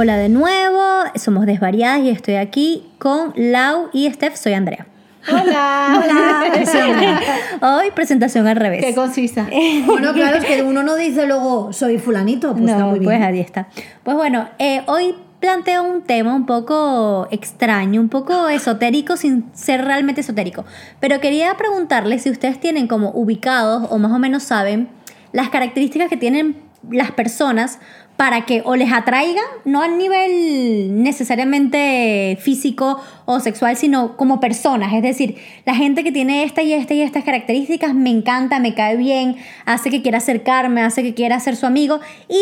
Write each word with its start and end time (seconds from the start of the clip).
Hola 0.00 0.16
de 0.16 0.28
nuevo, 0.28 0.80
somos 1.16 1.44
Desvariadas 1.44 1.98
y 2.02 2.10
estoy 2.10 2.36
aquí 2.36 2.84
con 3.00 3.32
Lau 3.34 3.88
y 3.92 4.08
Steph, 4.08 4.36
soy 4.36 4.52
Andrea. 4.52 4.86
Hola. 5.28 6.00
Hola. 6.00 7.20
Hoy 7.80 7.90
presentación 7.90 8.46
al 8.46 8.54
revés. 8.54 8.84
Qué 8.84 8.94
concisa. 8.94 9.48
Bueno, 9.86 10.12
claro, 10.12 10.36
es 10.36 10.44
que 10.44 10.62
uno 10.62 10.84
no 10.84 10.94
dice 10.94 11.26
luego 11.26 11.72
soy 11.72 11.98
fulanito, 11.98 12.52
pues 12.52 12.66
está 12.66 12.78
no, 12.78 12.90
muy 12.90 13.00
bien. 13.00 13.10
pues 13.10 13.22
ahí 13.22 13.40
está. 13.40 13.66
Pues 14.04 14.16
bueno, 14.16 14.48
eh, 14.60 14.82
hoy 14.86 15.16
planteo 15.40 15.82
un 15.82 16.02
tema 16.02 16.32
un 16.32 16.46
poco 16.46 17.26
extraño, 17.32 18.00
un 18.00 18.08
poco 18.08 18.48
esotérico 18.48 19.16
sin 19.16 19.46
ser 19.52 19.84
realmente 19.84 20.20
esotérico. 20.20 20.64
Pero 21.00 21.18
quería 21.20 21.56
preguntarles 21.56 22.22
si 22.22 22.30
ustedes 22.30 22.60
tienen 22.60 22.86
como 22.86 23.10
ubicados 23.10 23.88
o 23.90 23.98
más 23.98 24.12
o 24.12 24.20
menos 24.20 24.44
saben 24.44 24.90
las 25.32 25.48
características 25.48 26.08
que 26.08 26.16
tienen 26.16 26.68
las 26.88 27.10
personas 27.10 27.80
para 28.18 28.46
que 28.46 28.62
o 28.64 28.74
les 28.74 28.92
atraigan, 28.92 29.44
no 29.64 29.80
a 29.80 29.86
nivel 29.86 31.04
necesariamente 31.04 32.36
físico 32.40 33.00
o 33.26 33.38
sexual, 33.38 33.76
sino 33.76 34.16
como 34.16 34.40
personas. 34.40 34.92
Es 34.92 35.02
decir, 35.02 35.36
la 35.64 35.76
gente 35.76 36.02
que 36.02 36.10
tiene 36.10 36.42
esta 36.42 36.62
y 36.62 36.72
esta 36.72 36.94
y 36.94 37.02
estas 37.02 37.22
características 37.22 37.94
me 37.94 38.10
encanta, 38.10 38.58
me 38.58 38.74
cae 38.74 38.96
bien, 38.96 39.36
hace 39.66 39.90
que 39.90 40.02
quiera 40.02 40.18
acercarme, 40.18 40.82
hace 40.82 41.04
que 41.04 41.14
quiera 41.14 41.38
ser 41.38 41.54
su 41.54 41.64
amigo 41.64 42.00
y 42.28 42.40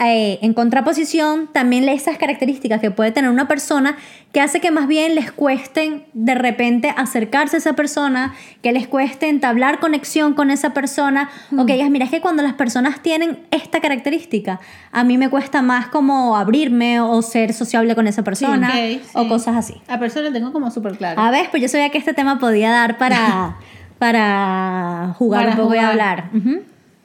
eh, 0.00 0.38
en 0.42 0.54
contraposición, 0.54 1.48
también 1.52 1.88
esas 1.88 2.18
características 2.18 2.80
que 2.80 2.92
puede 2.92 3.10
tener 3.10 3.30
una 3.30 3.48
persona 3.48 3.96
que 4.32 4.40
hace 4.40 4.60
que 4.60 4.70
más 4.70 4.86
bien 4.86 5.16
les 5.16 5.32
cuesten 5.32 6.04
de 6.12 6.36
repente 6.36 6.94
acercarse 6.96 7.56
a 7.56 7.58
esa 7.58 7.72
persona, 7.72 8.34
que 8.62 8.72
les 8.72 8.86
cueste 8.86 9.28
entablar 9.28 9.80
conexión 9.80 10.34
con 10.34 10.50
esa 10.50 10.72
persona, 10.72 11.30
o 11.56 11.66
que 11.66 11.72
digas, 11.72 11.90
mira, 11.90 12.04
es 12.04 12.10
que 12.12 12.20
cuando 12.20 12.44
las 12.44 12.52
personas 12.54 13.02
tienen 13.02 13.40
esta 13.50 13.80
característica, 13.80 14.60
a 14.92 15.02
mí 15.02 15.18
me 15.18 15.30
cuesta 15.30 15.62
más 15.62 15.88
como 15.88 16.36
abrirme 16.36 17.00
o 17.00 17.20
ser 17.22 17.52
sociable 17.52 17.96
con 17.96 18.06
esa 18.06 18.22
persona, 18.22 18.72
o 19.14 19.22
sí. 19.22 19.28
cosas 19.28 19.56
así. 19.56 19.74
A 19.88 19.98
persona 19.98 20.32
tengo 20.32 20.52
como 20.52 20.70
súper 20.70 20.96
claro. 20.96 21.20
A 21.20 21.30
ver, 21.32 21.48
pues 21.50 21.60
yo 21.60 21.68
sabía 21.68 21.90
que 21.90 21.98
este 21.98 22.14
tema 22.14 22.38
podía 22.38 22.70
dar 22.70 22.98
para, 22.98 23.56
para 23.98 25.14
jugar 25.18 25.46
Para 25.46 25.56
un 25.56 25.62
poco 25.62 25.74
y 25.74 25.78
hablar. 25.78 26.30
Ujú. 26.32 26.62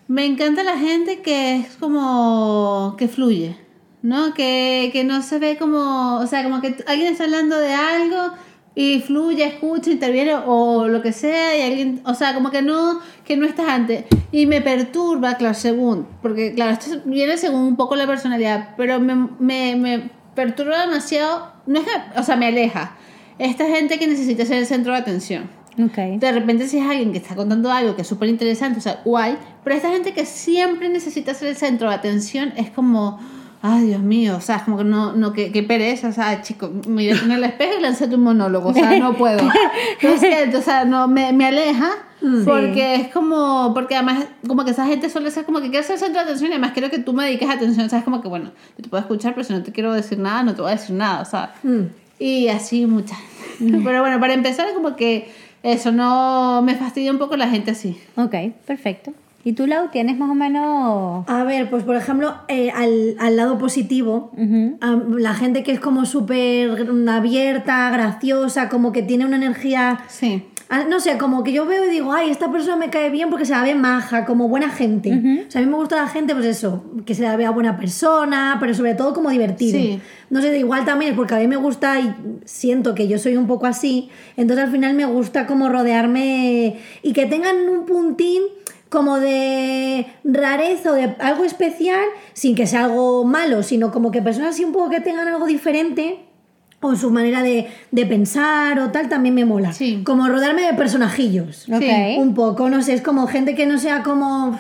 Me 0.07 0.25
encanta 0.25 0.63
la 0.63 0.77
gente 0.77 1.21
que 1.21 1.55
es 1.55 1.75
como 1.77 2.95
que 2.97 3.07
fluye, 3.07 3.57
¿no? 4.01 4.33
Que, 4.33 4.89
que 4.91 5.03
no 5.03 5.21
se 5.21 5.39
ve 5.39 5.57
como, 5.57 6.19
o 6.19 6.27
sea, 6.27 6.43
como 6.43 6.59
que 6.59 6.75
alguien 6.87 7.13
está 7.13 7.23
hablando 7.23 7.57
de 7.57 7.73
algo 7.73 8.33
y 8.75 8.99
fluye, 9.01 9.45
escucha, 9.45 9.91
interviene 9.91 10.35
o 10.35 10.87
lo 10.87 11.01
que 11.01 11.13
sea 11.13 11.57
y 11.57 11.61
alguien, 11.61 12.01
o 12.05 12.13
sea, 12.15 12.33
como 12.33 12.51
que 12.51 12.61
no, 12.61 12.99
que 13.23 13.37
no 13.37 13.45
estás 13.45 13.69
antes. 13.69 14.05
Y 14.31 14.45
me 14.45 14.61
perturba, 14.61 15.35
claro, 15.35 15.53
según, 15.53 16.07
porque 16.21 16.53
claro, 16.53 16.71
esto 16.71 17.01
viene 17.05 17.38
según 17.38 17.61
un 17.61 17.75
poco 17.77 17.95
la 17.95 18.07
personalidad, 18.07 18.73
pero 18.75 18.99
me, 18.99 19.29
me, 19.39 19.75
me 19.75 20.11
perturba 20.35 20.81
demasiado, 20.81 21.53
no 21.65 21.79
es 21.79 21.85
que, 21.85 22.19
o 22.19 22.23
sea, 22.23 22.35
me 22.35 22.47
aleja. 22.47 22.97
Esta 23.39 23.67
gente 23.67 23.99
que 23.99 24.07
necesita 24.07 24.45
ser 24.45 24.57
el 24.57 24.65
centro 24.65 24.91
de 24.91 24.99
atención. 24.99 25.49
Ok. 25.79 26.19
De 26.19 26.31
repente 26.31 26.67
si 26.67 26.77
es 26.77 26.85
alguien 26.85 27.11
que 27.11 27.17
está 27.17 27.35
contando 27.35 27.71
algo 27.71 27.95
que 27.95 28.03
es 28.03 28.07
súper 28.07 28.29
interesante, 28.29 28.79
o 28.79 28.81
sea, 28.81 29.02
guay, 29.03 29.38
pero 29.63 29.75
esta 29.75 29.89
gente 29.89 30.13
que 30.13 30.25
siempre 30.25 30.89
necesita 30.89 31.33
ser 31.33 31.49
el 31.49 31.55
centro 31.55 31.89
de 31.89 31.95
atención 31.95 32.53
es 32.57 32.69
como, 32.69 33.19
ay 33.61 33.88
Dios 33.88 34.01
mío, 34.01 34.35
o 34.38 34.41
sea, 34.41 34.57
es 34.57 34.63
como 34.63 34.77
que 34.77 34.83
no, 34.83 35.13
no, 35.13 35.33
que, 35.33 35.51
que 35.51 35.63
pereza, 35.63 36.09
o 36.09 36.11
sea, 36.11 36.41
chico, 36.41 36.69
mírate 36.88 37.25
en 37.25 37.31
el 37.31 37.44
espejo 37.44 37.79
y 37.79 37.81
lánzate 37.81 38.16
un 38.16 38.23
monólogo, 38.23 38.69
o 38.69 38.73
sea, 38.73 38.99
no 38.99 39.13
puedo. 39.17 39.41
No 40.01 40.17
sé, 40.17 40.55
o 40.55 40.61
sea, 40.61 40.85
no, 40.85 41.07
me, 41.07 41.33
me 41.33 41.47
aleja. 41.47 41.89
Porque 42.45 42.95
es 42.95 43.07
como, 43.09 43.73
porque 43.73 43.95
además, 43.95 44.25
como 44.47 44.63
que 44.63 44.71
esa 44.71 44.85
gente 44.85 45.09
suele 45.09 45.29
ser 45.29 45.44
como 45.44 45.59
que 45.59 45.69
quiere 45.69 45.83
ser 45.83 45.95
el 45.95 45.99
centro 45.99 46.21
de 46.21 46.27
atención 46.27 46.51
y 46.51 46.53
además 46.53 46.71
quiero 46.71 46.89
que 46.89 46.99
tú 46.99 47.11
me 47.11 47.25
dediques 47.25 47.50
atención, 47.50 47.85
o 47.85 47.90
sea, 47.90 48.00
es 48.00 48.05
como 48.05 48.22
que, 48.22 48.29
bueno, 48.29 48.51
yo 48.78 48.84
te 48.84 48.90
puedo 48.90 49.01
escuchar, 49.01 49.34
pero 49.34 49.44
si 49.44 49.51
no 49.51 49.61
te 49.61 49.73
quiero 49.73 49.91
decir 49.91 50.19
nada, 50.19 50.41
no 50.41 50.55
te 50.55 50.61
voy 50.61 50.72
a 50.72 50.75
decir 50.75 50.95
nada, 50.95 51.22
o 51.22 51.25
sea. 51.25 51.53
Mm. 51.63 51.88
Y 52.19 52.47
así 52.47 52.85
muchas. 52.85 53.17
Pero 53.59 54.01
bueno, 54.01 54.19
para 54.19 54.34
empezar, 54.34 54.73
como 54.73 54.95
que 54.95 55.29
eso 55.63 55.91
no 55.91 56.62
me 56.62 56.75
fastidia 56.75 57.12
un 57.12 57.18
poco 57.18 57.35
la 57.38 57.50
gente 57.50 57.72
así. 57.72 57.97
Ok, 58.16 58.35
perfecto. 58.68 59.13
¿Y 59.46 59.53
tú, 59.53 59.68
Lau, 59.68 59.90
tienes 59.90 60.18
más 60.18 60.29
o 60.29 60.35
menos... 60.35 61.25
A 61.28 61.44
ver, 61.44 61.69
pues 61.69 61.84
por 61.84 61.97
ejemplo, 61.97 62.34
eh, 62.47 62.72
al, 62.72 63.16
al 63.19 63.35
lado 63.35 63.57
positivo, 63.57 64.31
a 64.79 64.96
la 65.18 65.34
gente 65.34 65.63
que 65.63 65.73
es 65.73 65.81
como 65.81 66.06
súper 66.06 66.88
abierta, 67.09 67.90
graciosa, 67.90 68.69
como 68.69 68.94
que 68.94 69.03
tiene 69.03 69.25
una 69.25 69.35
energía... 69.35 70.00
Sí. 70.07 70.46
Ah, 70.73 70.85
No 70.88 71.00
sé, 71.00 71.17
como 71.17 71.44
que 71.44 71.51
yo 71.51 71.66
veo 71.66 71.85
y 71.85 71.89
digo, 71.89 72.11
ay, 72.11 72.29
esta 72.29 72.51
persona 72.51 72.75
me 72.75 72.89
cae 72.89 73.09
bien 73.09 73.29
porque 73.29 73.45
se 73.45 73.53
la 73.53 73.63
ve 73.63 73.75
maja, 73.75 74.25
como 74.25 74.47
buena 74.47 74.69
gente. 74.69 75.11
O 75.47 75.51
sea, 75.51 75.61
a 75.61 75.63
mí 75.63 75.69
me 75.69 75.78
gusta 75.78 75.95
la 75.95 76.07
gente, 76.07 76.34
pues 76.34 76.45
eso, 76.45 76.84
que 77.06 77.16
se 77.16 77.23
la 77.23 77.35
vea 77.38 77.51
buena 77.51 77.78
persona, 77.78 78.57
pero 78.59 78.73
sobre 78.73 78.95
todo 78.95 79.13
como 79.13 79.29
divertido. 79.29 79.79
Sí. 79.79 80.01
No 80.29 80.41
sé, 80.41 80.57
igual 80.57 80.85
también 80.85 81.11
es 81.11 81.17
porque 81.17 81.35
a 81.35 81.39
mí 81.39 81.47
me 81.47 81.57
gusta 81.57 82.00
y 82.00 82.13
siento 82.45 82.95
que 82.95 83.07
yo 83.07 83.19
soy 83.19 83.38
un 83.38 83.47
poco 83.47 83.67
así, 83.67 84.09
entonces 84.35 84.66
al 84.66 84.72
final 84.72 84.94
me 84.95 85.06
gusta 85.06 85.45
como 85.45 85.69
rodearme 85.69 86.78
y 87.03 87.13
que 87.13 87.25
tengan 87.25 87.69
un 87.69 87.85
puntín 87.85 88.41
como 88.90 89.19
de 89.19 90.05
rareza 90.23 90.91
o 90.91 90.94
de 90.94 91.16
algo 91.19 91.44
especial, 91.45 92.05
sin 92.34 92.55
que 92.55 92.67
sea 92.67 92.85
algo 92.85 93.23
malo, 93.23 93.63
sino 93.63 93.91
como 93.91 94.11
que 94.11 94.22
personas 94.22 94.51
así 94.51 94.63
un 94.63 94.72
poco 94.72 94.91
que 94.91 95.01
tengan 95.01 95.28
algo 95.28 95.47
diferente 95.47 96.19
o 96.88 96.95
su 96.95 97.09
manera 97.11 97.41
de, 97.44 97.67
de 97.91 98.05
pensar 98.05 98.79
o 98.79 98.89
tal, 98.91 99.09
también 99.09 99.35
me 99.35 99.45
mola. 99.45 99.73
Sí. 99.73 100.01
Como 100.05 100.27
rodearme 100.27 100.61
de 100.63 100.73
personajillos. 100.73 101.67
Ok. 101.69 101.79
Sí. 101.81 102.16
Un 102.17 102.33
poco, 102.33 102.69
no 102.69 102.81
sé, 102.81 102.94
es 102.94 103.01
como 103.01 103.27
gente 103.27 103.55
que 103.55 103.66
no 103.66 103.77
sea 103.77 104.03
como 104.03 104.57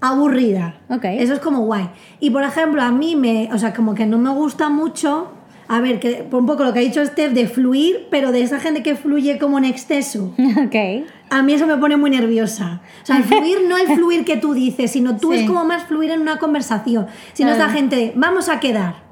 aburrida. 0.00 0.76
Ok. 0.88 1.04
Eso 1.04 1.34
es 1.34 1.40
como 1.40 1.60
guay. 1.60 1.90
Y 2.20 2.30
por 2.30 2.42
ejemplo, 2.42 2.82
a 2.82 2.90
mí 2.90 3.16
me, 3.16 3.48
o 3.52 3.58
sea, 3.58 3.72
como 3.74 3.94
que 3.94 4.06
no 4.06 4.18
me 4.18 4.30
gusta 4.30 4.68
mucho, 4.68 5.32
a 5.68 5.80
ver, 5.80 6.00
que 6.00 6.24
por 6.28 6.40
un 6.40 6.46
poco 6.46 6.64
lo 6.64 6.72
que 6.72 6.78
ha 6.80 6.82
dicho 6.82 7.04
Steph 7.04 7.32
de 7.32 7.46
fluir, 7.46 8.08
pero 8.10 8.32
de 8.32 8.42
esa 8.42 8.58
gente 8.60 8.82
que 8.82 8.96
fluye 8.96 9.38
como 9.38 9.58
en 9.58 9.64
exceso. 9.64 10.34
Ok. 10.66 11.06
A 11.32 11.42
mí 11.44 11.52
eso 11.52 11.64
me 11.68 11.76
pone 11.76 11.96
muy 11.96 12.10
nerviosa. 12.10 12.80
O 13.04 13.06
sea, 13.06 13.16
el 13.18 13.22
fluir 13.22 13.58
no 13.68 13.76
el 13.76 13.86
fluir 13.86 14.24
que 14.24 14.36
tú 14.36 14.52
dices, 14.52 14.90
sino 14.90 15.16
tú 15.16 15.30
Sí. 15.32 15.38
es 15.40 15.46
como 15.46 15.64
más 15.64 15.84
fluir 15.84 16.10
en 16.10 16.20
una 16.22 16.38
conversación. 16.38 17.06
Sino 17.34 17.52
esta 17.52 17.68
gente 17.68 18.12
vamos 18.16 18.48
a 18.48 18.58
quedar. 18.58 19.08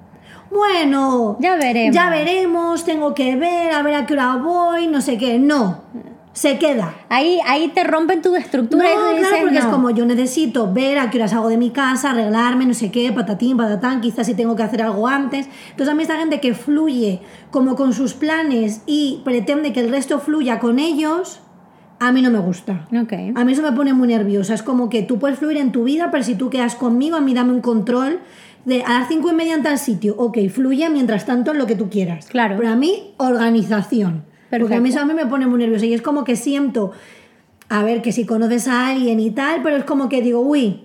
Bueno, 0.51 1.37
Ya 1.41 1.57
veremos. 1.57 1.95
Ya 1.95 2.11
veremos, 2.11 2.85
tengo 2.85 3.15
que 3.15 3.37
ver, 3.37 3.73
a 3.73 3.83
ver 3.83 3.95
a 3.95 4.07
qué 4.07 4.15
hora 4.15 4.37
voy, 4.37 4.87
no 4.87 5.01
sé 5.01 5.19
qué. 5.19 5.39
No, 5.39 5.83
se 6.33 6.59
queda. 6.59 6.95
Ahí, 7.09 7.39
ahí 7.47 7.69
te 7.69 7.85
rompen 7.85 8.23
tu 8.23 8.35
estructura 8.35 8.85
No, 8.85 8.91
y 8.91 8.95
claro, 8.95 9.17
dices, 9.17 9.39
porque 9.43 9.59
es 9.59 9.65
no. 9.65 9.71
como 9.71 9.91
yo 9.91 10.07
necesito 10.07 10.73
ver 10.73 10.99
a 10.99 11.11
qué 11.11 11.19
hora 11.19 11.29
salgo 11.29 11.49
de 11.49 11.57
mi 11.59 11.71
casa, 11.71 12.11
arreglarme, 12.11 12.65
no 12.65 12.75
sé 12.75 12.91
qué, 12.91 13.13
patatín, 13.13 13.57
patatán, 13.57 14.01
quizás 14.01 14.27
si 14.27 14.35
tengo 14.35 14.57
que 14.57 14.63
hacer 14.63 14.83
algo 14.83 15.07
antes. 15.09 15.49
Entonces 15.71 15.89
a 15.93 15.95
mí 15.95 16.03
esta 16.03 16.17
gente 16.17 16.41
que 16.41 16.55
fluye 16.55 17.21
como 17.51 17.77
con 17.77 17.93
sus 17.93 18.15
planes 18.15 18.83
y 18.87 19.21
pretende 19.25 19.73
que 19.73 19.81
el 19.81 19.91
resto 19.91 20.19
fluya 20.21 20.59
con 20.61 20.79
ellos, 20.79 21.41
a 22.01 22.13
mí 22.13 22.23
no 22.23 22.31
me 22.31 22.39
gusta. 22.39 22.87
Ok. 22.97 23.13
A 23.35 23.45
mí 23.45 23.53
eso 23.53 23.63
me 23.63 23.73
pone 23.73 23.93
muy 23.93 24.07
nerviosa. 24.07 24.55
Es 24.55 24.63
como 24.63 24.89
que 24.89 25.03
tú 25.03 25.19
puedes 25.19 25.39
fluir 25.41 25.57
en 25.57 25.73
tu 25.73 25.83
vida, 25.85 26.11
pero 26.13 26.23
si 26.23 26.37
tú 26.37 26.49
quedas 26.49 26.77
conmigo, 26.77 27.17
a 27.17 27.21
mí 27.21 27.35
dame 27.35 27.53
un 27.53 27.61
control 27.61 28.21
de 28.69 28.83
a 28.83 29.01
las 29.01 29.09
cinco 29.09 29.31
y 29.31 29.35
media 29.35 29.55
en 29.55 29.63
tal 29.63 29.79
sitio. 29.79 30.15
Ok, 30.17 30.39
fluye 30.51 30.89
mientras 30.91 31.27
tanto 31.27 31.53
en 31.53 31.59
lo 31.59 31.67
que 31.67 31.75
tú 31.75 31.91
quieras. 31.91 32.27
Claro. 32.27 32.57
Pero 32.59 32.71
a 32.71 32.77
mí, 32.77 33.15
organización. 33.17 34.25
Porque 34.51 34.75
a 34.75 34.81
mí 34.81 34.91
eso 34.91 35.01
a 35.01 35.05
mí 35.05 35.15
me 35.15 35.27
pone 35.27 35.47
muy 35.47 35.59
nerviosa. 35.59 35.87
Y 35.87 35.95
es 35.95 36.03
como 36.03 36.25
que 36.25 36.37
siento, 36.37 36.93
a 37.69 37.83
ver, 37.83 38.03
que 38.03 38.13
si 38.13 38.25
conoces 38.25 38.69
a 38.69 38.89
alguien 38.89 39.21
y 39.21 39.31
tal, 39.31 39.63
pero 39.63 39.77
es 39.77 39.85
como 39.85 40.09
que 40.09 40.23
digo, 40.23 40.41
uy, 40.41 40.85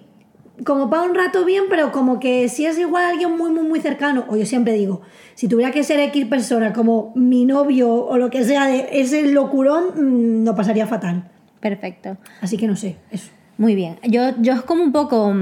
como 0.65 0.89
para 0.89 1.03
un 1.03 1.15
rato 1.15 1.45
bien, 1.45 1.65
pero 1.69 1.91
como 1.91 2.19
que 2.19 2.49
si 2.49 2.65
es 2.65 2.77
igual 2.77 3.05
a 3.05 3.09
alguien 3.09 3.35
muy, 3.37 3.51
muy, 3.51 3.63
muy 3.63 3.81
cercano, 3.81 4.25
o 4.29 4.35
yo 4.35 4.45
siempre 4.45 4.73
digo, 4.73 5.01
si 5.35 5.47
tuviera 5.47 5.71
que 5.71 5.83
ser 5.83 5.99
X 5.99 6.25
persona 6.25 6.73
como 6.73 7.11
mi 7.15 7.45
novio 7.45 7.93
o 7.93 8.17
lo 8.17 8.29
que 8.29 8.43
sea 8.43 8.67
de 8.67 8.87
ese 8.91 9.23
locurón, 9.31 9.85
mm, 9.95 10.43
no 10.43 10.55
pasaría 10.55 10.87
fatal. 10.87 11.29
Perfecto. 11.59 12.17
Así 12.41 12.57
que 12.57 12.67
no 12.67 12.75
sé, 12.75 12.97
eso. 13.11 13.31
Muy 13.57 13.75
bien. 13.75 13.97
Yo, 14.03 14.31
yo 14.41 14.53
es 14.53 14.61
como 14.61 14.83
un 14.83 14.91
poco. 14.91 15.33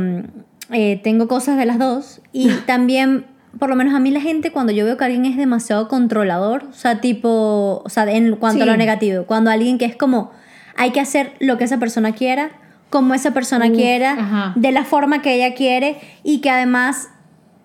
Eh, 0.71 0.99
tengo 1.03 1.27
cosas 1.27 1.57
de 1.57 1.65
las 1.65 1.79
dos. 1.79 2.21
Y 2.31 2.49
también, 2.65 3.25
por 3.59 3.69
lo 3.69 3.75
menos 3.75 3.93
a 3.93 3.99
mí, 3.99 4.11
la 4.11 4.21
gente, 4.21 4.51
cuando 4.51 4.71
yo 4.71 4.85
veo 4.85 4.97
que 4.97 5.05
alguien 5.05 5.25
es 5.25 5.37
demasiado 5.37 5.87
controlador, 5.87 6.65
o 6.69 6.73
sea, 6.73 7.01
tipo. 7.01 7.81
O 7.83 7.89
sea, 7.89 8.03
en 8.11 8.35
cuanto 8.35 8.63
a 8.63 8.65
lo 8.65 8.77
negativo, 8.77 9.25
cuando 9.25 9.51
alguien 9.51 9.77
que 9.77 9.85
es 9.85 9.95
como. 9.95 10.31
Hay 10.77 10.91
que 10.91 11.01
hacer 11.01 11.33
lo 11.39 11.57
que 11.57 11.65
esa 11.65 11.79
persona 11.79 12.13
quiera, 12.13 12.51
como 12.89 13.13
esa 13.13 13.31
persona 13.31 13.69
quiera, 13.71 14.13
ajá. 14.13 14.53
de 14.55 14.71
la 14.71 14.85
forma 14.85 15.21
que 15.21 15.35
ella 15.35 15.53
quiere, 15.53 15.97
y 16.23 16.39
que 16.39 16.49
además. 16.49 17.09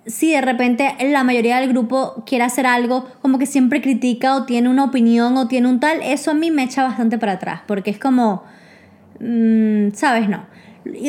Si 0.06 0.30
de 0.30 0.40
repente 0.40 0.94
la 1.00 1.24
mayoría 1.24 1.58
del 1.58 1.68
grupo 1.68 2.22
quiere 2.26 2.44
hacer 2.44 2.64
algo, 2.64 3.08
como 3.22 3.40
que 3.40 3.46
siempre 3.46 3.82
critica 3.82 4.36
o 4.36 4.44
tiene 4.44 4.68
una 4.68 4.84
opinión 4.84 5.36
o 5.36 5.48
tiene 5.48 5.68
un 5.68 5.80
tal, 5.80 6.00
eso 6.00 6.30
a 6.30 6.34
mí 6.34 6.52
me 6.52 6.62
echa 6.62 6.84
bastante 6.84 7.18
para 7.18 7.32
atrás, 7.32 7.62
porque 7.66 7.90
es 7.90 7.98
como, 7.98 8.44
Mm, 9.20 9.90
¿Sabes? 9.92 10.28
No. 10.28 10.44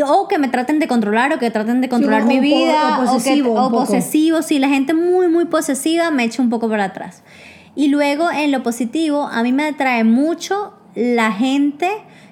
O 0.08 0.28
que 0.28 0.38
me 0.38 0.48
traten 0.48 0.80
de 0.80 0.88
controlar 0.88 1.34
o 1.34 1.40
que 1.40 1.52
traten 1.52 1.82
de 1.82 1.90
controlar 1.90 2.26
mi 2.26 2.40
vida 2.40 2.98
o 3.00 3.04
o, 3.04 3.06
que- 3.06 3.12
posesivo 3.12 3.52
un 3.54 3.58
o 3.60 3.72
posesivo. 3.72 4.42
Sí, 4.42 4.60
la 4.60 4.70
gente 4.70 4.94
muy, 4.94 5.28
muy 5.28 5.46
posesiva 5.46 6.10
me 6.12 6.24
echa 6.24 6.42
un 6.42 6.50
poco 6.50 6.70
para 6.70 6.86
atrás. 6.86 7.24
Y 7.76 7.90
luego 7.90 8.32
en 8.32 8.52
lo 8.52 8.64
positivo, 8.64 9.28
a 9.28 9.44
mí 9.44 9.52
me 9.54 9.66
atrae 9.66 10.04
mucho 10.04 10.74
la 10.96 11.32
gente 11.32 11.90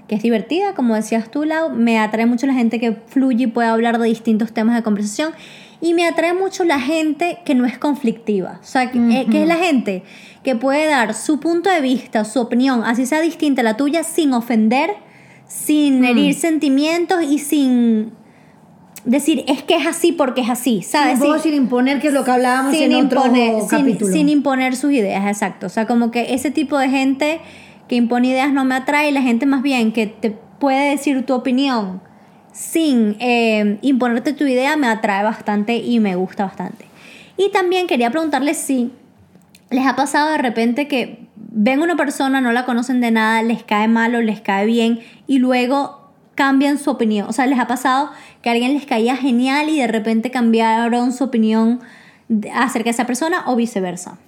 que 0.08 0.16
es 0.16 0.22
divertida, 0.24 0.74
como 0.76 0.96
decías 0.96 1.30
tú, 1.32 1.44
Lau. 1.46 1.72
Me 1.72 2.00
atrae 2.00 2.26
mucho 2.26 2.46
la 2.48 2.54
gente 2.54 2.80
que 2.80 2.94
fluye 3.08 3.44
y 3.46 3.48
puede 3.48 3.68
hablar 3.70 3.98
de 4.00 4.08
distintos 4.08 4.52
temas 4.54 4.76
de 4.76 4.84
conversación. 4.84 5.34
Y 5.82 5.94
me 5.94 6.08
atrae 6.08 6.34
mucho 6.34 6.64
la 6.64 6.80
gente 6.80 7.40
que 7.46 7.54
no 7.54 7.66
es 7.66 7.78
conflictiva. 7.78 8.60
O 8.62 8.66
sea, 8.66 8.92
que, 8.92 8.98
eh, 8.98 9.26
que 9.30 9.42
es 9.44 9.48
la 9.48 9.58
gente 9.58 10.04
que 10.44 10.56
puede 10.56 10.88
dar 10.88 11.14
su 11.14 11.40
punto 11.40 11.70
de 11.70 11.82
vista, 11.82 12.24
su 12.24 12.40
opinión, 12.40 12.84
así 12.84 13.06
sea 13.06 13.20
distinta 13.22 13.62
a 13.62 13.64
la 13.64 13.78
tuya, 13.78 14.04
sin 14.04 14.34
ofender, 14.34 14.92
sin 15.48 16.04
herir 16.04 16.34
sentimientos 16.34 17.24
y 17.24 17.40
sin 17.40 18.12
decir 19.06 19.44
es 19.48 19.62
que 19.64 19.76
es 19.76 19.86
así 19.86 20.12
porque 20.12 20.42
es 20.42 20.50
así, 20.50 20.82
¿sabes? 20.82 21.20
Sin- 21.20 21.40
sin 21.40 21.54
imponer, 21.54 22.00
que 22.02 22.08
es 22.08 22.14
lo 22.14 22.24
que 22.24 22.32
hablábamos 22.32 22.74
sin 22.76 22.92
en 22.92 23.06
otro 23.06 23.22
imponer, 23.26 23.62
sin, 23.62 23.80
capítulo. 23.80 24.12
sin 24.12 24.30
imponer 24.30 24.76
sus 24.76 24.92
ideas, 24.92 25.26
exacto. 25.28 25.68
O 25.68 25.70
sea, 25.70 25.86
como 25.86 26.10
que 26.12 26.34
ese 26.34 26.50
tipo 26.52 26.78
de 26.80 26.90
gente 26.90 27.40
que 27.88 27.96
impone 27.96 28.30
ideas 28.30 28.52
no 28.52 28.66
me 28.66 28.74
atrae, 28.76 29.12
la 29.12 29.22
gente 29.22 29.46
más 29.46 29.62
bien 29.62 29.92
que 29.92 30.08
te 30.08 30.32
puede 30.60 30.90
decir 30.90 31.24
tu 31.26 31.34
opinión 31.36 32.02
sin 32.52 33.18
eh, 33.20 33.78
imponerte 33.82 34.32
tu 34.34 34.46
idea 34.46 34.78
me 34.78 34.88
atrae 34.88 35.24
bastante 35.24 35.76
y 35.78 36.00
me 36.00 36.16
gusta 36.16 36.46
bastante. 36.46 36.86
Y 37.38 37.50
también 37.52 37.86
quería 37.86 38.10
preguntarles 38.10 38.58
si 38.58 38.92
les 39.70 39.86
ha 39.86 39.96
pasado 39.96 40.32
de 40.32 40.38
repente 40.38 40.88
que 40.88 41.25
ven 41.58 41.82
una 41.82 41.96
persona, 41.96 42.42
no 42.42 42.52
la 42.52 42.66
conocen 42.66 43.00
de 43.00 43.12
nada, 43.12 43.42
les 43.42 43.64
cae 43.64 43.88
mal 43.88 44.12
les 44.12 44.42
cae 44.42 44.66
bien 44.66 45.00
y 45.26 45.40
luego 45.40 46.12
cambian 46.36 46.78
su 46.78 46.92
opinión. 46.92 47.28
O 47.30 47.34
sea, 47.34 47.48
les 47.48 47.58
ha 47.58 47.66
pasado 47.66 48.10
que 48.42 48.50
a 48.50 48.52
alguien 48.52 48.74
les 48.74 48.86
caía 48.86 49.16
genial 49.16 49.70
y 49.70 49.80
de 49.80 49.88
repente 49.88 50.32
cambiaron 50.32 51.14
su 51.14 51.24
opinión 51.24 51.80
acerca 52.54 52.86
de 52.86 52.92
esa 52.92 53.08
persona 53.08 53.44
o 53.48 53.56
viceversa. 53.56 54.20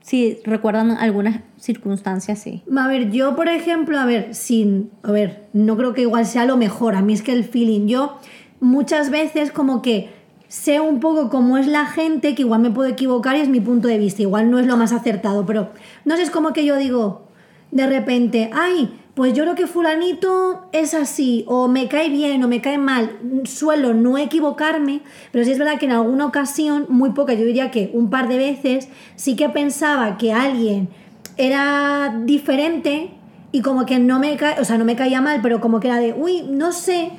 Si 0.00 0.38
recuerdan 0.44 0.92
algunas 0.92 1.40
circunstancias, 1.58 2.38
sí. 2.38 2.62
A 2.74 2.88
ver, 2.88 3.10
yo 3.10 3.36
por 3.36 3.48
ejemplo, 3.48 4.00
a 4.00 4.06
ver, 4.06 4.34
sin, 4.34 4.90
a 5.02 5.12
ver, 5.12 5.44
no 5.52 5.76
creo 5.76 5.92
que 5.92 6.00
igual 6.00 6.24
sea 6.24 6.46
lo 6.46 6.56
mejor, 6.56 6.96
a 6.96 7.02
mí 7.02 7.12
es 7.12 7.22
que 7.22 7.32
el 7.32 7.44
feeling, 7.44 7.86
yo 7.86 8.18
muchas 8.60 9.10
veces 9.10 9.52
como 9.52 9.82
que 9.82 10.10
sé 10.52 10.80
un 10.80 11.00
poco 11.00 11.30
cómo 11.30 11.56
es 11.56 11.66
la 11.66 11.86
gente, 11.86 12.34
que 12.34 12.42
igual 12.42 12.60
me 12.60 12.70
puedo 12.70 12.86
equivocar 12.86 13.36
y 13.36 13.40
es 13.40 13.48
mi 13.48 13.62
punto 13.62 13.88
de 13.88 13.96
vista, 13.96 14.20
igual 14.20 14.50
no 14.50 14.58
es 14.58 14.66
lo 14.66 14.76
más 14.76 14.92
acertado, 14.92 15.46
pero 15.46 15.70
no 16.04 16.14
sé, 16.14 16.24
es 16.24 16.30
como 16.30 16.52
que 16.52 16.66
yo 16.66 16.76
digo 16.76 17.22
de 17.70 17.86
repente, 17.86 18.50
ay, 18.52 19.00
pues 19.14 19.32
yo 19.32 19.44
creo 19.44 19.54
que 19.54 19.66
fulanito 19.66 20.68
es 20.72 20.92
así, 20.92 21.46
o 21.48 21.68
me 21.68 21.88
cae 21.88 22.10
bien 22.10 22.44
o 22.44 22.48
me 22.48 22.60
cae 22.60 22.76
mal, 22.76 23.18
suelo 23.44 23.94
no 23.94 24.18
equivocarme, 24.18 25.00
pero 25.30 25.42
sí 25.42 25.52
es 25.52 25.58
verdad 25.58 25.78
que 25.78 25.86
en 25.86 25.92
alguna 25.92 26.26
ocasión, 26.26 26.84
muy 26.90 27.12
poca, 27.12 27.32
yo 27.32 27.46
diría 27.46 27.70
que 27.70 27.90
un 27.94 28.10
par 28.10 28.28
de 28.28 28.36
veces, 28.36 28.90
sí 29.16 29.36
que 29.36 29.48
pensaba 29.48 30.18
que 30.18 30.34
alguien 30.34 30.90
era 31.38 32.14
diferente 32.26 33.14
y 33.52 33.62
como 33.62 33.86
que 33.86 33.98
no 33.98 34.18
me 34.18 34.36
cae, 34.36 34.60
o 34.60 34.66
sea, 34.66 34.76
no 34.76 34.84
me 34.84 34.96
caía 34.96 35.22
mal, 35.22 35.40
pero 35.42 35.62
como 35.62 35.80
que 35.80 35.88
era 35.88 35.96
de, 35.96 36.12
uy, 36.12 36.42
no 36.42 36.72
sé, 36.72 37.12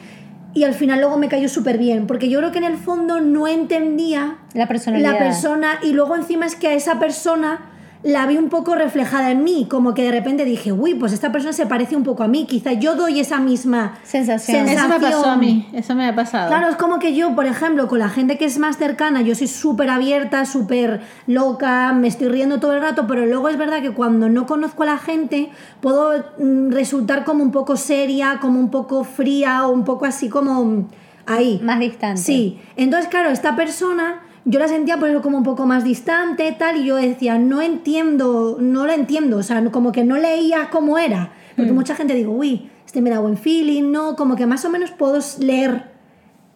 y 0.53 0.63
al 0.65 0.73
final 0.73 0.99
luego 0.99 1.17
me 1.17 1.29
cayó 1.29 1.49
súper 1.49 1.77
bien, 1.77 2.07
porque 2.07 2.29
yo 2.29 2.39
creo 2.39 2.51
que 2.51 2.59
en 2.59 2.63
el 2.65 2.77
fondo 2.77 3.19
no 3.21 3.47
entendía 3.47 4.37
La 4.53 4.67
personalidad. 4.67 5.13
la 5.13 5.17
persona 5.17 5.79
y 5.81 5.93
luego 5.93 6.15
encima 6.15 6.45
es 6.45 6.55
que 6.55 6.67
a 6.67 6.73
esa 6.73 6.99
persona 6.99 7.59
la 8.03 8.27
vi 8.27 8.37
un 8.37 8.49
poco 8.49 8.75
reflejada 8.75 9.31
en 9.31 9.43
mí, 9.43 9.65
como 9.69 9.93
que 9.93 10.03
de 10.03 10.11
repente 10.11 10.43
dije, 10.43 10.73
uy, 10.73 10.93
pues 10.95 11.13
esta 11.13 11.31
persona 11.31 11.53
se 11.53 11.65
parece 11.65 11.95
un 11.95 12.03
poco 12.03 12.23
a 12.23 12.27
mí, 12.27 12.45
quizá 12.45 12.73
yo 12.73 12.95
doy 12.95 13.19
esa 13.19 13.39
misma 13.39 13.97
Sensación. 14.03 14.67
Eso 14.67 14.87
me 14.89 14.99
pasó 14.99 15.29
a 15.29 15.37
mí, 15.37 15.69
eso 15.73 15.95
me 15.95 16.07
ha 16.07 16.13
pasado. 16.13 16.49
Claro, 16.49 16.69
es 16.69 16.75
como 16.75 16.99
que 16.99 17.15
yo, 17.15 17.33
por 17.33 17.45
ejemplo, 17.45 17.87
con 17.87 17.99
la 17.99 18.09
gente 18.09 18.37
que 18.37 18.45
es 18.45 18.59
más 18.59 18.77
cercana, 18.77 19.21
yo 19.21 19.35
soy 19.35 19.47
súper 19.47 19.89
abierta, 19.89 20.45
súper 20.45 21.01
loca, 21.27 21.93
me 21.93 22.09
estoy 22.09 22.27
riendo 22.27 22.59
todo 22.59 22.73
el 22.73 22.81
rato, 22.81 23.07
pero 23.07 23.25
luego 23.25 23.47
es 23.47 23.57
verdad 23.57 23.81
que 23.81 23.91
cuando 23.91 24.27
no 24.27 24.45
conozco 24.45 24.83
a 24.83 24.87
la 24.87 24.97
gente, 24.97 25.49
puedo 25.79 26.25
mm, 26.39 26.71
resultar 26.71 27.23
como 27.23 27.41
un 27.41 27.51
poco 27.51 27.77
seria, 27.77 28.39
como 28.41 28.59
un 28.59 28.69
poco 28.69 29.05
fría 29.05 29.65
o 29.65 29.71
un 29.71 29.85
poco 29.85 30.05
así 30.05 30.27
como 30.27 30.87
ahí. 31.25 31.61
Más 31.63 31.79
distante. 31.79 32.21
Sí, 32.21 32.59
entonces 32.75 33.09
claro, 33.09 33.29
esta 33.29 33.55
persona 33.55 34.21
yo 34.45 34.59
la 34.59 34.67
sentía 34.67 34.97
por 34.97 35.09
eso 35.09 35.21
como 35.21 35.37
un 35.37 35.43
poco 35.43 35.65
más 35.65 35.83
distante, 35.83 36.53
tal, 36.57 36.77
y 36.77 36.85
yo 36.85 36.95
decía, 36.97 37.37
no 37.37 37.61
entiendo, 37.61 38.57
no 38.59 38.85
la 38.85 38.95
entiendo, 38.95 39.37
o 39.37 39.43
sea, 39.43 39.63
como 39.71 39.91
que 39.91 40.03
no 40.03 40.17
leía 40.17 40.69
cómo 40.69 40.97
era, 40.97 41.33
porque 41.55 41.71
mucha 41.71 41.95
gente 41.95 42.13
digo, 42.13 42.33
uy, 42.33 42.69
este 42.85 43.01
me 43.01 43.09
da 43.09 43.19
buen 43.19 43.37
feeling, 43.37 43.91
no, 43.91 44.15
como 44.15 44.35
que 44.35 44.45
más 44.45 44.65
o 44.65 44.69
menos 44.69 44.91
puedo 44.91 45.19
leer, 45.39 45.93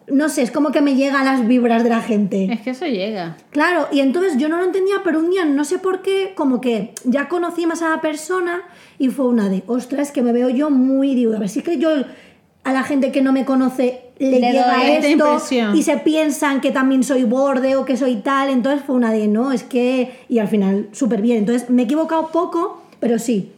no 0.06 0.28
sé, 0.28 0.42
es 0.42 0.50
como 0.50 0.70
que 0.70 0.80
me 0.80 0.94
llegan 0.94 1.24
las 1.24 1.46
vibras 1.46 1.82
de 1.84 1.90
la 1.90 2.00
gente. 2.00 2.50
Es 2.50 2.60
que 2.60 2.70
eso 2.70 2.86
llega. 2.86 3.36
Claro, 3.50 3.88
y 3.90 4.00
entonces 4.00 4.36
yo 4.38 4.48
no 4.48 4.56
lo 4.56 4.64
entendía, 4.64 4.96
pero 5.04 5.18
un 5.18 5.30
día 5.30 5.44
no 5.44 5.64
sé 5.64 5.78
por 5.78 6.02
qué, 6.02 6.32
como 6.34 6.60
que 6.60 6.94
ya 7.04 7.28
conocí 7.28 7.66
más 7.66 7.82
a 7.82 7.90
la 7.90 8.00
persona 8.00 8.62
y 8.98 9.08
fue 9.08 9.26
una 9.26 9.48
de, 9.48 9.64
ostras, 9.66 10.12
que 10.12 10.22
me 10.22 10.32
veo 10.32 10.48
yo 10.48 10.70
muy, 10.70 11.14
digo, 11.14 11.34
a 11.34 11.38
ver 11.38 11.48
si 11.48 11.60
es 11.60 11.64
que 11.64 11.78
yo 11.78 11.90
a 12.68 12.72
la 12.72 12.82
gente 12.82 13.10
que 13.12 13.22
no 13.22 13.32
me 13.32 13.44
conoce 13.44 14.02
le, 14.18 14.40
Le 14.40 14.52
llega 14.52 14.88
esto 14.88 15.08
impresión. 15.08 15.76
y 15.76 15.82
se 15.82 15.96
piensan 15.98 16.60
que 16.60 16.70
también 16.70 17.02
soy 17.02 17.24
borde 17.24 17.76
o 17.76 17.84
que 17.84 17.96
soy 17.96 18.16
tal, 18.16 18.50
entonces 18.50 18.84
fue 18.84 18.96
una 18.96 19.12
de, 19.12 19.28
no, 19.28 19.52
es 19.52 19.62
que, 19.62 20.18
y 20.28 20.38
al 20.40 20.48
final 20.48 20.88
súper 20.92 21.22
bien, 21.22 21.38
entonces 21.38 21.70
me 21.70 21.82
he 21.82 21.84
equivocado 21.84 22.28
poco, 22.28 22.82
pero 23.00 23.18
sí. 23.18 23.52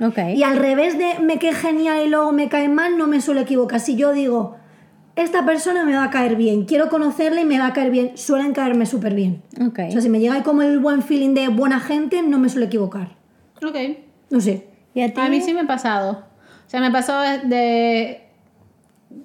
Ok. 0.00 0.18
Y 0.34 0.42
al 0.42 0.58
revés 0.58 0.98
de 0.98 1.18
me 1.20 1.38
cae 1.38 1.54
genial 1.54 2.04
y 2.04 2.08
luego 2.08 2.30
me 2.32 2.48
cae 2.48 2.68
mal, 2.68 2.98
no 2.98 3.06
me 3.06 3.20
suelo 3.20 3.40
equivocar. 3.40 3.80
Si 3.80 3.96
yo 3.96 4.12
digo, 4.12 4.56
esta 5.16 5.46
persona 5.46 5.84
me 5.86 5.96
va 5.96 6.04
a 6.04 6.10
caer 6.10 6.36
bien, 6.36 6.66
quiero 6.66 6.88
conocerla 6.90 7.40
y 7.40 7.46
me 7.46 7.58
va 7.58 7.68
a 7.68 7.72
caer 7.72 7.90
bien, 7.90 8.12
suelen 8.18 8.52
caerme 8.52 8.84
súper 8.84 9.14
bien. 9.14 9.42
Ok. 9.66 9.80
O 9.88 9.90
sea, 9.92 10.02
si 10.02 10.10
me 10.10 10.20
llega 10.20 10.42
como 10.42 10.60
el 10.62 10.78
buen 10.78 11.02
feeling 11.02 11.32
de 11.34 11.48
buena 11.48 11.80
gente, 11.80 12.22
no 12.22 12.38
me 12.38 12.50
suelo 12.50 12.66
equivocar. 12.66 13.16
Ok. 13.66 13.76
No 14.30 14.40
sé. 14.40 14.68
¿Y 14.94 15.00
a 15.00 15.12
ti? 15.12 15.20
A 15.20 15.30
mí 15.30 15.40
sí 15.40 15.54
me 15.54 15.62
ha 15.62 15.66
pasado. 15.66 16.24
O 16.66 16.68
sea, 16.70 16.80
me 16.80 16.90
pasó 16.90 17.18
de 17.18 18.25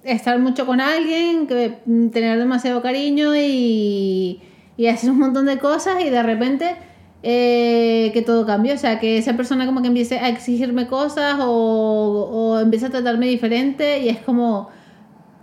estar 0.04 0.40
mucho 0.40 0.66
con 0.66 0.82
alguien, 0.82 1.48
que 1.48 1.80
tener 2.12 2.38
demasiado 2.38 2.82
cariño 2.82 3.36
y, 3.36 4.42
y 4.78 4.88
hacer 4.88 5.12
un 5.12 5.20
montón 5.20 5.46
de 5.46 5.58
cosas 5.58 6.04
y 6.04 6.10
de 6.10 6.24
repente 6.24 6.76
eh, 7.24 8.12
que 8.14 8.22
todo 8.22 8.46
cambió. 8.46 8.74
O 8.74 8.78
sea, 8.78 9.00
que 9.00 9.18
esa 9.18 9.36
persona 9.38 9.66
como 9.66 9.82
que 9.82 9.88
empiece 9.88 10.20
a 10.20 10.30
exigirme 10.30 10.88
cosas 10.88 11.38
o, 11.40 12.30
o 12.32 12.60
empieza 12.60 12.88
a 12.88 12.90
tratarme 12.90 13.28
diferente 13.28 14.00
y 14.00 14.10
es 14.10 14.20
como 14.20 14.70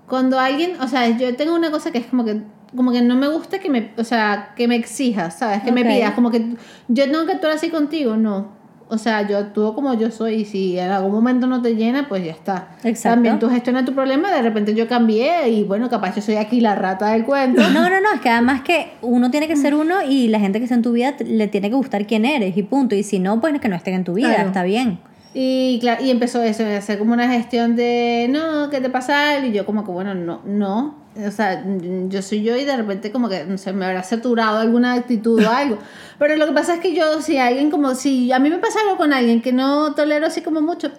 cuando 0.09 0.39
alguien, 0.39 0.81
o 0.81 0.89
sea, 0.89 1.17
yo 1.17 1.37
tengo 1.37 1.55
una 1.55 1.71
cosa 1.71 1.93
que 1.93 1.99
es 1.99 2.07
como 2.07 2.25
que 2.25 2.43
como 2.75 2.93
que 2.93 3.03
no 3.03 3.15
me 3.15 3.29
gusta 3.29 3.59
que 3.59 3.71
me, 3.71 3.93
o 3.97 4.05
sea, 4.05 4.53
que 4.57 4.69
me 4.69 4.77
exijas, 4.77 5.39
¿sabes? 5.39 5.63
Que 5.63 5.73
me 5.73 5.85
pidas, 5.85 6.13
como 6.13 6.31
que 6.31 6.57
yo 6.89 7.05
tengo 7.05 7.25
que 7.27 7.33
actuar 7.33 7.53
así 7.53 7.71
contigo, 7.71 8.17
no. 8.17 8.58
O 8.91 8.97
sea, 8.99 9.27
yo 9.29 9.37
actúo 9.39 9.75
como 9.75 9.93
yo 9.95 10.11
soy 10.11 10.35
y 10.37 10.45
si 10.47 10.79
en 10.79 10.91
algún 10.91 11.13
momento 11.13 11.47
no 11.47 11.61
te 11.61 11.75
llena, 11.77 12.09
pues 12.09 12.25
ya 12.25 12.33
está. 12.33 12.69
Exacto. 12.85 13.17
También 13.17 13.39
tú 13.39 13.51
gestionas 13.51 13.85
tu 13.85 13.93
problema, 13.93 14.33
de 14.33 14.41
repente 14.43 14.75
yo 14.75 14.89
cambié 14.89 15.49
y 15.51 15.65
bueno, 15.65 15.91
capaz 15.91 16.15
yo 16.17 16.23
soy 16.23 16.37
aquí 16.37 16.61
la 16.61 16.75
rata 16.75 17.13
del 17.13 17.25
cuento. 17.25 17.61
No, 17.71 17.83
no, 17.91 18.01
no, 18.01 18.13
es 18.15 18.21
que 18.21 18.31
además 18.31 18.63
que 18.63 18.93
uno 19.03 19.31
tiene 19.31 19.47
que 19.47 19.57
ser 19.57 19.75
uno 19.75 19.97
y 20.09 20.29
la 20.29 20.41
gente 20.41 20.59
que 20.59 20.65
está 20.65 20.75
en 20.75 20.83
tu 20.83 20.93
vida 20.93 21.15
le 21.25 21.49
tiene 21.49 21.69
que 21.69 21.77
gustar 21.77 22.07
quién 22.07 22.25
eres 22.25 22.57
y 22.57 22.63
punto. 22.63 22.95
Y 22.95 23.03
si 23.03 23.19
no, 23.19 23.41
pues 23.41 23.59
que 23.61 23.69
no 23.69 23.77
estén 23.77 23.95
en 23.95 24.05
tu 24.05 24.15
vida, 24.15 24.29
Claro. 24.35 24.49
está 24.49 24.63
bien. 24.63 24.99
Y, 25.41 25.79
claro, 25.79 26.05
y 26.05 26.11
empezó 26.11 26.43
eso, 26.43 26.65
a 26.65 26.79
hacer 26.79 26.99
como 26.99 27.13
una 27.13 27.29
gestión 27.29 27.77
de, 27.77 28.27
no, 28.29 28.71
¿qué 28.71 28.81
te 28.81 28.91
pasa? 28.91 29.39
Y 29.39 29.53
yo 29.53 29.65
como 29.65 29.85
que, 29.85 29.93
bueno, 29.93 30.13
no, 30.13 30.41
no. 30.45 30.97
O 31.25 31.31
sea, 31.31 31.65
yo 32.09 32.23
soy 32.23 32.43
yo 32.43 32.57
y 32.57 32.65
de 32.65 32.77
repente 32.77 33.13
como 33.13 33.29
que, 33.29 33.45
no 33.45 33.57
sé, 33.57 33.73
me 33.73 33.87
habrá 33.87 34.03
saturado 34.03 34.59
alguna 34.59 34.95
actitud 34.95 35.41
o 35.45 35.49
algo. 35.55 35.79
Pero 36.19 36.35
lo 36.35 36.47
que 36.47 36.53
pasa 36.53 36.75
es 36.75 36.81
que 36.81 36.93
yo, 36.93 37.23
si 37.23 37.39
alguien 37.39 37.71
como, 37.71 37.95
si 37.95 38.33
a 38.33 38.41
mí 38.41 38.51
me 38.51 38.59
pasa 38.59 38.81
algo 38.81 38.97
con 38.97 39.13
alguien 39.13 39.41
que 39.41 39.53
no 39.53 39.95
tolero 39.95 40.27
así 40.27 40.41
como 40.41 40.61
mucho, 40.61 40.91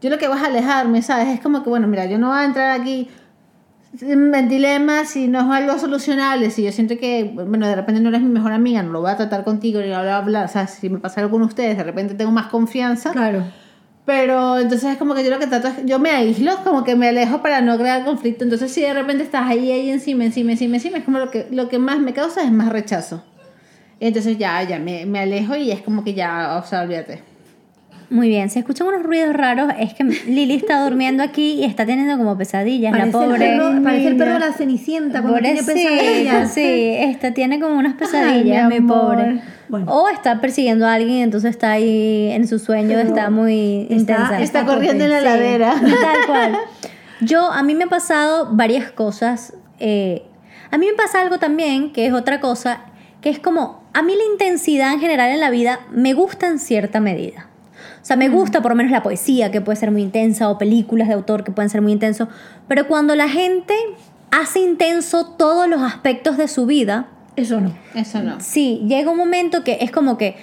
yo 0.00 0.10
lo 0.10 0.18
que 0.18 0.24
hago 0.26 0.34
es 0.34 0.42
alejarme, 0.42 1.00
¿sabes? 1.00 1.28
Es 1.28 1.40
como 1.40 1.62
que, 1.62 1.70
bueno, 1.70 1.86
mira, 1.86 2.06
yo 2.06 2.18
no 2.18 2.30
voy 2.30 2.38
a 2.38 2.44
entrar 2.46 2.80
aquí 2.80 3.08
en 4.00 4.48
dilemas 4.48 5.10
si 5.10 5.28
no 5.28 5.38
es 5.38 5.46
algo 5.46 5.78
solucionable, 5.78 6.50
si 6.50 6.64
yo 6.64 6.72
siento 6.72 6.98
que, 6.98 7.30
bueno, 7.32 7.68
de 7.68 7.76
repente 7.76 8.00
no 8.00 8.08
eres 8.08 8.22
mi 8.22 8.30
mejor 8.30 8.50
amiga, 8.50 8.82
no 8.82 8.90
lo 8.90 9.02
voy 9.02 9.12
a 9.12 9.16
tratar 9.16 9.44
contigo 9.44 9.80
ni 9.80 9.86
bla, 9.86 10.02
bla, 10.02 10.20
bla, 10.22 10.44
o 10.46 10.48
sea, 10.48 10.66
si 10.66 10.90
me 10.90 10.98
pasa 10.98 11.20
algo 11.20 11.30
con 11.30 11.42
ustedes, 11.42 11.76
de 11.76 11.84
repente 11.84 12.14
tengo 12.14 12.32
más 12.32 12.48
confianza. 12.48 13.12
Claro. 13.12 13.44
Pero 14.04 14.58
entonces 14.58 14.92
es 14.92 14.98
como 14.98 15.14
que 15.14 15.24
yo 15.24 15.30
lo 15.30 15.38
que 15.38 15.46
trato 15.46 15.68
es, 15.68 15.86
yo 15.86 15.98
me 15.98 16.10
aíslo, 16.10 16.62
como 16.62 16.84
que 16.84 16.94
me 16.94 17.08
alejo 17.08 17.40
para 17.40 17.62
no 17.62 17.78
crear 17.78 18.04
conflicto. 18.04 18.44
Entonces 18.44 18.70
si 18.72 18.82
de 18.82 18.92
repente 18.92 19.22
estás 19.22 19.46
ahí, 19.46 19.70
ahí 19.70 19.90
encima, 19.90 20.24
encima, 20.24 20.52
encima, 20.52 20.76
encima, 20.76 20.98
es 20.98 21.04
como 21.04 21.18
lo 21.18 21.30
que, 21.30 21.46
lo 21.50 21.68
que 21.68 21.78
más 21.78 21.98
me 22.00 22.12
causa 22.12 22.42
es 22.42 22.52
más 22.52 22.68
rechazo. 22.68 23.24
Entonces 24.00 24.36
ya, 24.36 24.62
ya 24.62 24.78
me, 24.78 25.06
me 25.06 25.20
alejo 25.20 25.56
y 25.56 25.70
es 25.70 25.80
como 25.80 26.04
que 26.04 26.12
ya, 26.12 26.60
o 26.62 26.66
sea, 26.66 26.82
olvídate. 26.82 27.33
Muy 28.10 28.28
bien, 28.28 28.50
si 28.50 28.58
escuchan 28.58 28.86
unos 28.86 29.02
ruidos 29.02 29.34
raros, 29.34 29.72
es 29.78 29.94
que 29.94 30.04
Lili 30.04 30.54
está 30.54 30.84
durmiendo 30.84 31.22
aquí 31.22 31.52
y 31.60 31.64
está 31.64 31.86
teniendo 31.86 32.16
como 32.18 32.36
pesadillas, 32.36 32.92
Parece, 32.92 33.10
la 33.10 33.12
pobre. 33.24 33.52
El 33.52 33.58
perro, 33.58 33.82
parece 33.82 34.08
el 34.08 34.16
perro 34.16 34.32
de 34.34 34.38
la 34.40 34.52
cenicienta 34.52 35.22
cuando 35.22 35.40
tiene 35.40 35.62
pesadillas. 35.62 36.52
sí, 36.52 36.94
esta 36.98 37.32
tiene 37.32 37.58
como 37.60 37.76
unas 37.76 37.94
pesadillas, 37.94 38.68
mi 38.68 38.80
pobre. 38.80 39.40
Bueno. 39.68 39.86
O 39.90 40.08
está 40.10 40.40
persiguiendo 40.40 40.86
a 40.86 40.92
alguien, 40.94 41.22
entonces 41.22 41.50
está 41.50 41.72
ahí 41.72 42.30
en 42.32 42.46
su 42.46 42.58
sueño, 42.58 42.98
está 42.98 43.30
muy 43.30 43.82
está- 43.88 43.94
intensa. 43.94 44.40
Está 44.42 44.64
corriendo 44.66 45.04
en 45.04 45.10
la 45.10 45.18
Sí, 45.20 45.24
ladera. 45.24 45.74
Tal 45.80 46.26
cual. 46.26 46.58
Yo, 47.20 47.50
a 47.50 47.62
mí 47.62 47.74
me 47.74 47.84
ha 47.84 47.88
pasado 47.88 48.48
varias 48.52 48.90
cosas. 48.92 49.54
eh, 49.80 50.22
a 50.70 50.76
mí 50.78 50.86
me 50.86 50.92
pasa 50.94 51.20
algo 51.22 51.38
también, 51.38 51.92
que 51.92 52.04
es 52.06 52.12
otra 52.12 52.40
cosa, 52.40 52.80
que 53.20 53.30
es 53.30 53.38
como, 53.38 53.82
a 53.94 54.02
mí 54.02 54.12
la 54.16 54.24
intensidad 54.32 54.92
en 54.92 55.00
general 55.00 55.30
en 55.30 55.38
la 55.40 55.50
vida 55.50 55.80
me 55.92 56.12
gusta 56.14 56.48
en 56.48 56.58
cierta 56.58 56.98
medida. 57.00 57.46
O 58.04 58.06
sea, 58.06 58.16
me 58.16 58.28
gusta 58.28 58.60
por 58.60 58.72
lo 58.72 58.76
menos 58.76 58.92
la 58.92 59.02
poesía, 59.02 59.50
que 59.50 59.62
puede 59.62 59.76
ser 59.76 59.90
muy 59.90 60.02
intensa, 60.02 60.50
o 60.50 60.58
películas 60.58 61.08
de 61.08 61.14
autor 61.14 61.42
que 61.42 61.52
pueden 61.52 61.70
ser 61.70 61.80
muy 61.80 61.90
intensos, 61.90 62.28
pero 62.68 62.86
cuando 62.86 63.16
la 63.16 63.30
gente 63.30 63.72
hace 64.30 64.60
intenso 64.60 65.24
todos 65.38 65.66
los 65.70 65.80
aspectos 65.80 66.36
de 66.36 66.46
su 66.46 66.66
vida, 66.66 67.08
Eso 67.34 67.62
no. 67.62 67.72
Eso 67.94 68.22
no. 68.22 68.40
sí, 68.40 68.82
llega 68.86 69.10
un 69.10 69.16
momento 69.16 69.64
que 69.64 69.78
es 69.80 69.90
como 69.90 70.18
que, 70.18 70.36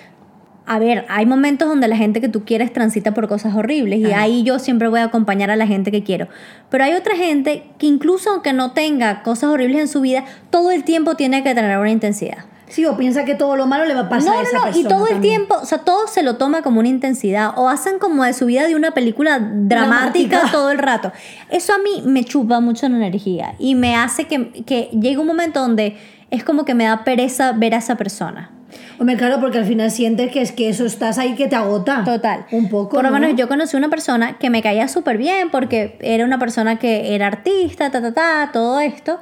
a 0.66 0.80
ver, 0.80 1.06
hay 1.08 1.28
momentos 1.28 1.68
donde 1.68 1.88
la 1.88 1.98
gente 1.98 2.20
que 2.20 2.30
tú 2.30 2.46
quieres 2.46 2.74
transita 2.74 3.14
por 3.14 3.28
cosas 3.28 3.54
horribles 3.54 4.00
y 4.00 4.06
Ajá. 4.06 4.22
ahí 4.22 4.42
yo 4.42 4.58
siempre 4.58 4.88
voy 4.88 5.02
a 5.02 5.04
acompañar 5.04 5.52
a 5.52 5.56
la 5.56 5.68
gente 5.68 5.92
que 5.92 6.02
quiero. 6.02 6.30
Pero 6.72 6.84
hay 6.84 6.94
otra 6.94 7.16
gente 7.16 7.66
que 7.78 7.86
incluso 7.86 8.32
aunque 8.32 8.54
no 8.54 8.72
tenga 8.72 9.22
cosas 9.22 9.52
horribles 9.52 9.82
en 9.82 9.88
su 9.88 10.02
vida, 10.02 10.24
todo 10.50 10.72
el 10.72 10.84
tiempo 10.84 11.14
tiene 11.14 11.44
que 11.44 11.54
tener 11.54 11.78
una 11.78 11.92
intensidad. 11.92 12.46
Sí, 12.72 12.86
o 12.86 12.96
piensa 12.98 13.26
que 13.26 13.36
todo 13.36 13.56
lo 13.58 13.68
malo 13.68 13.86
le 13.86 13.94
va 13.94 14.02
a 14.02 14.10
pasar 14.10 14.34
No, 14.34 14.40
a 14.40 14.42
esa 14.44 14.58
no, 14.58 14.64
no, 14.66 14.70
y 14.70 14.74
persona 14.84 14.90
todo 14.90 15.06
el 15.08 15.12
también. 15.14 15.36
tiempo, 15.36 15.56
o 15.62 15.66
sea, 15.66 15.80
todo 15.80 16.08
se 16.08 16.24
lo 16.24 16.38
toma 16.38 16.62
como 16.62 16.80
una 16.80 16.90
intensidad 16.90 17.52
o 17.58 17.70
hacen 17.70 18.00
como 18.00 18.24
de 18.24 18.34
su 18.34 18.46
vida 18.46 18.66
de 18.68 18.76
una 18.76 18.92
película 18.92 19.40
dramática, 19.40 20.38
Dramática. 20.38 20.52
todo 20.52 20.72
el 20.72 20.78
rato. 20.78 21.12
Eso 21.50 21.74
a 21.74 21.78
mí 21.78 22.02
me 22.06 22.24
chupa 22.24 22.60
mucho 22.62 22.88
la 22.90 22.96
energía 22.96 23.56
y 23.60 23.76
me 23.76 23.96
hace 23.96 24.26
que, 24.26 24.64
que 24.66 24.90
llegue 24.94 25.18
un 25.18 25.28
momento 25.28 25.60
donde 25.60 25.98
es 26.30 26.44
como 26.44 26.64
que 26.66 26.74
me 26.74 26.86
da 26.86 27.04
pereza 27.04 27.52
ver 27.52 27.76
a 27.76 27.78
esa 27.80 27.96
persona. 27.98 28.52
Hombre, 29.00 29.18
claro, 29.18 29.42
porque 29.42 29.58
al 29.58 29.66
final 29.66 29.92
sientes 29.92 30.32
que 30.32 30.42
es 30.42 30.54
que 30.54 30.70
eso 30.70 30.86
estás 30.86 31.18
ahí 31.18 31.36
que 31.36 31.48
te 31.48 31.56
agota. 31.58 32.04
Total. 32.06 32.46
Un 32.52 32.70
poco. 32.70 32.92
Por 32.96 33.04
lo 33.04 33.10
¿no? 33.10 33.20
menos 33.20 33.36
yo 33.36 33.50
conocí 33.50 33.76
una 33.76 33.90
persona 33.90 34.38
que 34.38 34.50
me 34.50 34.62
caía 34.62 34.88
súper 34.88 35.18
bien 35.18 35.50
porque 35.50 35.98
era 36.00 36.24
una 36.24 36.40
persona 36.40 36.80
que 36.80 37.14
era 37.16 37.28
artista, 37.28 37.90
ta, 37.92 38.02
ta, 38.02 38.14
ta, 38.14 38.50
todo 38.54 38.80
esto. 38.80 39.20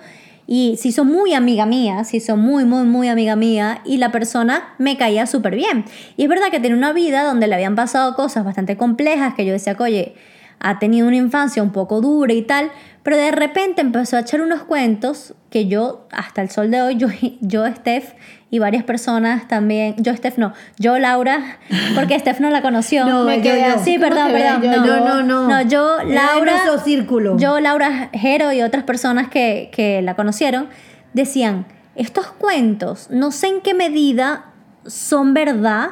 Y 0.51 0.77
se 0.77 0.88
hizo 0.88 1.06
muy 1.06 1.36
amiga 1.36 1.68
mía, 1.68 2.03
se 2.03 2.18
hizo 2.18 2.36
muy, 2.36 2.65
muy, 2.65 2.84
muy 2.84 3.08
amiga 3.08 3.36
mía. 3.36 3.82
Y 3.86 3.98
la 3.98 4.12
persona 4.12 4.74
me 4.79 4.98
caía 4.98 5.27
súper 5.27 5.56
bien. 5.56 5.86
Y 6.18 6.24
es 6.24 6.27
verdad 6.27 6.50
que 6.50 6.60
tenía 6.60 6.75
una 6.75 6.91
vida 6.91 7.24
donde 7.24 7.46
le 7.46 7.53
habían 7.53 7.75
pasado 7.75 8.15
cosas 8.15 8.44
bastante 8.44 8.75
complejas 8.75 9.36
que 9.36 9.46
yo 9.46 9.53
decía, 9.53 9.75
oye, 9.77 10.15
ha 10.60 10.80
tenido 10.80 11.08
una 11.08 11.16
infancia 11.18 11.63
un 11.63 11.72
poco 11.72 12.01
dura 12.01 12.34
y 12.34 12.42
tal. 12.42 12.72
Pero 13.04 13.16
de 13.18 13.32
repente 13.32 13.82
empezó 13.82 14.18
a 14.18 14.20
echar 14.20 14.42
unos 14.42 14.63
cuentos 14.63 15.34
que 15.50 15.68
yo, 15.68 16.08
hasta 16.12 16.42
el 16.42 16.50
sol 16.50 16.70
de 16.70 16.82
hoy, 16.82 16.96
yo, 16.98 17.08
yo 17.42 17.66
Steph 17.68 18.13
y 18.51 18.60
varias 18.60 18.84
personas 18.84 19.48
también, 19.48 19.96
yo 19.98 20.16
Steph 20.16 20.38
no, 20.38 20.54
yo 20.78 20.98
Laura, 21.00 21.60
porque 21.96 22.18
Steph 22.20 22.39
no 22.39 22.50
la 22.50 22.62
conoció. 22.62 23.06
No, 23.06 23.24
Me 23.24 23.38
yo, 23.38 23.44
quedé 23.44 23.70
yo. 23.70 23.84
Sí, 23.84 23.96
¿Cómo 23.98 24.10
perdón, 24.10 24.32
perdón. 24.32 24.62
yo? 24.62 24.72
no, 24.72 24.86
Yo 24.86 25.00
no, 25.06 25.24
no. 25.24 25.48
No, 25.48 25.62
yo, 25.62 25.98
Laura. 26.06 26.78
círculo. 26.84 27.38
Yo, 27.38 27.60
Laura 27.60 28.10
Jero 28.13 28.51
y 28.51 28.62
otras 28.62 28.84
personas 28.84 29.30
que, 29.30 29.70
que 29.72 30.01
la 30.01 30.16
conocieron 30.16 30.68
decían: 31.13 31.66
estos 31.96 32.28
cuentos, 32.28 33.08
no 33.12 33.32
sé 33.32 33.48
en 33.48 33.62
qué 33.62 33.74
medida 33.74 34.46
son 34.86 35.34
verdad 35.34 35.89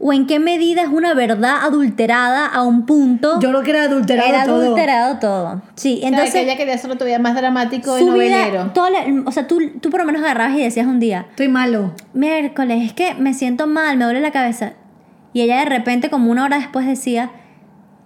o 0.00 0.12
en 0.12 0.26
qué 0.26 0.38
medida 0.38 0.82
es 0.82 0.88
una 0.88 1.12
verdad 1.14 1.56
adulterada 1.64 2.46
a 2.46 2.62
un 2.62 2.86
punto. 2.86 3.40
Yo 3.40 3.48
creo 3.50 3.62
que 3.62 3.70
era 3.70 3.82
adulterado 3.84 4.28
era 4.28 4.44
todo. 4.44 4.62
adulterado 4.62 5.18
todo. 5.18 5.62
Sí, 5.74 5.94
Entonces, 5.94 6.08
entonces. 6.10 6.32
que 6.34 6.42
ella 6.42 6.56
quería 6.56 6.74
hacerlo 6.74 6.96
todavía 6.96 7.18
más 7.18 7.34
dramático 7.34 7.98
y 7.98 8.02
vida, 8.02 8.10
novelero. 8.12 8.70
toda 8.74 8.90
la- 8.90 9.04
o 9.26 9.32
sea, 9.32 9.46
tú, 9.48 9.58
tú 9.80 9.90
por 9.90 10.00
lo 10.00 10.06
menos 10.06 10.22
agarrabas 10.22 10.56
y 10.56 10.62
decías 10.62 10.86
un 10.86 11.00
día, 11.00 11.26
Estoy 11.30 11.48
malo. 11.48 11.92
miércoles, 12.14 12.84
es 12.84 12.92
que 12.92 13.14
me 13.14 13.34
siento 13.34 13.66
mal, 13.66 13.96
me 13.96 14.04
duele 14.04 14.20
la 14.20 14.30
cabeza. 14.30 14.72
Y 15.32 15.42
ella 15.42 15.58
de 15.58 15.64
repente, 15.66 16.10
como 16.10 16.30
una 16.30 16.44
hora 16.44 16.58
después, 16.58 16.86
decía, 16.86 17.30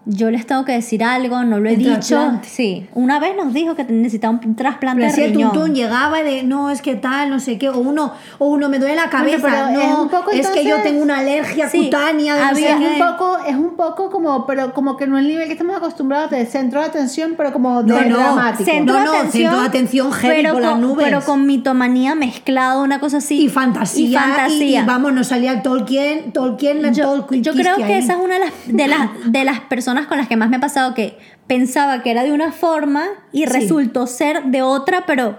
yo 0.05 0.31
les 0.33 0.47
tengo 0.47 0.65
que 0.65 0.73
decir 0.73 1.05
algo, 1.05 1.45
no 1.45 1.61
lo 1.61 1.69
he 1.69 1.75
El 1.75 1.79
dicho. 1.79 1.93
trasplante. 1.93 2.49
Sí, 2.49 2.89
una 2.95 3.21
vez 3.21 3.37
nos 3.37 3.53
dijo 3.55 3.77
que 3.77 3.85
necesitaba 3.85 4.39
un 4.45 4.57
trasplante 4.57 5.03
Pero 5.03 5.17
de 5.17 5.29
riñón. 5.29 5.53
tuntún 5.53 5.75
llegaba 5.77 6.23
de 6.25 6.43
no, 6.43 6.71
es 6.71 6.83
que 6.83 6.97
tal, 6.97 7.31
no 7.31 7.39
sé 7.39 7.57
qué, 7.59 7.69
o 7.69 7.79
uno, 7.79 8.13
o 8.39 8.47
uno 8.47 8.69
me 8.69 8.79
duele 8.81 8.97
la 8.97 9.09
cabeza, 9.11 9.39
pero 9.43 9.71
no, 9.71 9.81
es 9.81 9.99
un 9.99 10.09
poco, 10.09 10.31
es 10.33 10.49
que 10.49 10.65
yo 10.65 10.71
entonces- 10.71 10.83
tengo 10.91 11.03
una 11.03 11.19
alergia 11.19 11.69
Sí, 11.69 11.85
cutánea 11.85 12.35
de 12.35 12.41
no 12.41 12.47
había 12.49 12.67
sé 12.79 12.85
es 12.85 12.91
qué. 12.97 13.01
un 13.03 13.09
poco, 13.11 13.39
es 13.47 13.55
un 13.57 13.77
poco 13.77 14.11
como, 14.11 14.45
pero 14.47 14.75
como 14.75 14.97
que 14.97 15.07
no 15.07 15.19
el 15.19 15.29
nivel 15.29 15.47
que 15.47 15.53
estamos 15.53 15.77
acostumbrados 15.77 16.31
de 16.31 16.47
centro 16.47 16.81
de 16.81 16.87
atención, 16.87 17.35
pero 17.37 17.53
como 17.53 17.83
No, 17.83 17.95
de 17.97 18.07
no, 18.07 18.17
dramático. 18.19 18.65
Centro 18.71 18.99
No, 18.99 19.05
no, 19.05 19.13
atención, 19.13 19.43
centro 19.45 19.61
de 19.61 19.67
atención 19.69 20.13
heavy 20.13 20.37
pero 20.43 20.53
por 20.55 20.63
las 20.63 20.71
con, 20.73 20.81
nubes. 20.81 21.05
Pero 21.05 21.21
con 21.21 21.47
mitomanía 21.47 22.15
mezclado, 22.17 22.83
una 22.83 22.99
cosa 22.99 23.19
así. 23.19 23.43
y 23.45 23.49
fantasía, 23.49 24.09
Y 24.09 24.15
fantasía. 24.15 24.81
y, 24.81 24.83
y 24.83 24.87
vamos, 24.87 25.13
nos 25.13 25.29
salía 25.29 25.53
el 25.53 25.63
Tolkien, 25.63 26.33
Tolkien, 26.33 26.85
el 26.85 26.93
yo, 26.93 27.05
Tolkien 27.05 27.43
yo 27.45 27.53
creo 27.53 27.77
que 27.77 27.99
esa 27.99 28.15
es 28.15 28.19
una 28.19 28.35
de 28.35 28.41
las, 28.41 28.53
de, 28.67 28.89
las, 28.89 29.09
de 29.27 29.45
las 29.45 29.61
personas 29.61 29.92
con 30.07 30.19
las 30.19 30.29
que 30.29 30.37
más 30.37 30.49
me 30.51 30.57
ha 30.57 30.61
pasado 30.61 30.95
que 30.95 31.19
pensaba 31.47 32.03
que 32.03 32.11
era 32.11 32.23
de 32.25 32.33
una 32.33 32.53
forma 32.53 33.05
y 33.33 33.41
Sí. 33.41 33.47
resultó 33.47 34.07
ser 34.07 34.45
de 34.45 34.63
otra, 34.63 35.05
pero 35.07 35.37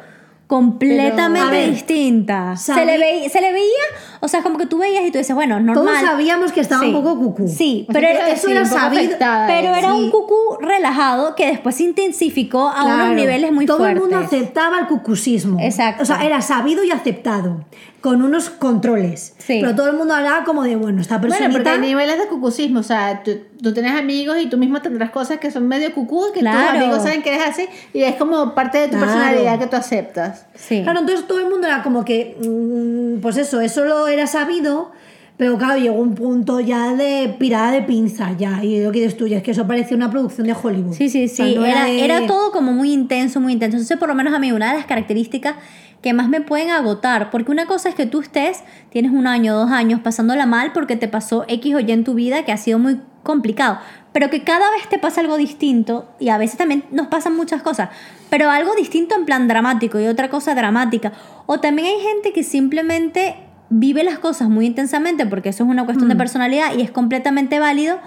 completamente 0.47 1.39
Pero, 1.39 1.51
ver, 1.51 1.71
distinta. 1.71 2.55
Se 2.57 2.85
le, 2.85 2.97
veía, 2.97 3.29
se 3.29 3.41
le 3.41 3.51
veía, 3.53 3.83
o 4.19 4.27
sea, 4.27 4.43
como 4.43 4.57
que 4.57 4.65
tú 4.67 4.77
veías 4.77 5.03
y 5.05 5.11
tú 5.11 5.17
dices, 5.17 5.33
bueno, 5.35 5.59
normal. 5.59 5.85
Todos 5.85 5.99
sabíamos 5.99 6.51
que 6.51 6.59
estaba 6.61 6.81
Sí. 6.83 6.87
un 6.89 6.93
poco 6.93 7.17
cucú. 7.17 7.47
Sí, 7.47 7.85
O 7.89 7.91
sea, 7.91 8.01
pero 8.01 8.13
era, 8.13 8.29
eso 8.29 8.47
sí, 8.47 8.53
era 8.53 8.65
sabido, 8.65 9.15
pero 9.47 9.69
era 9.75 9.91
sí. 9.93 9.97
un 9.97 10.11
cucú 10.11 10.57
relajado 10.61 11.35
que 11.35 11.47
después 11.47 11.75
se 11.75 11.83
intensificó 11.83 12.67
a 12.69 12.83
unos 12.83 12.95
Claro. 12.97 13.13
niveles 13.15 13.51
muy 13.51 13.65
Todo 13.65 13.77
fuertes. 13.77 13.95
el 13.95 14.01
mundo 14.01 14.17
aceptaba 14.19 14.79
el 14.79 14.87
cucusismo. 14.87 15.59
Exacto. 15.59 16.03
O 16.03 16.05
sea, 16.05 16.23
era 16.23 16.39
sabido 16.41 16.83
y 16.83 16.91
aceptado, 16.91 17.65
con 18.03 18.21
unos 18.21 18.49
controles. 18.49 19.33
Sí. 19.37 19.59
Pero 19.61 19.75
todo 19.75 19.87
el 19.89 19.95
mundo 19.95 20.13
hablaba 20.13 20.43
como 20.43 20.63
de, 20.63 20.75
bueno, 20.75 20.99
esta 20.99 21.19
Bueno, 21.19 21.29
personita... 21.37 21.53
porque 21.53 21.69
hay 21.69 21.79
niveles 21.79 22.19
de 22.19 22.27
cucusismo, 22.27 22.81
o 22.81 22.83
sea, 22.83 23.23
tú, 23.23 23.31
tú 23.61 23.73
tienes 23.73 23.93
amigos 23.97 24.35
y 24.41 24.47
tú 24.49 24.57
mismo 24.57 24.81
tendrás 24.81 25.09
cosas 25.11 25.39
que 25.39 25.49
son 25.51 25.69
medio 25.69 25.93
cucú, 25.93 26.25
que 26.33 26.41
Claro. 26.41 26.71
tus 26.73 26.81
amigos 26.81 27.01
saben 27.03 27.21
que 27.23 27.29
eres 27.33 27.47
así, 27.47 27.65
y 27.93 28.01
es 28.03 28.15
como 28.15 28.53
parte 28.55 28.77
de 28.79 28.85
tu 28.89 28.97
Claro. 28.97 29.05
personalidad 29.05 29.57
que 29.57 29.67
tú 29.67 29.77
aceptas. 29.77 30.47
Sí. 30.53 30.81
Claro, 30.83 30.99
entonces 30.99 31.25
todo 31.27 31.39
el 31.39 31.49
mundo 31.49 31.65
era 31.65 31.81
como 31.81 32.03
que, 32.03 32.35
mm, 32.43 33.21
pues 33.21 33.37
eso, 33.37 33.61
eso 33.61 33.85
lo 33.85 34.05
era 34.09 34.27
sabido, 34.27 34.91
pero 35.37 35.57
claro, 35.57 35.79
llegó 35.79 35.95
un 35.95 36.13
punto 36.13 36.59
ya 36.59 36.93
de 36.95 37.33
pirada 37.39 37.71
de 37.71 37.83
pinza, 37.83 38.35
ya, 38.37 38.61
y 38.65 38.83
lo 38.83 38.91
que 38.91 38.99
dices 38.99 39.15
tú, 39.15 39.27
es 39.27 39.41
que 39.43 39.51
eso 39.51 39.65
parecía 39.65 39.95
una 39.95 40.11
producción 40.11 40.45
de 40.45 40.53
Hollywood. 40.61 40.93
Sí, 40.93 41.07
sí, 41.07 41.23
O 41.23 41.29
sea, 41.29 41.45
sí. 41.47 41.55
no 41.55 41.65
era, 41.65 41.85
de- 41.85 42.03
era 42.03 42.27
todo 42.27 42.51
como 42.51 42.73
muy 42.73 42.91
intenso, 42.91 43.39
muy 43.39 43.53
intenso. 43.53 43.77
Entonces, 43.77 43.97
por 43.97 44.09
lo 44.09 44.15
menos 44.15 44.33
a 44.33 44.39
mí, 44.39 44.51
una 44.51 44.71
de 44.73 44.77
las 44.79 44.85
características 44.85 45.55
que 46.03 46.13
más 46.13 46.27
me 46.27 46.41
pueden 46.41 46.69
agotar, 46.69 47.31
porque 47.31 47.49
una 47.49 47.65
cosa 47.65 47.87
es 47.89 47.95
que 47.95 48.05
tú 48.05 48.19
estés, 48.19 48.61
tienes 48.89 49.11
un 49.11 49.25
año, 49.25 49.55
dos 49.55 49.71
años 49.71 50.01
pasándola 50.01 50.45
mal 50.45 50.73
porque 50.73 50.97
te 50.97 51.07
pasó 51.07 51.45
X 51.47 51.75
o 51.75 51.79
Y 51.79 51.91
en 51.93 52.03
tu 52.03 52.13
vida 52.13 52.43
que 52.43 52.51
ha 52.51 52.57
sido 52.57 52.77
muy 52.77 52.99
complicado, 53.23 53.79
pero 54.11 54.29
que 54.29 54.43
cada 54.43 54.69
vez 54.71 54.87
te 54.89 54.99
pasa 54.99 55.21
algo 55.21 55.37
distinto 55.37 56.09
y 56.19 56.27
a 56.27 56.37
veces 56.37 56.57
también 56.57 56.83
nos 56.91 57.07
pasan 57.07 57.37
muchas 57.37 57.63
cosas, 57.63 57.89
pero 58.29 58.49
algo 58.51 58.75
distinto 58.75 59.15
en 59.15 59.23
plan 59.23 59.47
dramático 59.47 59.97
y 59.97 60.07
otra 60.07 60.29
cosa 60.29 60.53
dramática. 60.53 61.13
O 61.45 61.61
también 61.61 61.87
hay 61.87 62.01
gente 62.01 62.33
que 62.33 62.43
simplemente 62.43 63.37
vive 63.69 64.03
las 64.03 64.19
cosas 64.19 64.49
muy 64.49 64.65
intensamente 64.65 65.25
porque 65.25 65.49
eso 65.49 65.63
es 65.63 65.69
una 65.69 65.85
cuestión 65.85 66.09
de 66.09 66.17
personalidad 66.17 66.75
y 66.77 66.81
es 66.81 66.91
completamente 66.91 67.59
válido, 67.59 67.97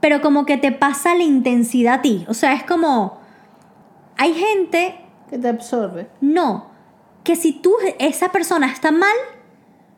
pero 0.00 0.22
como 0.22 0.46
que 0.46 0.56
te 0.56 0.72
pasa 0.72 1.14
la 1.14 1.24
intensidad 1.24 1.94
a 1.96 2.02
ti. 2.02 2.24
O 2.26 2.32
sea, 2.34 2.54
es 2.54 2.64
como... 2.64 3.20
Hay 4.16 4.32
gente, 4.32 4.96
Que 5.28 5.38
te 5.38 5.48
absorbe. 5.48 6.08
no, 6.20 6.73
que 7.24 7.34
si 7.36 7.52
tú, 7.52 7.74
esa 7.98 8.30
persona 8.30 8.66
está 8.70 8.92
mal, 8.92 9.16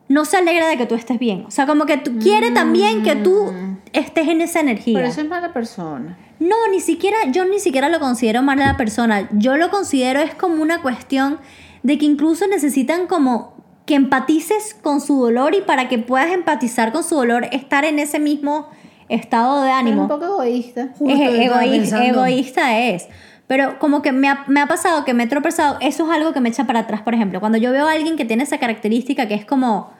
no 0.09 0.23
se 0.25 0.37
alegra 0.37 0.67
de 0.69 0.77
que 0.77 0.85
tú 0.85 0.95
estés 0.95 1.19
bien. 1.19 1.43
O 1.47 1.51
sea, 1.51 1.67
como 1.67 1.85
que 1.85 1.97
tú, 1.97 2.17
quiere 2.19 2.51
también 2.51 3.03
que 3.03 3.15
tú 3.15 3.53
estés 3.93 4.27
en 4.29 4.41
esa 4.41 4.61
energía. 4.61 4.95
Pero 4.97 5.07
eso 5.09 5.21
es 5.21 5.27
mala 5.27 5.51
persona. 5.53 6.17
No, 6.39 6.55
ni 6.71 6.79
siquiera, 6.79 7.17
yo 7.31 7.45
ni 7.45 7.59
siquiera 7.59 7.89
lo 7.89 7.99
considero 7.99 8.41
mal 8.41 8.61
a 8.61 8.67
la 8.67 8.77
persona. 8.77 9.27
Yo 9.33 9.57
lo 9.57 9.69
considero 9.69 10.19
es 10.21 10.33
como 10.33 10.61
una 10.61 10.81
cuestión 10.81 11.39
de 11.83 11.97
que 11.97 12.05
incluso 12.05 12.47
necesitan 12.47 13.07
como 13.07 13.55
que 13.85 13.95
empatices 13.95 14.73
con 14.81 15.01
su 15.01 15.19
dolor 15.19 15.55
y 15.55 15.61
para 15.61 15.87
que 15.89 15.97
puedas 15.99 16.31
empatizar 16.31 16.91
con 16.91 17.03
su 17.03 17.15
dolor, 17.15 17.47
estar 17.51 17.85
en 17.85 17.99
ese 17.99 18.19
mismo 18.19 18.67
estado 19.09 19.63
de 19.63 19.69
Es 19.69 19.75
ánimo. 19.75 20.01
un 20.03 20.07
poco 20.09 20.25
egoísta. 20.25 20.89
Justo 20.97 21.13
Es 21.13 21.19
yo 21.19 21.25
estaba 21.41 21.63
egoí- 21.63 21.71
pensando. 21.71 22.05
egoísta 22.05 22.79
es. 22.79 23.07
Pero 23.47 23.79
como 23.79 24.01
que 24.01 24.11
me 24.11 24.27
ha, 24.27 24.43
me 24.47 24.59
ha 24.59 24.67
pasado 24.67 25.05
que 25.05 25.13
me 25.13 25.23
he 25.23 25.27
tropezado, 25.27 25.77
eso 25.79 26.05
es 26.05 26.15
algo 26.15 26.33
que 26.33 26.41
me 26.41 26.49
echa 26.49 26.67
para 26.67 26.79
atrás, 26.79 27.01
por 27.01 27.13
ejemplo. 27.13 27.39
Cuando 27.39 27.57
yo 27.57 27.71
veo 27.71 27.87
a 27.87 27.93
alguien 27.93 28.17
que 28.17 28.25
tiene 28.25 28.43
esa 28.43 28.57
característica 28.57 29.27
que 29.27 29.35
es 29.35 29.45
como, 29.45 29.93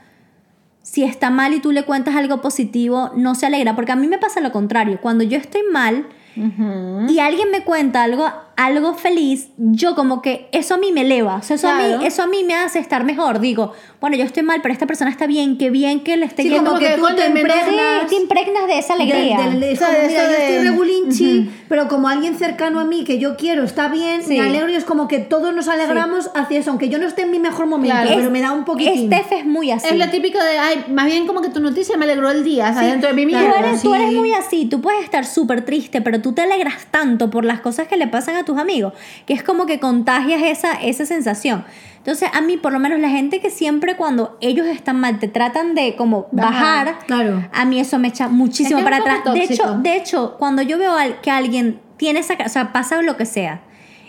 si 0.81 1.03
está 1.03 1.29
mal 1.29 1.53
y 1.53 1.59
tú 1.59 1.71
le 1.71 1.83
cuentas 1.83 2.15
algo 2.15 2.41
positivo, 2.41 3.11
no 3.15 3.35
se 3.35 3.45
alegra. 3.45 3.75
Porque 3.75 3.93
a 3.93 3.95
mí 3.95 4.07
me 4.07 4.17
pasa 4.17 4.41
lo 4.41 4.51
contrario. 4.51 4.99
Cuando 5.01 5.23
yo 5.23 5.37
estoy 5.37 5.61
mal 5.71 6.07
y 6.35 7.19
alguien 7.19 7.49
me 7.51 7.63
cuenta 7.63 8.03
algo, 8.03 8.29
algo 8.57 8.95
feliz, 8.95 9.49
yo 9.57 9.95
como 9.95 10.21
que 10.21 10.49
eso 10.51 10.73
a 10.73 10.77
mí 10.77 10.91
me 10.91 11.01
eleva. 11.01 11.35
O 11.35 11.41
sea, 11.43 11.55
eso, 11.55 11.69
a 11.69 11.77
Claro. 11.77 11.99
mí, 11.99 12.05
eso 12.07 12.23
a 12.23 12.27
mí 12.27 12.43
me 12.43 12.55
hace 12.55 12.79
estar 12.79 13.03
mejor. 13.05 13.39
Digo, 13.39 13.71
bueno, 14.01 14.17
yo 14.17 14.23
estoy 14.25 14.43
mal, 14.43 14.61
pero 14.61 14.73
esta 14.73 14.85
persona 14.87 15.09
está 15.11 15.27
bien, 15.27 15.57
qué 15.57 15.69
bien 15.69 16.01
que 16.03 16.17
le 16.17 16.25
esté 16.25 16.41
Sí, 16.43 16.49
yendo. 16.49 16.71
como 16.71 16.79
que 16.79 16.89
tú 16.95 17.01
coño, 17.01 17.15
te 17.15 17.27
impregnas 17.27 18.01
Sí, 18.01 18.07
te 18.09 18.15
impregnas 18.15 18.67
de 18.67 18.77
esa 18.79 18.93
alegría. 18.95 19.37
Del- 19.41 19.59
del- 19.59 19.63
es 19.71 19.77
O 19.81 19.85
sea, 19.85 19.87
como, 19.89 19.99
de 20.01 20.07
mira, 20.07 20.21
eso 20.23 20.31
yo 20.31 20.37
de- 20.37 20.55
estoy 20.55 20.67
regulinchi, 20.69 21.49
pero 21.69 21.87
como 21.87 22.07
alguien 22.09 22.35
cercano 22.35 22.79
a 22.79 22.85
mí 22.85 23.03
que 23.03 23.19
yo 23.19 23.37
quiero 23.37 23.63
está 23.63 23.87
bien, 23.89 24.23
Sí. 24.23 24.37
me 24.37 24.41
alegro 24.41 24.69
y 24.69 24.75
es 24.75 24.85
como 24.85 25.07
que 25.07 25.19
todos 25.19 25.53
nos 25.53 25.67
alegramos 25.67 26.31
hacia 26.35 26.59
eso, 26.59 26.71
aunque 26.71 26.89
yo 26.89 26.97
no 26.99 27.05
esté 27.07 27.21
en 27.23 27.31
mi 27.31 27.39
mejor 27.39 27.67
momento, 27.67 27.93
Claro. 27.95 28.09
pero 28.09 28.21
Es- 28.23 28.31
me 28.31 28.41
da 28.41 28.51
un 28.53 28.65
poquitín. 28.65 29.07
Steph 29.11 29.31
es 29.33 29.45
muy 29.45 29.71
así. 29.71 29.87
Es 29.87 29.95
lo 29.97 30.09
típico 30.09 30.39
de, 30.43 30.57
ay, 30.57 30.85
más 30.89 31.05
bien 31.05 31.27
como 31.27 31.41
que 31.41 31.49
tu 31.49 31.59
noticia 31.59 31.95
me 31.95 32.05
alegró 32.05 32.29
el 32.31 32.43
día, 32.43 32.69
o 32.71 32.73
sea, 32.73 32.81
dentro 32.87 33.09
de 33.09 33.15
mí 33.15 33.31
Tú 33.31 33.37
mismo. 33.37 33.53
eres, 33.55 33.81
tú 33.83 33.93
sí. 33.93 34.01
eres 34.01 34.13
muy 34.13 34.33
así, 34.33 34.65
tú 34.65 34.81
puedes 34.81 35.03
estar 35.03 35.25
súper 35.25 35.63
triste, 35.63 36.01
pero 36.01 36.21
tú 36.21 36.33
te 36.33 36.41
alegras 36.41 36.87
tanto 36.89 37.29
por 37.29 37.45
las 37.45 37.59
cosas 37.61 37.87
que 37.87 37.97
le 37.97 38.07
pasan 38.07 38.35
a 38.35 38.43
tus 38.47 38.57
amigos, 38.57 38.93
que 39.27 39.33
es 39.35 39.43
como 39.43 39.67
que 39.67 39.79
contagias 39.79 40.41
esa, 40.43 40.73
esa 40.73 41.05
sensación. 41.05 41.63
Entonces, 41.97 42.29
a 42.33 42.41
mí, 42.41 42.57
por 42.57 42.71
lo 42.73 42.79
menos, 42.79 42.99
la 42.99 43.09
gente 43.09 43.39
que 43.41 43.49
siempre 43.51 43.95
cuando 43.97 44.37
ellos 44.41 44.65
están 44.65 44.99
mal 44.99 45.19
te 45.19 45.27
tratan 45.27 45.75
de 45.75 45.95
como 45.95 46.27
Bajar, 46.31 46.99
claro. 47.05 47.47
a 47.53 47.65
mí 47.65 47.79
eso 47.79 47.99
me 47.99 48.07
echa 48.07 48.27
muchísimo 48.29 48.79
Es 48.79 48.85
que 48.85 48.89
es 48.95 48.99
para 49.01 49.15
atrás. 49.17 49.33
De 49.33 49.43
hecho, 49.43 49.77
de 49.79 49.95
hecho, 49.97 50.35
cuando 50.39 50.61
yo 50.63 50.77
veo 50.79 50.93
que 51.21 51.29
alguien 51.29 51.79
tiene 51.97 52.21
esa, 52.21 52.35
o 52.45 52.49
sea, 52.49 52.71
pasa 52.73 53.01
lo 53.01 53.17
que 53.17 53.25
sea, 53.25 53.61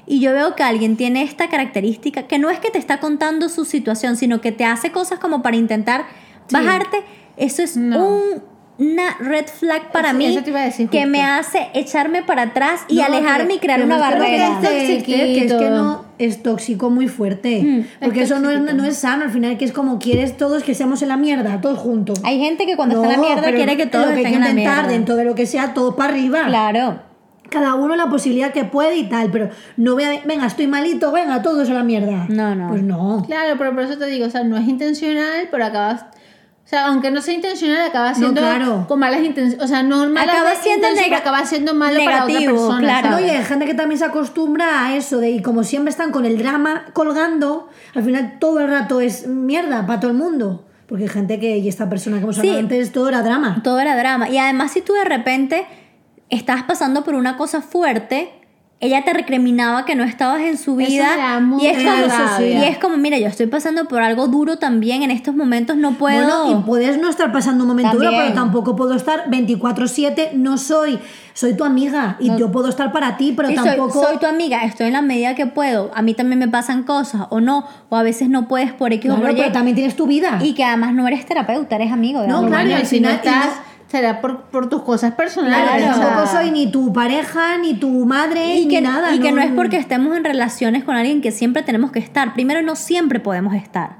y 0.06 0.20
yo 0.20 0.32
veo 0.32 0.54
que 0.54 0.62
alguien 0.62 0.96
tiene 0.96 1.22
esta 1.22 1.48
característica, 1.48 2.22
que 2.28 2.38
no 2.38 2.48
es 2.48 2.60
que 2.60 2.70
te 2.70 2.78
está 2.78 2.98
contando 3.00 3.48
su 3.50 3.64
situación, 3.66 4.16
sino 4.16 4.40
que 4.40 4.52
te 4.52 4.64
hace 4.64 4.90
cosas 4.92 5.18
como 5.18 5.42
para 5.42 5.56
intentar 5.56 6.06
bajarte, 6.50 7.02
eso 7.36 7.62
es 7.62 7.76
No. 7.76 8.06
un- 8.08 8.42
una 8.78 9.16
red 9.18 9.46
flag 9.46 9.90
para 9.90 10.12
mí 10.12 10.26
eso 10.26 10.42
te 10.42 10.50
iba 10.50 10.60
a 10.60 10.64
decir 10.64 10.88
que 10.88 10.98
justo. 10.98 11.10
me 11.10 11.22
hace 11.24 11.68
echarme 11.74 12.22
para 12.22 12.42
atrás 12.42 12.82
y 12.88 12.96
No, 12.98 13.04
alejarme 13.06 13.54
y 13.54 13.58
crear 13.58 13.82
una 13.82 13.96
es 13.96 14.02
que 14.02 14.08
lo 14.08 14.14
que 14.14 14.20
barrera. 14.20 14.60
es 14.62 15.52
que 15.52 15.70
no 15.70 16.04
es 16.18 16.42
tóxico 16.42 16.88
muy 16.88 17.08
fuerte. 17.08 17.60
Mm, 17.62 17.84
porque 18.04 18.22
es 18.22 18.30
eso 18.30 18.40
no 18.40 18.50
es, 18.50 18.60
no 18.60 18.84
es 18.84 18.96
sano. 18.96 19.24
Al 19.24 19.30
final, 19.30 19.56
que 19.58 19.64
es 19.64 19.72
como 19.72 19.98
quieres 19.98 20.36
todos 20.36 20.62
que 20.62 20.74
seamos 20.74 21.02
en 21.02 21.08
la 21.08 21.16
mierda, 21.16 21.60
todos 21.60 21.78
juntos. 21.78 22.20
Hay 22.24 22.38
gente 22.38 22.66
que 22.66 22.76
cuando 22.76 23.02
está 23.02 23.14
en 23.14 23.20
la 23.20 23.26
mierda 23.26 23.52
quiere 23.52 23.76
que 23.76 23.86
todos 23.86 24.06
lo 24.06 24.12
que 24.12 24.18
hay 24.18 24.24
estén 24.26 24.32
que 24.32 24.36
en 24.38 24.44
la 24.44 24.50
intentar 24.50 24.76
mierda. 24.84 24.92
dentro 24.92 25.16
de 25.16 25.24
lo 25.24 25.34
que 25.34 25.46
sea, 25.46 25.74
todo 25.74 25.96
para 25.96 26.12
arriba. 26.12 26.44
Claro. 26.46 27.00
Cada 27.50 27.74
uno 27.76 27.96
la 27.96 28.10
posibilidad 28.10 28.52
que 28.52 28.64
puede 28.64 28.96
y 28.96 29.08
tal, 29.08 29.30
pero 29.30 29.48
no 29.78 29.94
voy 29.94 30.04
a, 30.04 30.20
venga, 30.26 30.46
estoy 30.46 30.66
malito, 30.66 31.10
venga, 31.12 31.40
todos 31.40 31.70
a 31.70 31.72
la 31.72 31.82
mierda. 31.82 32.26
No, 32.28 32.54
no. 32.54 32.68
Pues 32.68 32.82
no. 32.82 33.24
Claro, 33.26 33.54
pero 33.56 33.74
por 33.74 33.84
eso 33.84 33.96
te 33.96 34.06
digo, 34.06 34.26
o 34.26 34.30
sea, 34.30 34.44
no 34.44 34.56
es 34.58 34.68
intencional, 34.68 35.48
pero 35.50 35.64
acabas. 35.64 36.04
O 36.68 36.70
sea, 36.70 36.88
aunque 36.88 37.10
no 37.10 37.22
sea 37.22 37.32
intencional, 37.32 37.80
acaba 37.88 38.12
siendo 38.14 38.42
claro. 38.42 38.84
con 38.86 38.98
malas 38.98 39.22
intenciones. 39.22 39.64
O 39.64 39.66
sea, 39.66 39.82
no 39.82 40.06
malas 40.10 40.34
Acaba 40.34 40.54
siendo 40.54 40.86
acaba 41.16 41.46
siendo 41.46 41.72
malo 41.72 41.98
para 42.04 42.24
otra 42.24 42.26
negativo, 42.26 42.52
persona. 42.58 42.78
claro. 42.80 43.08
No, 43.08 43.16
¿sabes? 43.16 43.32
y 43.32 43.36
hay 43.36 43.44
gente 43.44 43.64
que 43.64 43.72
también 43.72 43.98
se 43.98 44.04
acostumbra 44.04 44.84
a 44.84 44.94
eso, 44.94 45.18
de 45.18 45.30
y 45.30 45.40
como 45.40 45.64
siempre 45.64 45.88
están 45.90 46.10
con 46.12 46.26
el 46.26 46.36
drama 46.36 46.84
colgando, 46.92 47.70
al 47.94 48.02
final 48.04 48.36
todo 48.38 48.60
el 48.60 48.68
rato 48.68 49.00
es 49.00 49.26
mierda 49.26 49.86
para 49.86 49.98
todo 49.98 50.10
el 50.10 50.18
mundo. 50.18 50.66
Porque 50.86 51.04
hay 51.04 51.08
gente 51.08 51.40
que, 51.40 51.56
y 51.56 51.68
esta 51.70 51.88
persona 51.88 52.18
que 52.18 52.24
hemos 52.24 52.38
hablado 52.38 52.58
Sí. 52.58 52.62
antes, 52.62 52.92
todo 52.92 53.08
era 53.08 53.22
drama. 53.22 53.62
Todo 53.64 53.80
era 53.80 53.96
drama. 53.96 54.28
Y 54.28 54.36
además, 54.36 54.70
si 54.72 54.82
tú 54.82 54.92
de 54.92 55.04
repente 55.04 55.66
estás 56.28 56.64
pasando 56.64 57.02
por 57.02 57.14
una 57.14 57.38
cosa 57.38 57.62
fuerte, 57.62 58.30
ella 58.80 59.02
te 59.04 59.12
recriminaba 59.12 59.84
que 59.84 59.96
no 59.96 60.04
estabas 60.04 60.40
en 60.42 60.56
su 60.56 60.76
vida. 60.76 61.16
y, 61.60 61.66
es 61.66 61.78
como, 61.82 62.38
y 62.40 62.64
es 62.64 62.78
como, 62.78 62.96
mira, 62.96 63.18
yo 63.18 63.26
estoy 63.26 63.46
pasando 63.48 63.86
por 63.86 64.00
algo 64.02 64.28
duro 64.28 64.58
también 64.58 65.02
en 65.02 65.10
estos 65.10 65.34
momentos, 65.34 65.76
no 65.76 65.92
puedo. 65.94 66.44
Bueno, 66.44 66.60
y 66.60 66.64
puedes 66.64 66.96
no 67.00 67.08
estar 67.10 67.32
pasando 67.32 67.64
un 67.64 67.68
momento 67.68 67.96
duro, 67.96 68.04
También. 68.04 68.22
pero 68.26 68.34
tampoco 68.40 68.76
puedo 68.76 68.94
estar 68.94 69.28
24-7, 69.30 70.32
no 70.34 70.58
soy, 70.58 70.98
soy 71.34 71.54
tu 71.56 71.64
amiga 71.64 72.16
y 72.20 72.30
yo 72.36 72.52
puedo 72.52 72.68
estar 72.68 72.92
para 72.92 73.16
ti, 73.16 73.32
pero 73.36 73.48
Sí, 73.48 73.56
soy, 73.56 73.64
tampoco... 73.66 74.00
soy 74.00 74.18
tu 74.18 74.26
amiga, 74.26 74.62
estoy 74.64 74.86
en 74.86 74.92
la 74.92 75.02
medida 75.02 75.34
que 75.34 75.46
puedo. 75.46 75.90
A 75.94 76.02
mí 76.02 76.14
también 76.14 76.38
me 76.38 76.46
pasan 76.48 76.84
cosas, 76.84 77.22
o 77.30 77.40
no, 77.40 77.64
o 77.88 77.96
a 77.96 78.04
veces 78.04 78.28
no 78.28 78.46
puedes 78.46 78.72
por 78.72 78.92
X 78.92 79.10
o 79.10 79.14
Claro, 79.16 79.28
por 79.30 79.36
Y. 79.38 79.40
pero 79.42 79.52
también 79.52 79.74
tienes 79.74 79.96
tu 79.96 80.06
vida. 80.06 80.38
Y 80.40 80.54
que 80.54 80.62
además 80.62 80.94
no 80.94 81.06
eres 81.08 81.26
terapeuta, 81.26 81.74
eres 81.74 81.90
amigo 81.90 82.20
de 82.22 82.28
No, 82.28 82.46
claro, 82.46 82.68
y 82.68 82.72
al 82.74 82.82
y 82.82 82.86
si 82.86 83.00
no 83.00 83.08
estás, 83.08 83.46
no- 83.46 83.67
será 83.88 84.20
por, 84.20 84.42
por 84.42 84.68
tus 84.68 84.82
cosas 84.82 85.14
personales. 85.14 85.82
Claro, 85.82 86.00
tampoco 86.00 86.26
soy 86.26 86.50
ni 86.50 86.70
tu 86.70 86.92
pareja, 86.92 87.58
ni 87.58 87.74
tu 87.74 87.88
madre, 88.04 88.56
y 88.56 88.66
ni 88.66 88.68
que, 88.68 88.80
nada. 88.80 89.14
y 89.14 89.18
que 89.20 89.32
no 89.32 89.40
es 89.40 89.50
porque 89.52 89.76
estemos 89.78 90.16
en 90.16 90.24
relaciones 90.24 90.84
con 90.84 90.94
alguien 90.96 91.20
que 91.22 91.32
siempre 91.32 91.62
tenemos 91.62 91.90
que 91.90 91.98
estar. 91.98 92.34
Primero, 92.34 92.60
no 92.62 92.76
siempre 92.76 93.18
podemos 93.20 93.54
estar. 93.54 93.96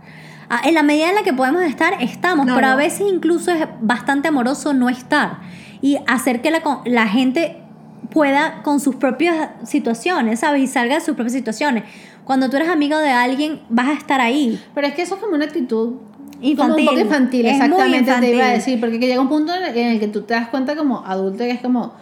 Ah, 0.51 0.61
En 0.65 0.75
la 0.75 0.83
medida 0.83 1.09
en 1.09 1.15
la 1.15 1.23
que 1.23 1.33
podemos 1.33 1.63
estar, 1.63 1.95
estamos, 2.01 2.47
No, 2.47 2.55
pero 2.55 2.69
a 2.69 2.71
no. 2.73 2.77
veces 2.77 3.07
incluso 3.11 3.51
es 3.51 3.67
bastante 3.81 4.29
amoroso 4.29 4.73
no 4.75 4.89
estar 4.89 5.39
y 5.81 5.99
hacer 6.07 6.41
que 6.43 6.51
la, 6.51 6.61
la 6.85 7.07
gente 7.07 7.57
pueda 8.11 8.63
con 8.63 8.81
sus 8.81 8.97
propias 8.97 9.49
situaciones, 9.65 10.41
¿sabes? 10.41 10.63
Y 10.63 10.67
salga 10.67 10.95
de 10.95 11.01
sus 11.01 11.15
propias 11.15 11.33
situaciones. 11.35 11.85
Cuando 12.25 12.49
tú 12.51 12.57
eres 12.57 12.69
amigo 12.69 12.99
de 12.99 13.11
alguien, 13.11 13.61
vas 13.71 13.89
a 13.89 13.93
estar 13.95 14.21
ahí. 14.21 14.63
Pero 14.75 14.87
es 14.87 14.95
que 14.95 15.03
eso 15.03 15.15
es 15.17 15.21
como 15.21 15.35
una 15.35 15.45
actitud 15.47 15.95
Infantil. 16.41 16.57
Como 16.57 16.75
un 16.77 16.87
poco 16.87 17.01
infantil, 17.01 17.47
Es 17.47 17.53
exactamente 17.55 17.99
te 17.99 18.11
iba 18.11 18.15
a 18.15 18.19
infantil. 18.29 18.55
decir. 18.55 18.81
Porque 18.81 19.01
que 19.01 19.07
llega 19.07 19.21
un 19.21 19.29
punto 19.29 19.53
en 19.55 19.77
el, 19.87 20.01
que 20.01 20.09
tú 20.09 20.23
te 20.23 20.35
das 20.35 20.49
cuenta 20.49 20.77
como 20.77 21.05
adulto 21.05 21.39
que 21.39 21.51
es 21.51 21.61
como, 21.61 21.95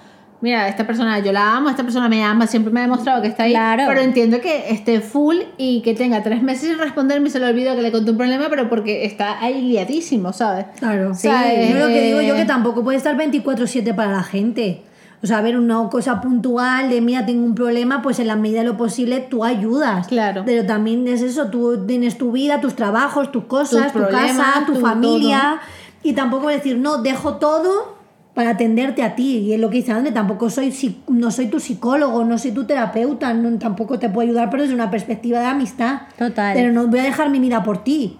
mira, 0.42 0.68
esta 0.68 0.86
persona 0.86 1.18
yo 1.20 1.32
la 1.32 1.56
amo, 1.56 1.70
esta 1.70 1.82
persona 1.82 2.08
me 2.08 2.22
ama, 2.22 2.46
siempre 2.46 2.72
me 2.72 2.80
ha 2.80 2.82
demostrado 2.82 3.22
que 3.22 3.28
está 3.28 3.44
ahí. 3.44 3.52
Claro. 3.52 3.84
Pero 3.88 4.00
entiendo 4.02 4.40
que 4.40 4.70
esté 4.70 5.00
full 5.00 5.36
y 5.56 5.80
que 5.82 5.94
tenga 5.94 6.22
tres 6.22 6.42
meses 6.42 6.68
sin 6.68 6.78
responderme 6.78 7.28
y 7.28 7.30
se 7.30 7.40
le 7.40 7.46
olvidó 7.46 7.74
que 7.74 7.82
le 7.82 7.90
conté 7.92 8.10
un 8.10 8.16
problema, 8.18 8.48
pero 8.50 8.68
porque 8.68 9.04
está 9.06 9.40
ahí 9.42 9.62
liadísimo, 9.62 10.32
¿sabes? 10.32 10.66
Claro, 10.78 11.14
Sí, 11.14 11.28
eh, 11.28 11.68
Yo 11.72 11.78
lo 11.78 11.86
que 11.88 12.02
digo 12.02 12.20
yo 12.20 12.34
que 12.36 12.44
tampoco 12.44 12.84
puede 12.84 12.98
estar 12.98 13.16
24/7 13.16 13.94
para 13.94 14.12
la 14.12 14.22
gente. 14.22 14.82
O 15.22 15.26
sea, 15.26 15.38
a 15.38 15.42
ver, 15.42 15.56
una 15.56 15.88
cosa 15.88 16.20
puntual 16.20 16.90
de, 16.90 17.00
mira, 17.00 17.24
tengo 17.24 17.44
un 17.44 17.54
problema, 17.54 18.02
pues 18.02 18.18
en 18.18 18.26
la 18.26 18.36
medida 18.36 18.60
de 18.60 18.66
lo 18.66 18.76
posible 18.76 19.20
tú 19.20 19.44
ayudas. 19.44 20.06
Claro. 20.08 20.42
Pero 20.44 20.66
también 20.66 21.08
es 21.08 21.22
eso, 21.22 21.46
tú 21.46 21.86
tienes 21.86 22.18
tu 22.18 22.32
vida, 22.32 22.60
tus 22.60 22.76
trabajos, 22.76 23.32
tus 23.32 23.44
cosas, 23.44 23.92
Tus 23.92 24.02
tu 24.02 24.08
casa, 24.08 24.64
tu 24.66 24.74
tu 24.74 24.80
familia. 24.80 25.60
Y 26.02 26.12
tampoco 26.12 26.48
decir, 26.48 26.78
no, 26.78 26.98
dejo 26.98 27.36
todo 27.36 27.96
para 28.34 28.50
atenderte 28.50 29.02
a 29.02 29.16
ti. 29.16 29.38
Y 29.38 29.54
es 29.54 29.60
lo 29.60 29.70
que 29.70 29.78
dice 29.78 29.92
André, 29.92 30.12
tampoco 30.12 30.50
soy, 30.50 30.74
no 31.08 31.30
soy 31.30 31.46
tu 31.46 31.58
psicólogo, 31.58 32.22
no 32.22 32.36
soy 32.36 32.52
tu 32.52 32.64
terapeuta, 32.64 33.32
no, 33.32 33.58
tampoco 33.58 33.98
te 33.98 34.10
puedo 34.10 34.28
ayudar, 34.28 34.50
pero 34.50 34.62
desde 34.62 34.74
una 34.74 34.90
perspectiva 34.90 35.40
de 35.40 35.46
amistad. 35.46 36.02
Total. 36.18 36.52
Pero 36.54 36.70
no 36.70 36.86
voy 36.86 36.98
a 36.98 37.04
dejar 37.04 37.30
mi 37.30 37.40
vida 37.40 37.62
por 37.62 37.82
ti. 37.82 38.18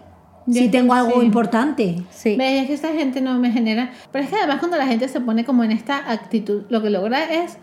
Si 0.50 0.64
Ya, 0.66 0.70
tengo 0.70 0.94
algo 0.94 1.20
sí. 1.20 1.26
importante. 1.26 1.96
Sí. 2.10 2.36
¿Ves? 2.36 2.62
Es 2.62 2.66
que 2.68 2.74
esta 2.74 2.92
gente 2.92 3.20
no 3.20 3.34
me 3.38 3.50
genera. 3.50 3.90
Pero 4.12 4.24
es 4.24 4.30
que 4.30 4.36
además, 4.36 4.58
cuando 4.60 4.76
la 4.76 4.86
gente 4.86 5.08
se 5.08 5.20
pone 5.20 5.44
como 5.44 5.64
en 5.64 5.72
esta 5.72 6.10
actitud, 6.10 6.62
lo 6.68 6.80
que 6.82 6.90
logra 6.90 7.24
es 7.24 7.58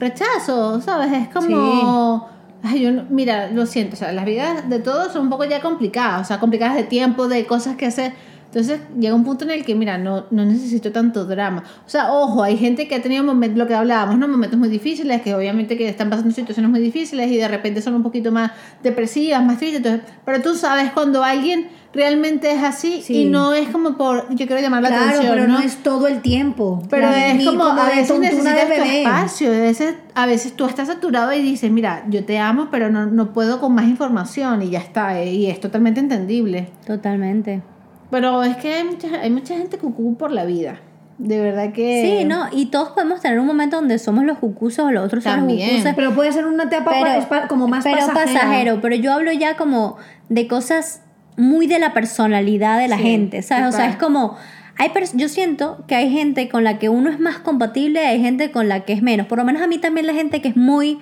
rechazo, 0.00 0.80
¿sabes? 0.80 1.12
Es 1.12 1.28
como. 1.28 2.28
Ay, 2.62 2.80
yo 2.80 2.92
no- 2.92 3.04
mira, 3.10 3.50
lo 3.50 3.66
siento, 3.66 3.94
o 3.94 3.98
sea, 3.98 4.10
las 4.12 4.24
vidas 4.24 4.68
de 4.70 4.78
todos 4.78 5.12
son 5.12 5.22
un 5.24 5.30
poco 5.30 5.44
ya 5.44 5.60
complicadas, 5.60 6.22
o 6.22 6.24
sea, 6.24 6.40
complicadas 6.40 6.76
de 6.76 6.84
tiempo, 6.84 7.28
de 7.28 7.44
cosas 7.46 7.76
que 7.76 7.84
hacer. 7.86 8.12
Entonces 8.54 8.78
llega 8.96 9.16
un 9.16 9.24
punto 9.24 9.44
en 9.44 9.50
el 9.50 9.64
que, 9.64 9.74
mira, 9.74 9.98
no, 9.98 10.26
no 10.30 10.44
necesito 10.44 10.92
tanto 10.92 11.24
drama. 11.24 11.64
O 11.84 11.88
sea, 11.90 12.12
ojo, 12.12 12.40
hay 12.44 12.56
gente 12.56 12.86
que 12.86 12.94
ha 12.94 13.02
tenido 13.02 13.24
momentos, 13.24 13.58
lo 13.58 13.66
que 13.66 13.74
hablábamos, 13.74 14.16
¿no? 14.16 14.28
Momentos 14.28 14.56
muy 14.60 14.68
difíciles, 14.68 15.22
que 15.22 15.34
obviamente 15.34 15.76
que 15.76 15.88
están 15.88 16.08
pasando 16.08 16.32
situaciones 16.32 16.70
muy 16.70 16.78
difíciles 16.78 17.32
y 17.32 17.36
de 17.36 17.48
repente 17.48 17.82
son 17.82 17.94
un 17.94 18.04
poquito 18.04 18.30
más 18.30 18.52
depresivas, 18.80 19.44
más 19.44 19.58
tristes. 19.58 19.78
Entonces, 19.78 20.02
pero 20.24 20.40
tú 20.40 20.54
sabes 20.54 20.92
cuando 20.92 21.24
alguien 21.24 21.66
realmente 21.92 22.52
es 22.52 22.62
así 22.62 23.02
Sí. 23.02 23.22
y 23.22 23.24
no 23.24 23.54
es 23.54 23.68
como 23.70 23.96
por, 23.96 24.28
yo 24.30 24.46
quiero 24.46 24.62
llamar 24.62 24.82
la 24.82 24.88
Claro, 24.90 25.04
atención, 25.04 25.34
pero 25.34 25.48
¿no? 25.48 25.54
no 25.54 25.60
es 25.64 25.76
todo 25.82 26.06
el 26.06 26.22
tiempo. 26.22 26.80
Pero 26.88 27.08
Claro, 27.08 27.40
es 27.40 27.44
como, 27.44 27.64
a 27.64 27.86
veces 27.88 28.18
necesitas 28.20 28.66
tu 28.68 28.82
espacio, 28.82 29.48
a 29.48 29.58
veces, 29.58 29.94
a 30.14 30.26
veces 30.26 30.52
tú 30.54 30.64
estás 30.66 30.86
saturado 30.86 31.32
y 31.32 31.42
dices, 31.42 31.72
mira, 31.72 32.04
yo 32.08 32.24
te 32.24 32.38
amo, 32.38 32.68
pero 32.70 32.88
no, 32.88 33.06
no 33.06 33.32
puedo 33.32 33.58
con 33.60 33.74
más 33.74 33.86
información 33.88 34.62
y 34.62 34.70
ya 34.70 34.78
está, 34.78 35.20
eh, 35.20 35.32
y 35.32 35.46
es 35.46 35.58
totalmente 35.58 35.98
entendible. 35.98 36.68
Totalmente. 36.86 37.62
Pero 38.14 38.44
es 38.44 38.56
que 38.58 38.72
hay 38.74 38.84
mucha, 38.84 39.08
hay 39.20 39.30
mucha 39.30 39.56
gente 39.56 39.76
cucú 39.76 40.16
por 40.16 40.30
la 40.30 40.44
vida, 40.44 40.80
de 41.18 41.40
verdad 41.40 41.72
que... 41.72 42.18
Sí, 42.20 42.24
no, 42.24 42.46
y 42.52 42.66
todos 42.66 42.90
podemos 42.90 43.20
tener 43.20 43.40
un 43.40 43.46
momento 43.46 43.76
donde 43.76 43.98
somos 43.98 44.24
los 44.24 44.38
jucusos 44.38 44.86
o 44.86 44.90
los 44.92 45.04
otros 45.04 45.24
son 45.24 45.32
los 45.32 45.40
También. 45.40 45.94
Pero 45.96 46.14
puede 46.14 46.32
ser 46.32 46.46
una 46.46 46.64
etapa 46.64 46.92
como 47.48 47.66
más 47.66 47.82
pero 47.82 47.96
pasajera. 47.96 48.24
pasajero, 48.24 48.80
pero 48.80 48.94
yo 48.94 49.12
hablo 49.12 49.32
ya 49.32 49.56
como 49.56 49.96
de 50.28 50.46
cosas 50.46 51.02
muy 51.36 51.66
de 51.66 51.80
la 51.80 51.92
personalidad 51.92 52.78
de 52.78 52.86
la 52.86 52.98
Sí, 52.98 53.02
gente, 53.02 53.42
¿sabes? 53.42 53.74
O 53.74 53.76
sea, 53.76 53.88
es 53.88 53.96
como 53.96 54.36
hay 54.76 54.90
yo 55.14 55.28
siento 55.28 55.84
que 55.86 55.94
hay 55.94 56.10
gente 56.10 56.48
con 56.48 56.64
la 56.64 56.78
que 56.78 56.88
uno 56.88 57.10
es 57.10 57.20
más 57.20 57.38
compatible, 57.38 58.06
hay 58.06 58.20
gente 58.20 58.50
con 58.50 58.68
la 58.68 58.80
que 58.80 58.92
es 58.92 59.02
menos. 59.02 59.26
Por 59.26 59.38
lo 59.38 59.44
menos 59.44 59.62
a 59.62 59.66
mí 59.66 59.78
también 59.78 60.06
la 60.06 60.14
gente 60.14 60.40
que 60.40 60.48
es 60.48 60.56
muy 60.56 60.98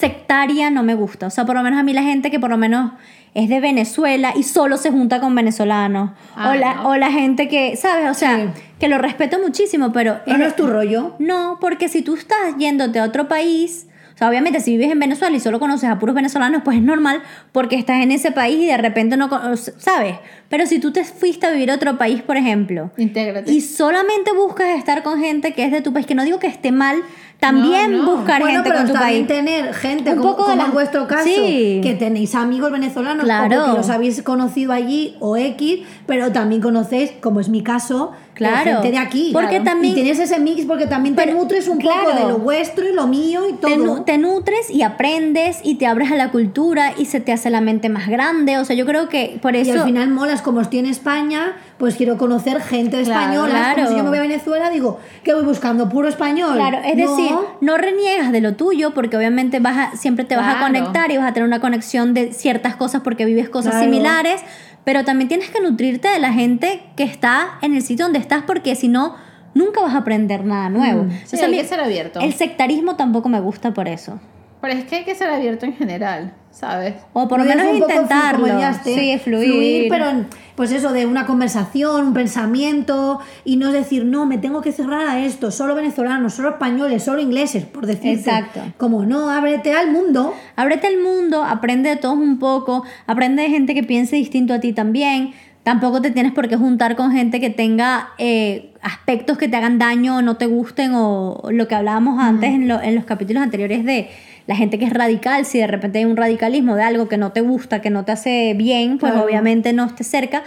sectaria 0.00 0.70
no 0.70 0.84
me 0.84 0.94
gusta. 0.94 1.26
O 1.26 1.30
sea, 1.30 1.44
por 1.44 1.56
lo 1.56 1.62
menos 1.64 1.80
a 1.80 1.82
mí 1.82 1.92
la 1.92 2.04
gente 2.04 2.30
que 2.30 2.38
por 2.38 2.48
lo 2.48 2.56
menos 2.56 2.92
es 3.34 3.48
de 3.48 3.58
Venezuela 3.60 4.32
y 4.36 4.44
solo 4.44 4.76
se 4.76 4.90
junta 4.92 5.20
con 5.20 5.34
venezolanos. 5.34 6.10
Ah, 6.36 6.50
o, 6.50 6.54
la, 6.54 6.74
no. 6.76 6.88
o 6.90 6.96
la 6.96 7.10
gente 7.10 7.48
que, 7.48 7.76
¿sabes? 7.76 8.08
O 8.08 8.14
sea, 8.14 8.36
Sí. 8.36 8.62
que 8.78 8.86
lo 8.88 8.98
respeto 8.98 9.38
muchísimo, 9.40 9.92
pero... 9.92 10.20
Pero 10.24 10.38
no 10.38 10.44
es 10.46 10.54
tu 10.54 10.68
rollo. 10.68 11.16
No, 11.18 11.58
porque 11.60 11.88
si 11.88 12.02
tú 12.02 12.14
estás 12.14 12.56
yéndote 12.56 13.00
a 13.00 13.04
otro 13.04 13.26
país, 13.28 13.88
o 14.14 14.18
sea, 14.18 14.28
obviamente 14.28 14.60
si 14.60 14.72
vives 14.76 14.92
en 14.92 14.98
Venezuela 15.00 15.36
y 15.36 15.40
solo 15.40 15.58
conoces 15.58 15.90
a 15.90 15.98
puros 15.98 16.14
venezolanos, 16.14 16.62
pues 16.64 16.76
es 16.76 16.82
normal 16.84 17.22
porque 17.50 17.74
estás 17.76 18.00
en 18.02 18.12
ese 18.12 18.30
país 18.30 18.60
y 18.62 18.66
de 18.66 18.76
repente 18.76 19.16
no 19.16 19.28
conoces, 19.28 19.74
¿sabes? 19.78 20.16
Pero 20.48 20.66
si 20.66 20.78
tú 20.78 20.92
te 20.92 21.02
fuiste 21.04 21.46
a 21.46 21.50
vivir 21.50 21.70
a 21.70 21.74
otro 21.74 21.98
país, 21.98 22.22
por 22.22 22.36
ejemplo, 22.36 22.90
Intégrate. 22.96 23.50
y 23.50 23.60
solamente 23.60 24.32
buscas 24.32 24.76
estar 24.78 25.02
con 25.02 25.18
gente 25.20 25.52
que 25.52 25.64
es 25.64 25.72
de 25.72 25.80
tu 25.80 25.92
país, 25.92 26.06
que 26.06 26.14
no 26.14 26.24
digo 26.24 26.38
que 26.38 26.46
esté 26.48 26.70
mal, 26.70 27.02
también 27.40 27.92
No, 27.92 28.02
no. 28.04 28.16
buscar 28.16 28.40
bueno, 28.42 28.56
gente 28.62 28.68
pero 28.70 28.80
con 28.84 28.86
tu 28.88 28.92
también 28.98 29.26
país. 29.26 29.38
tener 29.38 29.74
gente 29.74 30.10
Un 30.10 30.18
como, 30.18 30.30
poco 30.30 30.42
de 30.42 30.50
como 30.50 30.62
la- 30.62 30.68
en 30.68 30.72
vuestro 30.74 31.06
caso, 31.06 31.24
Sí. 31.24 31.80
que 31.82 31.94
tenéis 31.98 32.34
amigos 32.34 32.70
venezolanos 32.70 33.24
Claro. 33.24 33.56
o 33.56 33.64
porque 33.64 33.76
los 33.78 33.88
habéis 33.90 34.22
conocido 34.22 34.72
allí 34.72 35.16
o 35.20 35.36
X, 35.36 35.80
pero 36.06 36.30
también 36.32 36.60
conocéis, 36.60 37.12
como 37.20 37.40
es 37.40 37.48
mi 37.48 37.62
caso, 37.62 38.12
eh, 38.14 38.34
Claro. 38.34 38.72
gente 38.82 38.90
de 38.92 38.98
aquí. 38.98 39.30
Porque 39.32 39.48
Claro. 39.56 39.64
también- 39.64 39.92
Y 39.92 39.94
tienes 39.96 40.18
ese 40.18 40.38
mix 40.40 40.64
porque 40.66 40.86
también 40.86 41.14
te 41.16 41.22
Pero, 41.24 41.36
nutres 41.38 41.66
un 41.68 41.78
poco 41.78 42.12
de 42.14 42.26
lo 42.28 42.38
vuestro 42.38 42.88
y 42.88 42.92
lo 42.92 43.06
mío 43.06 43.42
y 43.48 43.54
Te, 43.54 43.76
nu- 43.76 43.84
todo. 43.86 44.02
te 44.04 44.16
nutres 44.18 44.70
y 44.70 44.82
aprendes 44.82 45.60
y 45.62 45.74
te 45.76 45.86
abres 45.86 46.10
a 46.12 46.16
la 46.16 46.30
cultura 46.30 46.92
y 46.96 47.06
se 47.06 47.20
te 47.20 47.32
hace 47.32 47.50
la 47.50 47.60
mente 47.60 47.88
más 47.88 48.08
grande. 48.08 48.58
O 48.58 48.64
sea, 48.64 48.76
yo 48.76 48.86
creo 48.86 49.08
que 49.08 49.38
por 49.42 49.56
Y 49.56 49.60
eso... 49.60 49.72
al 49.80 49.84
final 49.86 50.08
molas, 50.10 50.42
como 50.42 50.60
estoy 50.60 50.78
en 50.80 50.86
España, 50.86 51.56
pues 51.80 51.96
quiero 51.96 52.16
conocer 52.16 52.60
gente 52.60 53.02
Claro, 53.02 53.20
española. 53.20 53.50
claro. 53.52 53.74
Como 53.76 53.88
si 53.88 53.96
yo 53.96 54.02
me 54.04 54.10
voy 54.10 54.18
a 54.18 54.22
Venezuela, 54.22 54.70
digo, 54.70 55.00
¿qué 55.24 55.34
voy 55.34 55.44
buscando? 55.44 55.88
¿Puro 55.88 56.06
español? 56.08 56.54
Claro, 56.54 56.78
es 56.84 56.94
No. 56.96 57.16
decir, 57.16 57.34
no 57.62 57.76
reniegas 57.78 58.30
de 58.30 58.40
lo 58.42 58.54
tuyo 58.54 58.94
porque 58.94 59.16
obviamente 59.16 59.58
vas 59.58 59.76
a, 59.94 59.96
siempre 59.96 60.24
te 60.24 60.36
vas 60.36 60.44
a 60.46 60.58
Claro. 60.58 60.66
conectar 60.66 61.10
y 61.10 61.16
vas 61.16 61.26
a 61.28 61.32
tener 61.32 61.48
una 61.48 61.60
conexión 61.60 62.14
de 62.14 62.32
ciertas 62.32 62.76
cosas 62.76 63.00
porque 63.02 63.24
vives 63.24 63.48
cosas 63.48 63.72
Claro. 63.72 63.86
similares, 63.86 64.42
pero 64.84 65.04
también 65.04 65.28
tienes 65.28 65.50
que 65.50 65.60
nutrirte 65.60 66.06
de 66.08 66.20
la 66.20 66.32
gente 66.32 66.82
que 66.96 67.02
está 67.02 67.58
en 67.62 67.74
el 67.74 67.82
sitio 67.82 68.04
donde 68.04 68.18
estás 68.20 68.42
porque 68.46 68.76
si 68.76 68.86
no, 68.88 69.16
nunca 69.54 69.80
vas 69.80 69.94
a 69.94 69.98
aprender 69.98 70.44
nada 70.44 70.68
nuevo. 70.68 71.04
Mm. 71.04 71.08
Sí, 71.10 71.14
Entonces, 71.14 71.42
a 71.42 71.46
hay 71.46 71.50
mí 71.50 71.56
que 71.58 71.64
ser 71.64 71.80
abierto. 71.80 72.20
El 72.20 72.34
sectarismo 72.34 72.94
tampoco 72.96 73.28
me 73.28 73.40
gusta 73.40 73.72
por 73.72 73.88
eso. 73.88 74.20
Pero 74.60 74.74
es 74.74 74.84
que 74.84 74.96
hay 74.96 75.04
que 75.04 75.14
ser 75.14 75.30
abierto 75.30 75.64
en 75.66 75.72
general, 75.74 76.34
¿sabes? 76.50 76.94
O 77.14 77.26
por 77.28 77.38
lo 77.38 77.44
Fluir 77.44 77.56
menos 77.56 77.72
intentarlo. 77.78 78.46
Sí, 78.94 79.18
fluir. 79.22 79.88
pero 79.88 80.06
pues 80.54 80.70
eso, 80.72 80.92
de 80.92 81.06
una 81.06 81.24
conversación, 81.24 82.08
un 82.08 82.12
pensamiento, 82.12 83.20
y 83.44 83.56
no 83.56 83.72
decir, 83.72 84.04
no, 84.04 84.26
me 84.26 84.36
tengo 84.36 84.60
que 84.60 84.72
cerrar 84.72 85.06
a 85.06 85.24
esto, 85.24 85.50
solo 85.50 85.74
venezolanos, 85.74 86.34
solo 86.34 86.50
españoles, 86.50 87.02
solo 87.02 87.22
ingleses, 87.22 87.64
por 87.64 87.86
decirte. 87.86 88.12
Exacto. 88.30 88.60
Como 88.76 89.06
no, 89.06 89.30
ábrete 89.30 89.72
al 89.72 89.90
mundo. 89.90 90.34
Ábrete 90.56 90.88
el 90.88 91.00
mundo, 91.02 91.42
aprende 91.42 91.88
de 91.88 91.96
todos 91.96 92.18
un 92.18 92.38
poco, 92.38 92.84
aprende 93.06 93.42
de 93.42 93.48
gente 93.48 93.72
que 93.74 93.82
piense 93.82 94.16
distinto 94.16 94.52
a 94.52 94.60
ti 94.60 94.74
también. 94.74 95.32
Tampoco 95.62 96.00
te 96.02 96.10
tienes 96.10 96.32
por 96.32 96.48
qué 96.48 96.56
juntar 96.56 96.96
con 96.96 97.12
gente 97.12 97.38
que 97.38 97.50
tenga 97.50 98.10
eh, 98.18 98.72
aspectos 98.82 99.36
que 99.38 99.46
te 99.48 99.56
hagan 99.56 99.78
daño 99.78 100.16
o 100.16 100.22
no 100.22 100.36
te 100.36 100.46
gusten 100.46 100.92
o 100.94 101.42
lo 101.50 101.68
que 101.68 101.74
hablábamos 101.74 102.18
antes 102.18 102.50
en, 102.50 102.66
lo- 102.66 102.80
en 102.82 102.94
los 102.94 103.04
capítulos 103.04 103.42
anteriores 103.42 103.84
de 103.84 104.08
la 104.50 104.56
gente 104.56 104.80
que 104.80 104.84
es 104.84 104.92
radical. 104.92 105.44
Si 105.46 105.58
de 105.58 105.68
repente 105.68 106.00
hay 106.00 106.04
un 106.06 106.16
radicalismo 106.16 106.74
de 106.74 106.82
algo 106.82 107.06
que 107.08 107.16
no 107.16 107.30
te 107.30 107.40
gusta, 107.40 107.80
que 107.80 107.88
no 107.88 108.04
te 108.04 108.10
hace 108.10 108.52
bien, 108.54 108.98
pues 108.98 109.12
Claro. 109.12 109.24
obviamente 109.24 109.72
no 109.72 109.84
estés 109.86 110.08
cerca. 110.08 110.42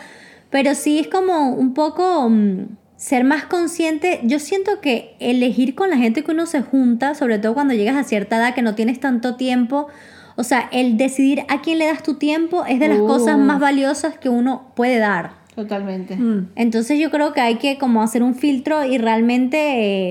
Pero 0.49 0.75
sí 0.75 0.99
es 0.99 1.07
como 1.07 1.53
un 1.53 1.73
poco 1.73 2.29
mm, 2.29 2.65
ser 2.97 3.23
más 3.23 3.45
consciente. 3.45 4.19
Yo 4.23 4.39
siento 4.39 4.81
que 4.81 5.15
elegir 5.19 5.73
con 5.73 5.89
la 5.89 5.95
gente 5.95 6.21
que 6.23 6.31
uno 6.31 6.45
se 6.47 6.61
junta, 6.61 7.15
sobre 7.15 7.39
todo 7.39 7.53
cuando 7.53 7.73
llegas 7.73 7.95
a 7.95 8.03
cierta 8.03 8.35
edad 8.35 8.53
que 8.53 8.61
no 8.61 8.75
tienes 8.75 8.99
tanto 8.99 9.35
tiempo, 9.35 9.87
o 10.35 10.43
sea, 10.43 10.67
el 10.73 10.97
decidir 10.97 11.43
a 11.47 11.61
quién 11.61 11.77
le 11.79 11.85
das 11.85 12.03
tu 12.03 12.15
tiempo 12.15 12.65
es 12.65 12.79
de 12.81 12.89
las 12.89 12.99
Uh. 12.99 13.07
cosas 13.07 13.37
más 13.37 13.59
valiosas 13.61 14.17
que 14.17 14.27
uno 14.27 14.71
puede 14.75 14.97
dar. 14.97 15.31
Totalmente. 15.55 16.15
Mm. 16.17 16.49
Entonces 16.55 16.99
yo 16.99 17.09
creo 17.09 17.31
que 17.31 17.39
hay 17.41 17.55
que 17.55 17.77
como 17.77 18.01
hacer 18.01 18.21
un 18.21 18.35
filtro 18.35 18.83
y 18.83 18.97
realmente 18.97 19.57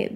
eh, 0.05 0.11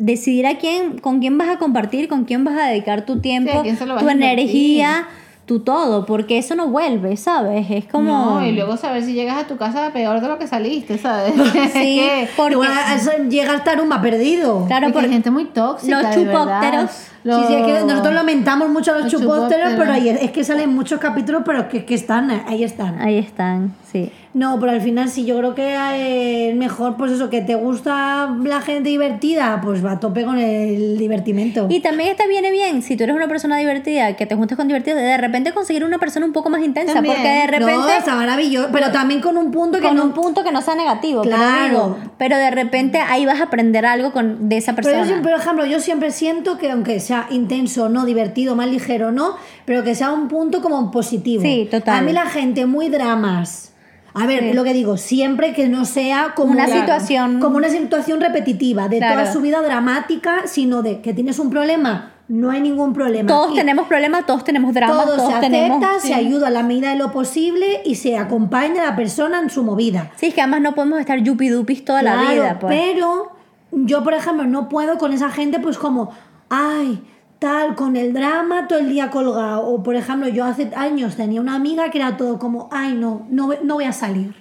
decidir 0.00 0.46
a 0.46 0.56
quién, 0.56 0.98
con 0.98 1.20
quién 1.20 1.36
vas 1.36 1.50
a 1.50 1.58
compartir, 1.58 2.08
con 2.08 2.24
quién 2.24 2.42
vas 2.42 2.58
a 2.58 2.66
dedicar 2.66 3.04
tu 3.04 3.20
tiempo, 3.20 3.62
tu 3.98 4.08
energía, 4.08 5.06
tu 5.44 5.60
todo, 5.60 6.06
porque 6.06 6.38
eso 6.38 6.54
no 6.54 6.68
vuelve, 6.68 7.18
¿sabes? 7.18 7.66
Es 7.70 7.84
como... 7.84 8.40
No, 8.40 8.46
y 8.46 8.52
luego 8.52 8.78
saber 8.78 9.04
si 9.04 9.12
llegas 9.12 9.36
a 9.36 9.46
tu 9.46 9.58
casa 9.58 9.90
peor 9.92 10.22
de 10.22 10.28
lo 10.28 10.38
que 10.38 10.46
saliste, 10.46 10.96
¿sabes? 10.96 11.34
Sí, 11.74 12.00
porque... 12.36 12.54
Igual, 12.54 12.70
eso 12.96 13.10
llega 13.28 13.52
a 13.52 13.56
estar 13.56 13.74
un 13.74 13.88
tarumba 13.88 14.00
perdido. 14.00 14.64
Claro, 14.66 14.90
porque 14.90 15.08
hay 15.08 15.12
gente 15.12 15.30
muy 15.30 15.44
tóxica. 15.44 16.02
los 16.02 16.14
de 16.16 16.88
Sí, 17.22 17.30
sí, 17.48 17.54
es 17.54 17.66
que 17.66 17.84
nosotros 17.84 18.14
lamentamos 18.14 18.68
mucho 18.70 18.92
a 18.92 18.94
los, 18.98 19.12
Los 19.12 19.12
chupósteros, 19.20 19.74
pero 19.76 19.92
ahí 19.92 20.08
es, 20.08 20.22
es 20.22 20.30
que 20.30 20.42
salen 20.44 20.74
muchos 20.74 20.98
capítulos, 21.00 21.42
pero 21.44 21.68
que, 21.68 21.84
que 21.84 21.94
están, 21.94 22.30
ahí 22.46 22.64
están. 22.64 22.98
ahí 23.00 23.18
están, 23.18 23.74
sí. 23.90 24.10
No, 24.32 24.60
pero 24.60 24.70
al 24.70 24.80
final 24.80 25.08
sí, 25.08 25.24
yo 25.24 25.36
creo 25.38 25.56
que 25.56 25.74
eh, 25.74 26.50
es 26.50 26.56
mejor, 26.56 26.96
pues 26.96 27.10
eso, 27.10 27.28
que 27.30 27.40
te 27.40 27.56
gusta 27.56 28.32
la 28.44 28.60
gente 28.60 28.88
divertida, 28.88 29.60
pues 29.60 29.84
va 29.84 29.92
a 29.92 30.00
tope 30.00 30.24
con 30.24 30.38
el 30.38 30.96
divertimento. 30.98 31.66
Y 31.68 31.80
también 31.80 32.16
te 32.16 32.28
viene 32.28 32.52
bien, 32.52 32.80
si 32.82 32.96
tú 32.96 33.02
eres 33.02 33.16
una 33.16 33.26
persona 33.26 33.56
divertida, 33.58 34.14
que 34.14 34.26
te 34.26 34.36
juntes 34.36 34.56
con 34.56 34.68
divertidos, 34.68 35.00
de 35.00 35.16
repente 35.16 35.52
conseguir 35.52 35.82
una 35.84 35.98
persona 35.98 36.26
un 36.26 36.32
poco 36.32 36.48
más 36.48 36.62
intensa, 36.62 36.94
También. 36.94 37.16
porque 37.16 37.28
de 37.28 37.46
repente... 37.48 37.72
no, 37.74 37.88
está 37.90 38.14
maravilloso, 38.14 38.68
pero 38.72 38.92
también 38.92 39.20
con 39.20 39.36
un 39.36 39.50
punto 39.50 39.78
que 39.80 39.88
con 39.88 39.96
no... 39.96 40.04
un 40.04 40.12
punto 40.12 40.44
que 40.44 40.52
no 40.52 40.62
sea 40.62 40.76
negativo, 40.76 41.22
pero 41.22 41.36
Claro. 41.36 41.64
digo, 41.68 41.96
pero 42.16 42.36
de 42.36 42.50
repente 42.52 42.98
ahí 43.00 43.26
vas 43.26 43.40
a 43.40 43.44
aprender 43.44 43.84
algo 43.84 44.12
con, 44.12 44.48
de 44.48 44.58
esa 44.58 44.74
Pero 44.76 44.84
persona. 44.84 45.02
yo 45.02 45.08
siempre, 45.08 45.32
por 45.32 45.40
ejemplo, 45.40 45.66
yo 45.66 45.80
siempre 45.80 46.12
siento 46.12 46.56
que 46.56 46.70
aunque 46.70 47.00
sea 47.10 47.26
intenso, 47.30 47.88
no 47.88 48.04
divertido, 48.04 48.56
más 48.56 48.68
ligero, 48.68 49.12
no, 49.12 49.36
pero 49.64 49.82
que 49.84 49.94
sea 49.94 50.10
un 50.12 50.28
punto 50.28 50.60
como 50.62 50.90
positivo. 50.90 51.42
Sí, 51.42 51.68
total. 51.70 51.98
A 51.98 52.02
mí 52.02 52.12
la 52.12 52.26
gente 52.26 52.66
muy 52.66 52.88
dramas. 52.88 53.72
A 54.12 54.26
ver, 54.26 54.54
lo 54.56 54.64
que 54.64 54.72
digo, 54.72 54.96
siempre 54.96 55.52
que 55.52 55.68
no 55.68 55.84
sea 55.84 56.32
como 56.34 56.50
Una 56.52 56.64
Claro. 56.64 56.80
situación- 56.80 57.38
como 57.40 57.56
una 57.58 57.68
situación 57.68 58.20
repetitiva, 58.20 58.88
de 58.88 58.98
Claro. 58.98 59.20
toda 59.20 59.32
su 59.32 59.40
vida 59.40 59.62
dramática, 59.62 60.42
sino 60.46 60.82
de 60.82 61.00
que 61.00 61.14
tienes 61.14 61.38
un 61.38 61.48
problema, 61.48 62.12
no 62.26 62.50
hay 62.50 62.60
ningún 62.60 62.92
problema. 62.92 63.28
todos 63.28 63.54
tenemos 63.54 63.86
problemas, 63.86 64.26
todos 64.26 64.42
tenemos 64.44 64.74
dramas, 64.74 65.04
todo 65.04 65.16
todos 65.16 65.32
se 65.34 65.40
tenemos... 65.40 65.82
acepta, 65.84 66.06
se 66.06 66.14
ayuda 66.14 66.48
a 66.48 66.50
la 66.50 66.62
medida 66.64 66.90
de 66.90 66.96
lo 66.96 67.12
posible 67.12 67.82
y 67.84 67.94
se 67.96 68.16
acompaña 68.18 68.82
a 68.82 68.86
la 68.90 68.96
persona 68.96 69.38
en 69.40 69.48
su 69.50 69.62
movida. 69.62 70.10
Sí, 70.16 70.26
es 70.26 70.34
que 70.34 70.40
además 70.40 70.60
no 70.62 70.74
podemos 70.74 70.98
estar 71.00 71.18
yupidupis 71.20 71.84
toda 71.84 72.02
la 72.02 72.16
vida, 72.32 72.58
pues. 72.60 72.72
Pero 72.76 73.30
yo, 73.72 74.02
por 74.02 74.14
ejemplo, 74.14 74.44
no 74.46 74.68
puedo 74.68 74.98
con 74.98 75.12
esa 75.12 75.30
gente, 75.30 75.60
pues 75.60 75.78
como, 75.78 76.10
ay, 76.50 77.02
tal, 77.38 77.74
con 77.74 77.96
el 77.96 78.12
drama 78.12 78.68
todo 78.68 78.78
el 78.80 78.90
día 78.90 79.10
colgado. 79.10 79.62
O, 79.66 79.82
por 79.82 79.94
ejemplo, 79.96 80.28
yo 80.28 80.44
hace 80.44 80.70
años 80.76 81.16
tenía 81.16 81.40
una 81.40 81.54
amiga 81.54 81.90
que 81.90 81.98
era 81.98 82.16
todo 82.18 82.38
como, 82.38 82.68
ay, 82.70 82.94
no, 82.94 83.26
no, 83.30 83.46
voy- 83.46 83.58
no 83.64 83.74
voy 83.74 83.84
a 83.84 83.92
salir. 83.92 84.34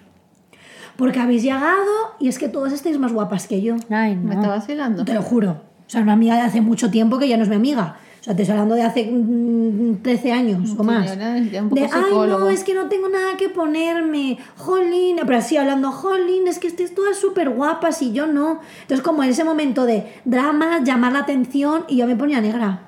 Porque 0.97 1.19
habéis 1.19 1.43
llegado 1.43 1.85
y 2.19 2.27
es 2.27 2.37
que 2.37 2.49
todas 2.49 2.73
estáis 2.73 2.99
más 2.99 3.13
guapas 3.13 3.47
que 3.47 3.61
yo. 3.61 3.75
Ay, 3.89 4.15
Me 4.17 4.35
no. 4.35 4.41
está 4.41 4.49
vacilando. 4.49 5.05
Te 5.05 5.13
lo 5.13 5.21
juro. 5.21 5.51
O 5.87 5.89
sea, 5.89 6.01
una 6.01 6.13
amiga 6.13 6.35
de 6.35 6.41
hace 6.41 6.59
mucho 6.61 6.91
tiempo 6.91 7.17
que 7.19 7.27
ya 7.29 7.37
no 7.37 7.43
es 7.43 7.49
mi 7.49 7.55
amiga. 7.55 7.95
Sea, 8.29 8.35
te 8.35 8.43
estoy 8.43 8.53
hablando 8.53 8.75
de 8.75 8.83
hace 8.83 9.09
mm, 9.11 10.03
13 10.03 10.31
años 10.31 10.75
o 10.77 10.83
más. 10.83 11.17
Un 11.17 11.69
poco 11.69 11.81
De, 11.81 11.81
ay, 11.81 11.89
psicólogo". 11.89 12.39
no, 12.41 12.49
es 12.49 12.63
que 12.63 12.75
no 12.75 12.87
tengo 12.87 13.09
nada 13.09 13.37
que 13.37 13.49
ponerme. 13.49 14.37
Jolín, 14.55 15.17
pero 15.25 15.39
así 15.39 15.57
hablando, 15.57 15.91
jolín, 15.91 16.47
es 16.47 16.59
que 16.59 16.67
estés 16.67 16.93
todas 16.93 17.17
súper 17.17 17.49
guapas 17.49 18.03
y 18.03 18.13
yo 18.13 18.27
no. 18.27 18.59
Entonces, 18.83 19.03
como 19.03 19.23
en 19.23 19.31
ese 19.31 19.43
momento 19.43 19.87
de 19.87 20.13
drama, 20.25 20.83
llamar 20.83 21.13
la 21.13 21.19
atención 21.21 21.85
y 21.87 21.97
yo 21.97 22.05
me 22.05 22.15
ponía 22.15 22.39
negra. 22.39 22.81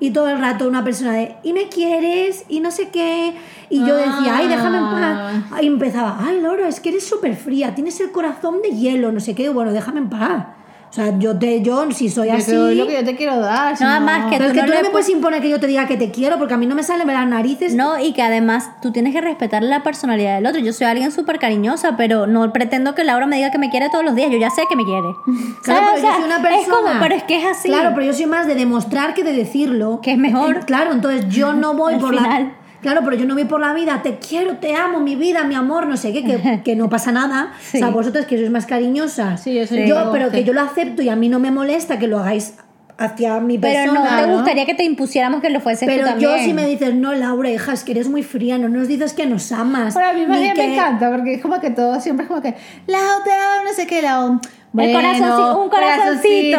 Y 0.00 0.10
todo 0.10 0.28
el 0.28 0.40
rato 0.40 0.66
una 0.66 0.82
persona 0.82 1.12
de, 1.12 1.36
¿y 1.44 1.52
me 1.52 1.68
quieres? 1.68 2.44
Y 2.48 2.58
no 2.58 2.72
sé 2.72 2.88
qué. 2.88 3.34
Y 3.70 3.86
yo 3.86 3.94
decía, 3.94 4.38
ay, 4.38 4.48
déjame 4.48 4.78
en 4.78 4.84
paz. 4.90 5.62
Y 5.62 5.66
empezaba, 5.68 6.18
ay, 6.26 6.40
Laura, 6.40 6.66
es 6.66 6.80
que 6.80 6.88
eres 6.88 7.06
súper 7.06 7.36
fría, 7.36 7.72
tienes 7.76 8.00
el 8.00 8.10
corazón 8.10 8.60
de 8.62 8.70
hielo, 8.70 9.12
no 9.12 9.20
sé 9.20 9.36
qué. 9.36 9.48
Bueno, 9.48 9.72
déjame 9.72 10.00
en 10.00 10.10
paz. 10.10 10.46
O 10.92 10.94
sea, 10.94 11.18
yo, 11.18 11.38
te, 11.38 11.62
yo 11.62 11.90
si 11.90 12.10
soy 12.10 12.28
Yo 12.28 12.34
así... 12.34 12.50
te 12.50 12.54
doy 12.54 12.74
lo 12.74 12.86
que 12.86 12.92
yo 12.92 13.02
te 13.02 13.16
quiero 13.16 13.38
dar. 13.40 13.74
si 13.78 13.82
Nada 13.82 13.98
no- 13.98 14.04
más 14.04 14.30
que 14.30 14.36
Pero 14.36 14.44
es 14.50 14.52
que 14.52 14.58
no 14.60 14.66
tú 14.66 14.72
no 14.72 14.76
le 14.76 14.82
me 14.82 14.88
pu- 14.88 14.92
puedes 14.92 15.08
imponer 15.08 15.40
que 15.40 15.48
yo 15.48 15.58
te 15.58 15.66
diga 15.66 15.86
que 15.86 15.96
te 15.96 16.10
quiero 16.10 16.36
porque 16.36 16.52
a 16.52 16.58
mí 16.58 16.66
no 16.66 16.74
me 16.74 16.82
salen 16.82 17.06
las 17.06 17.26
narices. 17.26 17.74
No, 17.74 17.98
y 17.98 18.12
que 18.12 18.20
además 18.20 18.68
tú 18.82 18.92
tienes 18.92 19.14
que 19.14 19.22
respetar 19.22 19.62
la 19.62 19.82
personalidad 19.82 20.34
del 20.34 20.44
otro. 20.44 20.60
Yo 20.60 20.74
soy 20.74 20.86
alguien 20.86 21.10
súper 21.10 21.38
cariñosa, 21.38 21.96
pero 21.96 22.26
no 22.26 22.52
pretendo 22.52 22.94
que 22.94 23.04
Laura 23.04 23.24
me 23.26 23.36
diga 23.36 23.50
que 23.50 23.56
me 23.56 23.70
quiere 23.70 23.88
todos 23.88 24.04
los 24.04 24.14
días. 24.14 24.30
Yo 24.30 24.36
ya 24.36 24.50
sé 24.50 24.64
que 24.68 24.76
me 24.76 24.84
quiere. 24.84 25.08
Claro, 25.62 25.86
pero 25.94 25.96
O 25.96 26.00
sea, 26.02 26.10
yo 26.10 26.16
soy 26.16 26.24
una 26.24 26.42
persona. 26.42 26.60
Es 26.60 26.68
como, 26.68 27.00
pero 27.00 27.14
es 27.14 27.22
que 27.22 27.38
es 27.38 27.44
así. 27.46 27.68
Claro, 27.68 27.92
pero 27.94 28.04
yo 28.08 28.12
soy 28.12 28.26
más 28.26 28.46
de 28.46 28.54
demostrar 28.54 29.14
que 29.14 29.24
de 29.24 29.32
decirlo. 29.32 30.00
Que 30.02 30.12
es 30.12 30.18
mejor. 30.18 30.56
Eh, 30.56 30.60
Claro, 30.66 30.92
entonces 30.92 31.26
yo 31.30 31.54
no 31.54 31.72
voy 31.72 31.94
Al 31.94 32.00
por 32.00 32.14
final. 32.14 32.42
la. 32.42 32.61
Claro, 32.82 33.00
pero 33.04 33.16
yo 33.16 33.24
no 33.26 33.34
voy 33.34 33.44
por 33.44 33.60
la 33.60 33.72
vida, 33.72 34.02
te 34.02 34.18
quiero, 34.18 34.56
te 34.58 34.74
amo, 34.76 35.00
mi 35.00 35.16
vida, 35.16 35.44
mi 35.44 35.54
amor, 35.54 35.86
no 35.86 35.96
sé 35.96 36.12
qué, 36.12 36.22
que, 36.24 36.60
que 36.64 36.76
no 36.76 36.88
pasa 36.90 37.12
nada. 37.12 37.52
Sí. 37.60 37.78
O 37.78 37.80
sea, 37.80 37.88
vosotros 37.90 38.26
que 38.26 38.36
sois 38.36 38.50
más 38.50 38.66
cariñosas. 38.66 39.42
Sí, 39.42 39.54
yo 39.54 39.66
soy 39.66 39.86
Yo, 39.88 39.98
como 39.98 40.12
pero 40.12 40.30
que 40.30 40.44
yo 40.44 40.52
lo 40.52 40.60
acepto 40.60 41.00
y 41.00 41.08
a 41.08 41.16
mí 41.16 41.28
no 41.30 41.38
me 41.38 41.50
molesta 41.50 41.98
que 41.98 42.06
lo 42.08 42.18
hagáis 42.18 42.54
hacia 42.98 43.40
mi 43.40 43.58
pero 43.58 43.86
no 43.92 44.00
persona. 44.02 44.20
te 44.22 44.26
¿no? 44.28 44.34
gustaría 44.34 44.66
que 44.66 44.74
te 44.74 44.84
impusiéramos 44.84 45.40
que 45.40 45.50
lo 45.50 45.60
fueses 45.60 45.88
tú 45.88 45.92
Pero 45.94 46.06
también. 46.06 46.30
yo 46.30 46.38
si 46.44 46.52
me 46.52 46.66
dices, 46.66 46.94
no, 46.94 47.14
Laura, 47.14 47.50
hija, 47.50 47.72
es 47.72 47.82
que 47.84 47.92
eres 47.92 48.08
muy 48.08 48.22
fría, 48.22 48.58
no 48.58 48.68
nos 48.68 48.86
dices 48.86 49.12
que 49.14 49.26
nos 49.26 49.50
amas. 49.50 49.94
Pero 49.94 50.06
a 50.08 50.12
mí 50.12 50.20
que- 50.20 50.54
me 50.54 50.74
encanta 50.74 51.10
porque 51.10 51.34
es 51.34 51.42
como 51.42 51.58
que 51.60 51.70
todo 51.70 52.00
siempre 52.00 52.24
es 52.24 52.28
como 52.28 52.42
que 52.42 52.54
Lau 52.86 53.22
te 53.24 53.32
amo, 53.32 53.64
no 53.68 53.72
sé 53.74 53.86
qué, 53.86 54.02
Lau. 54.02 54.40
Bueno, 54.72 54.94
corazoncito, 54.98 55.58
un 55.62 55.68
corazoncito. 55.68 56.56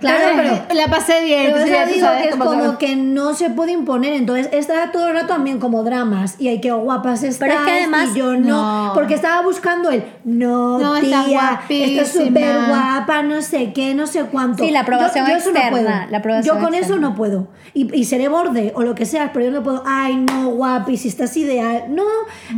Claro, 0.00 0.30
Entonces, 0.30 0.60
pero- 0.68 0.80
la 0.80 0.86
pasé 0.88 1.22
bien. 1.24 1.42
Pero 1.52 1.56
entonces 1.58 1.70
ya 1.70 1.86
digo 1.86 2.06
sabes 2.06 2.22
que 2.22 2.28
es 2.30 2.36
como 2.36 2.50
que- 2.50 2.56
como 2.58 2.78
que 2.78 2.96
no 2.96 3.34
se 3.34 3.50
puede 3.50 3.72
imponer, 3.72 4.12
entonces 4.14 4.48
está 4.52 4.90
todo 4.90 5.08
el 5.08 5.14
rato 5.14 5.28
también 5.28 5.58
como 5.60 5.82
dramas 5.84 6.36
y 6.40 6.48
hay 6.48 6.60
que 6.60 6.72
guapas 6.72 7.22
estáis 7.22 7.52
Pero 7.52 7.60
es 7.60 7.66
que 7.66 7.78
además- 7.82 8.08
y 8.14 8.18
yo 8.18 8.36
no, 8.36 8.86
No. 8.88 8.94
porque 8.94 9.14
estaba 9.14 9.42
buscando 9.42 9.90
el 9.90 10.04
no, 10.24 10.78
No, 10.78 10.94
tía, 11.00 11.20
estás 11.20 11.28
guapísima. 11.28 12.02
estás 12.02 12.08
súper 12.24 12.56
guapa, 12.68 13.22
no 13.22 13.42
sé 13.42 13.72
qué, 13.72 13.94
no 13.94 14.06
sé 14.06 14.24
cuánto. 14.24 14.64
Sí, 14.64 14.70
la 14.70 14.80
aprobación 14.80 15.26
eso 15.26 15.50
no 15.52 15.56
externa, 15.58 15.70
puedo. 15.70 15.88
la 16.10 16.18
aprobación 16.18 16.56
yo 16.56 16.60
con 16.62 16.74
eso 16.74 16.82
externa. 16.84 17.08
no 17.08 17.14
puedo. 17.14 17.48
Y, 17.74 17.94
y 17.94 18.04
seré 18.04 18.28
borde 18.28 18.72
o 18.74 18.82
lo 18.82 18.94
que 18.94 19.04
sea, 19.06 19.32
pero 19.32 19.44
yo 19.46 19.50
no 19.52 19.62
puedo, 19.62 19.82
ay 19.86 20.16
no, 20.16 20.48
guapi, 20.50 20.96
si 20.96 21.08
estás 21.08 21.36
ideal. 21.36 21.84
No, 21.90 22.04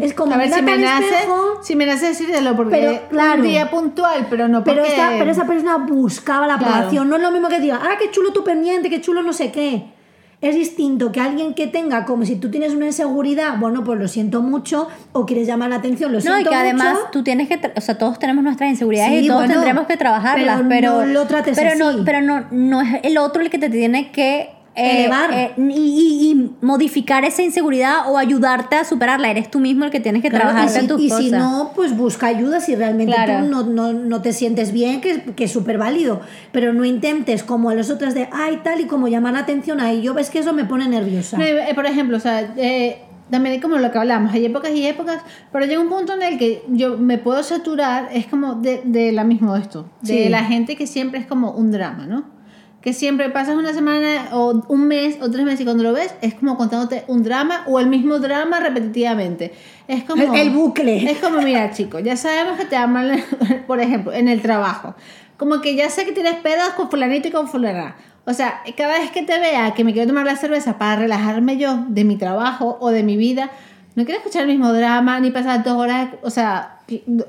es 0.01 0.15
como 0.15 0.33
A 0.35 0.39
ver, 0.39 0.51
si 0.53 0.63
me 0.63 0.79
nace, 0.79 1.27
si 1.63 1.77
me 1.77 1.85
nace 1.87 2.07
decírtelo 2.07 2.57
porque 2.57 2.77
Pero, 2.77 3.09
claro. 3.11 3.43
un 3.43 3.49
día 3.49 3.69
puntual, 3.71 4.27
pero 4.31 4.49
no 4.49 4.65
pero, 4.65 4.78
esta, 4.85 5.11
pero 5.19 5.31
esa 5.31 5.47
persona 5.47 5.77
buscaba 5.79 6.47
la 6.47 6.59
Claro. 6.59 6.75
aprobación. 6.75 7.09
No 7.09 7.17
es 7.17 7.23
lo 7.23 7.31
mismo 7.31 7.49
que 7.49 7.61
diga, 7.61 7.81
ah, 7.83 7.97
qué 7.99 8.11
chulo 8.11 8.33
tu 8.33 8.45
pendiente, 8.45 8.89
qué 8.91 9.01
chulo 9.01 9.23
no 9.23 9.33
sé 9.33 9.51
qué. 9.53 9.85
Es 10.41 10.55
distinto 10.55 11.11
que 11.11 11.21
alguien 11.21 11.53
que 11.53 11.67
tenga 11.67 12.05
como 12.05 12.25
si 12.25 12.37
tú 12.37 12.49
tienes 12.49 12.73
una 12.73 12.87
inseguridad, 12.87 13.59
bueno, 13.59 13.83
pues 13.83 13.99
lo 13.99 14.07
siento 14.07 14.41
mucho, 14.41 14.87
o 15.13 15.27
quieres 15.27 15.49
llamar 15.49 15.69
la 15.71 15.77
atención, 15.77 16.13
lo 16.13 16.19
No, 16.19 16.23
siento 16.23 16.41
y 16.43 16.45
que 16.45 16.55
además 16.55 16.93
mucho. 16.95 17.07
tú 17.11 17.25
tienes 17.25 17.49
que, 17.49 17.61
o 17.77 17.81
sea, 17.81 17.99
todos 17.99 18.21
tenemos 18.21 18.45
nuestras 18.45 18.71
inseguridades 18.71 19.19
Sí, 19.19 19.25
y 19.25 19.27
todos 19.27 19.41
bueno, 19.41 19.55
tendremos 19.55 19.87
que 19.89 19.97
trabajarlas, 19.97 20.59
pero 20.59 20.69
pero, 20.69 21.01
no 21.01 21.07
lo 21.13 21.27
trates 21.27 21.57
pero 21.59 21.71
así. 21.71 21.79
no, 21.99 22.05
pero 22.05 22.21
no, 22.23 22.45
no 22.53 22.81
es 22.83 23.01
el 23.03 23.19
otro 23.19 23.43
el 23.43 23.51
que 23.51 23.59
te 23.59 23.69
tiene 23.69 24.13
que 24.13 24.51
Elevar. 24.79 25.31
eh, 25.33 25.53
y, 25.57 25.63
y- 25.73 26.31
y 26.31 26.51
modificar 26.61 27.25
esa 27.25 27.43
inseguridad 27.43 28.11
o 28.11 28.19
ayudarte 28.19 28.77
a 28.77 28.85
superarla. 28.85 29.31
Eres 29.31 29.51
tú 29.51 29.59
mismo 29.61 29.85
el 29.85 29.91
que 29.91 30.01
tienes 30.01 30.23
que 30.23 30.31
Claro, 30.31 30.47
trabajar 30.47 30.69
y 30.69 30.73
si, 30.73 30.79
en 30.79 30.89
tus 30.89 31.01
y 31.01 31.09
cosas. 31.09 31.25
si 31.25 31.31
no, 31.31 31.73
pues 31.75 31.97
busca 31.97 32.27
ayuda 32.27 32.61
si 32.61 32.75
realmente 32.77 33.13
Claro. 33.15 33.45
tú 33.45 33.51
no, 33.51 33.63
no, 33.65 33.93
no 33.93 34.23
te 34.23 34.33
sientes 34.33 34.73
bien, 34.73 35.01
que, 35.01 35.23
que 35.35 35.45
es 35.45 35.53
súper 35.53 35.79
válido. 35.79 36.21
Pero 36.53 36.73
no 36.73 36.85
intentes 36.85 37.43
como 37.43 37.71
a 37.71 37.75
las 37.75 37.91
otras 37.91 38.15
de, 38.15 38.29
ay, 38.33 38.61
tal, 38.63 38.81
y 38.81 38.85
como 38.85 39.09
llamar 39.09 39.33
la 39.35 39.41
atención 39.41 39.81
a 39.81 39.91
ello. 39.91 40.15
Ves 40.15 40.31
que 40.31 40.39
eso 40.41 40.53
me 40.53 40.65
pone 40.65 40.89
nerviosa. 40.89 41.37
No, 41.39 41.45
eh, 41.45 41.73
por 41.75 41.87
ejemplo, 41.87 42.17
o 42.17 42.21
sea, 42.21 42.53
eh, 42.57 43.03
también 43.31 43.61
como 43.61 43.77
lo 43.77 43.93
que 43.93 43.99
hablamos, 43.99 44.33
hay 44.33 44.47
épocas 44.47 44.71
y 44.71 44.87
épocas, 44.87 45.21
pero 45.53 45.67
llega 45.67 45.81
un 45.81 45.91
punto 45.91 46.15
en 46.15 46.23
el 46.23 46.39
que 46.39 46.63
yo 46.69 46.97
me 46.97 47.19
puedo 47.19 47.43
saturar, 47.43 48.09
es 48.13 48.27
como 48.27 48.55
de, 48.55 48.81
de 48.85 49.13
la 49.13 49.23
mismo 49.25 49.55
esto, 49.55 49.87
de 50.01 50.25
Sí. 50.25 50.29
la 50.31 50.45
gente 50.45 50.77
que 50.77 50.87
siempre 50.87 51.21
es 51.21 51.27
como 51.27 51.51
un 51.51 51.71
drama, 51.71 52.07
¿no? 52.07 52.25
Que 52.89 52.95
siempre 52.95 53.29
pasas 53.29 53.55
una 53.57 53.75
semana 53.75 54.29
o 54.33 54.63
un 54.69 54.89
mes 54.89 55.19
o 55.21 55.31
tres 55.31 55.45
meses 55.45 55.61
y 55.61 55.65
cuando 55.65 55.83
lo 55.83 55.93
ves 55.93 56.15
es 56.23 56.33
como 56.35 56.57
contándote 56.57 57.05
un 57.07 57.23
drama 57.23 57.65
o 57.67 57.79
el 57.81 57.87
mismo 57.87 58.19
drama 58.19 58.61
repetitivamente. 58.61 59.53
Es 59.87 60.05
como... 60.05 60.23
El- 60.23 60.35
el 60.41 60.51
bucle. 60.51 61.11
Es 61.11 61.19
como, 61.19 61.43
mira, 61.43 61.71
chicos, 61.73 62.03
ya 62.03 62.17
sabemos 62.17 62.59
que 62.59 62.65
te 62.65 62.77
aman, 62.77 63.23
por 63.67 63.81
ejemplo, 63.81 64.13
en 64.15 64.27
el 64.29 64.41
trabajo. 64.41 64.95
Como 65.37 65.61
que 65.61 65.75
ya 65.77 65.91
sé 65.91 66.07
que 66.07 66.13
tienes 66.13 66.37
pedos 66.37 66.71
con 66.77 66.89
fulanito 66.91 67.29
y 67.29 67.31
con 67.31 67.47
fulana. 67.47 67.97
O 68.25 68.33
sea, 68.33 68.63
cada 68.77 68.99
vez 68.99 69.11
que 69.11 69.23
te 69.23 69.39
vea 69.39 69.75
que 69.75 69.85
me 69.85 69.93
quiero 69.93 70.09
tomar 70.09 70.25
la 70.25 70.37
cerveza 70.37 70.79
para 70.79 70.97
relajarme 70.97 71.59
yo 71.59 71.85
de 71.89 72.05
mi 72.05 72.17
trabajo 72.17 72.79
o 72.81 72.89
de 72.91 73.03
mi 73.03 73.19
vida, 73.19 73.51
no 73.97 74.05
quiero 74.07 74.19
escuchar 74.21 74.43
el 74.43 74.49
mismo 74.49 74.73
drama 74.73 75.21
ni 75.21 75.31
pasar 75.31 75.63
dos 75.63 75.75
horas. 75.77 76.09
O 76.23 76.31
sea, 76.31 76.79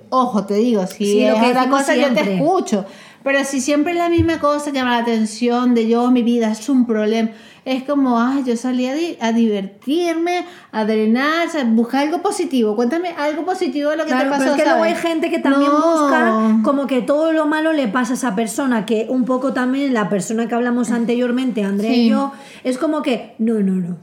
ojo, 0.10 0.46
te 0.46 0.54
digo, 0.54 0.88
si 0.88 1.06
Sí, 1.06 1.24
es 1.26 1.34
otra 1.34 1.68
cosa 1.70 1.96
yo 1.96 2.08
te 2.08 2.14
siempre. 2.14 2.36
escucho. 2.36 2.86
Pero 3.24 3.44
si 3.44 3.60
siempre 3.62 3.92
es 3.94 3.98
la 3.98 4.10
misma 4.10 4.40
cosa 4.40 4.72
llama 4.72 4.92
la 4.92 4.98
atención 5.04 5.74
de 5.76 5.88
yo, 5.88 6.10
mi 6.12 6.24
vida 6.24 6.52
es 6.52 6.70
un 6.70 6.86
problema. 6.86 7.30
Es 7.66 7.84
como, 7.84 8.20
ay, 8.20 8.44
yo 8.46 8.56
salí 8.56 8.88
a, 8.88 8.94
di- 8.96 9.18
a 9.20 9.32
divertirme, 9.34 10.46
a 10.72 10.86
drenar, 10.86 11.48
o 11.48 11.52
sea, 11.52 11.64
buscar 11.66 12.04
algo 12.08 12.22
positivo. 12.22 12.76
Cuéntame 12.76 13.10
algo 13.10 13.46
positivo 13.46 13.90
de 13.92 13.98
lo 13.98 14.04
que 14.04 14.10
Claro, 14.12 14.26
te 14.26 14.30
pasó. 14.30 14.44
pero 14.44 14.56
es 14.56 14.64
que 14.64 14.70
luego 14.70 14.84
hay 14.84 14.96
gente 14.96 15.30
que 15.30 15.40
también 15.40 15.70
No. 15.72 15.80
busca 16.02 16.60
como 16.64 16.88
que 16.88 17.02
todo 17.02 17.32
lo 17.34 17.46
malo 17.46 17.74
le 17.74 17.88
pasa 17.88 18.14
a 18.14 18.16
esa 18.16 18.36
persona, 18.36 18.86
que 18.86 19.08
un 19.10 19.26
poco 19.26 19.54
también 19.54 19.94
la 19.94 20.10
persona 20.10 20.48
que 20.48 20.56
hablamos 20.56 20.90
anteriormente, 20.92 21.64
Andrea 21.64 21.92
Sí. 21.94 22.02
y 22.06 22.10
yo, 22.10 22.32
es 22.64 22.78
como 22.78 23.02
que, 23.02 23.36
no, 23.40 23.56
no, 23.56 23.74
no. 23.74 23.98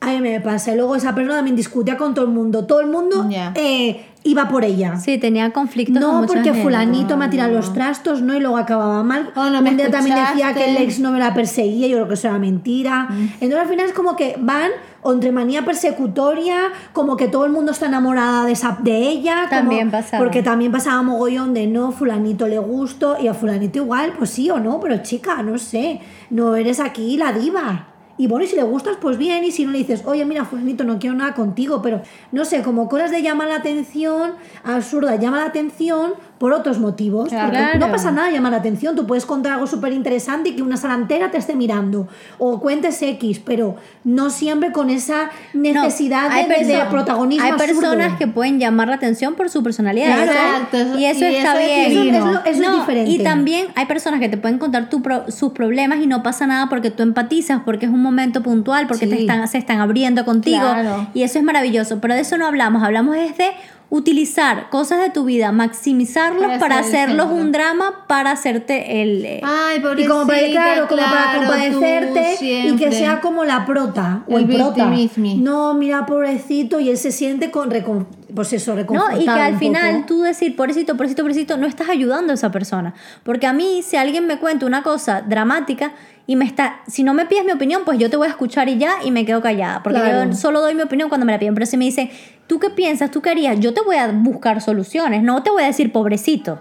A 0.00 0.10
mí 0.12 0.20
me 0.20 0.40
pasa. 0.40 0.72
Y 0.72 0.76
luego 0.76 0.94
esa 0.94 1.12
persona 1.12 1.36
también 1.36 1.56
discutía 1.56 1.96
con 1.96 2.14
todo 2.14 2.24
el 2.24 2.30
mundo. 2.30 2.66
Todo 2.66 2.80
el 2.80 2.86
mundo 2.86 3.28
eh, 3.56 4.06
iba 4.24 4.48
por 4.48 4.64
ella. 4.64 4.96
Sí, 4.98 5.18
tenía 5.18 5.52
conflictos 5.52 6.02
con 6.04 6.20
No, 6.22 6.26
porque 6.26 6.42
gente. 6.44 6.62
fulanito 6.62 7.16
me 7.16 7.24
ha 7.26 7.30
tirado 7.30 7.52
los 7.54 7.72
trastos, 7.72 8.20
¿no? 8.22 8.34
Y 8.34 8.40
luego 8.40 8.56
acababa 8.56 9.02
mal. 9.02 9.30
Oh, 9.36 9.48
no 9.50 9.62
me 9.62 9.70
Un 9.70 9.76
día 9.76 9.90
también 9.90 10.16
decía 10.16 10.52
que 10.54 10.70
el 10.70 10.76
ex 10.78 10.98
no 11.00 11.12
me 11.12 11.18
la 11.18 11.32
perseguía, 11.34 11.86
yo 11.88 11.96
creo 11.96 12.08
que 12.08 12.14
eso 12.14 12.28
era 12.28 12.38
mentira. 12.38 13.04
Mm. 13.10 13.28
Entonces 13.40 13.58
al 13.60 13.68
final 13.68 13.86
es 13.86 13.92
como 13.92 14.16
que 14.16 14.36
van 14.38 14.70
entre 15.04 15.32
manía 15.32 15.64
persecutoria, 15.64 16.56
como 16.92 17.16
que 17.16 17.28
todo 17.28 17.44
el 17.46 17.52
mundo 17.52 17.72
está 17.72 17.86
enamorada 17.86 18.44
de, 18.44 18.52
esa, 18.52 18.76
de 18.82 18.98
ella. 19.08 19.46
como- 19.48 19.60
También 19.62 19.90
pasaba. 19.90 20.22
Porque 20.22 20.42
también 20.42 20.72
pasaba 20.72 21.00
mogollón 21.02 21.54
de 21.54 21.66
no, 21.66 21.92
fulanito 21.92 22.46
le 22.46 22.58
gusto 22.58 23.16
y 23.20 23.28
a 23.28 23.34
fulanito 23.34 23.78
igual, 23.78 24.12
pues 24.18 24.30
sí 24.30 24.50
o 24.50 24.58
no, 24.58 24.80
pero 24.80 24.98
chica, 25.02 25.42
no 25.42 25.56
sé, 25.58 26.00
no 26.30 26.56
eres 26.56 26.80
aquí 26.80 27.16
la 27.16 27.32
diva. 27.32 27.87
Y 28.18 28.26
bueno, 28.26 28.44
y 28.44 28.48
si 28.48 28.56
le 28.56 28.64
gustas, 28.64 28.98
pues 29.00 29.16
bien, 29.16 29.44
y 29.44 29.52
si 29.52 29.64
no 29.64 29.70
le 29.70 29.78
dices, 29.78 30.02
oye, 30.04 30.24
mira, 30.24 30.44
fulanito, 30.44 30.82
no 30.82 30.98
quiero 30.98 31.14
nada 31.14 31.34
contigo, 31.34 31.80
pero 31.80 32.02
no 32.32 32.44
sé, 32.44 32.62
como 32.62 32.88
cosas 32.88 33.12
de 33.12 33.22
llamar 33.22 33.48
la 33.48 33.56
atención, 33.56 34.32
absurda, 34.64 35.14
llama 35.16 35.38
la 35.38 35.46
atención 35.46 36.14
por 36.38 36.52
otros 36.52 36.78
motivos. 36.78 37.28
Claro. 37.28 37.52
Porque 37.52 37.78
no 37.78 37.90
pasa 37.90 38.10
nada 38.10 38.30
llamar 38.30 38.52
la 38.52 38.58
atención, 38.58 38.94
tú 38.96 39.06
puedes 39.06 39.26
contar 39.26 39.52
algo 39.54 39.66
súper 39.66 39.92
interesante 39.92 40.50
y 40.50 40.52
que 40.56 40.62
una 40.62 40.76
sala 40.76 40.94
entera 40.94 41.30
te 41.30 41.38
esté 41.38 41.54
mirando, 41.56 42.06
o 42.38 42.60
cuentes 42.60 43.00
X, 43.02 43.40
pero 43.44 43.76
no 44.04 44.30
siempre 44.30 44.70
con 44.72 44.88
esa 44.90 45.30
necesidad 45.52 46.30
de, 46.30 46.84
protagonismo 46.90 47.44
Hay 47.44 47.50
absurdo. 47.52 47.80
personas 47.80 48.18
que 48.18 48.26
pueden 48.26 48.58
llamar 48.58 48.88
la 48.88 48.94
atención 48.96 49.34
por 49.34 49.50
su 49.50 49.62
personalidad. 49.62 50.06
Claro. 50.14 50.22
eso- 50.30 50.32
Exacto, 50.32 50.76
eso- 50.76 50.98
y 50.98 51.04
eso 51.06 51.24
y 51.24 51.34
está 51.36 51.60
eso 51.60 51.66
bien. 51.66 51.90
Eso 51.90 52.02
es 52.02 52.32
lo- 52.34 52.44
eso 52.44 52.62
es 52.72 52.78
diferente. 52.80 53.10
Y 53.10 53.18
también 53.22 53.66
hay 53.74 53.86
personas 53.86 54.20
que 54.20 54.28
te 54.28 54.36
pueden 54.36 54.58
contar 54.58 54.88
tu 54.88 55.02
pro- 55.02 55.30
sus 55.30 55.52
problemas 55.52 55.98
y 56.00 56.06
no 56.06 56.22
pasa 56.22 56.46
nada 56.46 56.68
porque 56.68 56.90
tú 56.90 57.02
empatizas, 57.02 57.60
porque 57.64 57.86
es 57.86 57.92
un 57.92 58.02
momento 58.02 58.42
puntual, 58.42 58.86
porque 58.86 59.06
te 59.06 59.20
están, 59.20 59.46
se 59.48 59.58
están 59.58 59.80
abriendo 59.80 60.24
contigo. 60.24 60.58
Claro. 60.60 61.08
Y 61.14 61.22
eso 61.22 61.38
es 61.38 61.44
maravilloso. 61.44 62.00
Pero 62.00 62.14
de 62.14 62.20
eso 62.20 62.38
no 62.38 62.46
hablamos. 62.46 62.82
Hablamos 62.82 63.16
es 63.16 63.36
de 63.36 63.50
utilizar 63.90 64.68
cosas 64.68 65.00
de 65.00 65.10
tu 65.10 65.24
vida, 65.24 65.50
maximizarlos 65.50 66.58
Para 66.58 66.80
hacerlos 66.80 67.26
centro. 67.28 67.42
un 67.42 67.52
drama, 67.52 68.04
para 68.06 68.32
hacerte 68.32 69.00
el... 69.02 69.24
eh, 69.24 69.40
Ay, 69.42 69.78
Y 69.96 70.04
como 70.06 70.26
para, 70.26 70.46
claro, 70.50 70.88
como 70.88 71.02
para 71.02 71.36
compadecerte 71.36 72.36
y 72.66 72.76
que 72.76 72.92
sea 72.92 73.20
como 73.20 73.44
la 73.44 73.64
prota 73.64 74.24
o 74.28 74.38
El 74.38 74.46
prota. 74.46 74.90
No, 75.38 75.72
mira, 75.74 76.04
pobrecito, 76.04 76.80
y 76.80 76.90
él 76.90 76.98
se 76.98 77.12
siente 77.12 77.50
con 77.50 77.70
recon- 77.70 78.06
pues 78.34 78.52
eso, 78.52 78.74
No, 78.90 79.18
y 79.18 79.24
que 79.24 79.30
al 79.30 79.58
final 79.58 79.94
poco. 80.02 80.06
tú 80.06 80.20
decir, 80.22 80.54
pobrecito, 80.54 80.94
pobrecito, 80.94 81.22
pobrecito, 81.22 81.56
no 81.56 81.66
estás 81.66 81.88
ayudando 81.88 82.32
a 82.32 82.34
esa 82.34 82.50
persona. 82.52 82.92
Porque 83.22 83.46
a 83.46 83.54
mí, 83.54 83.80
si 83.82 83.96
alguien 83.96 84.26
me 84.26 84.38
cuenta 84.38 84.66
una 84.66 84.82
cosa 84.82 85.22
dramática 85.22 85.92
y 86.26 86.36
me 86.36 86.44
está, 86.44 86.80
si 86.86 87.02
no 87.04 87.14
me 87.14 87.24
pides 87.24 87.46
mi 87.46 87.52
opinión, 87.52 87.82
pues 87.86 87.98
yo 87.98 88.10
te 88.10 88.18
voy 88.18 88.26
a 88.26 88.30
escuchar 88.30 88.68
y 88.68 88.76
ya 88.76 88.96
y 89.02 89.10
me 89.12 89.24
quedo 89.24 89.40
callada. 89.40 89.82
Porque 89.82 89.98
Claro. 89.98 90.28
yo 90.30 90.36
solo 90.36 90.60
doy 90.60 90.74
mi 90.74 90.82
opinión 90.82 91.08
cuando 91.08 91.24
me 91.24 91.32
la 91.32 91.38
piden. 91.38 91.54
Pero 91.54 91.64
si 91.64 91.78
me 91.78 91.86
dicen, 91.86 92.10
¿tú 92.48 92.58
qué 92.58 92.70
piensas? 92.70 93.12
¿Tú 93.12 93.22
qué 93.22 93.30
harías? 93.30 93.60
Yo 93.60 93.72
te 93.72 93.80
voy 93.82 93.94
a 93.96 94.08
buscar 94.08 94.60
soluciones, 94.60 95.22
no 95.22 95.44
te 95.44 95.50
voy 95.50 95.62
a 95.62 95.66
decir 95.66 95.92
pobrecito. 95.92 96.54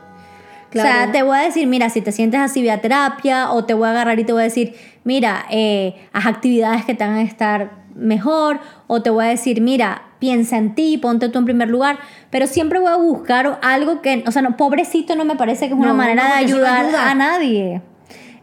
O 0.69 0.73
sea, 0.73 0.81
Claro. 0.83 1.11
te 1.13 1.23
voy 1.23 1.37
a 1.37 1.41
decir, 1.41 1.65
mira, 1.65 1.89
si 1.89 2.01
te 2.01 2.11
sientes 2.11 2.39
así, 2.41 2.61
ve 2.61 2.69
a 2.71 2.81
terapia, 2.81 3.51
o 3.51 3.63
te 3.65 3.73
voy 3.73 3.87
a 3.87 3.91
agarrar 3.91 4.19
y 4.19 4.25
te 4.25 4.33
voy 4.33 4.41
a 4.41 4.43
decir, 4.43 4.75
mira, 5.05 5.45
eh, 5.49 5.95
haz 6.13 6.25
actividades 6.27 6.83
que 6.85 6.93
te 6.93 7.05
van 7.05 7.15
a 7.15 7.21
estar 7.23 7.71
mejor, 7.95 8.59
o 8.85 9.01
te 9.01 9.09
voy 9.09 9.25
a 9.25 9.29
decir, 9.29 9.61
mira, 9.61 10.03
piensa 10.19 10.57
en 10.57 10.75
ti, 10.75 10.97
ponte 10.97 11.29
tú 11.29 11.39
en 11.39 11.45
primer 11.45 11.69
lugar, 11.69 11.97
pero 12.29 12.47
siempre 12.47 12.79
voy 12.79 12.91
a 12.91 12.97
buscar 12.97 13.59
algo 13.63 14.01
que, 14.01 14.23
o 14.27 14.31
sea, 14.31 14.41
no, 14.41 14.57
pobrecito 14.57 15.15
no 15.15 15.23
me 15.25 15.35
parece 15.37 15.67
que 15.67 15.73
es 15.73 15.79
una 15.79 15.89
No, 15.89 15.95
manera 15.95 16.23
no, 16.23 16.29
de 16.29 16.35
ayudar 16.35 16.85
ayuda. 16.85 17.11
a 17.11 17.15
nadie. 17.15 17.81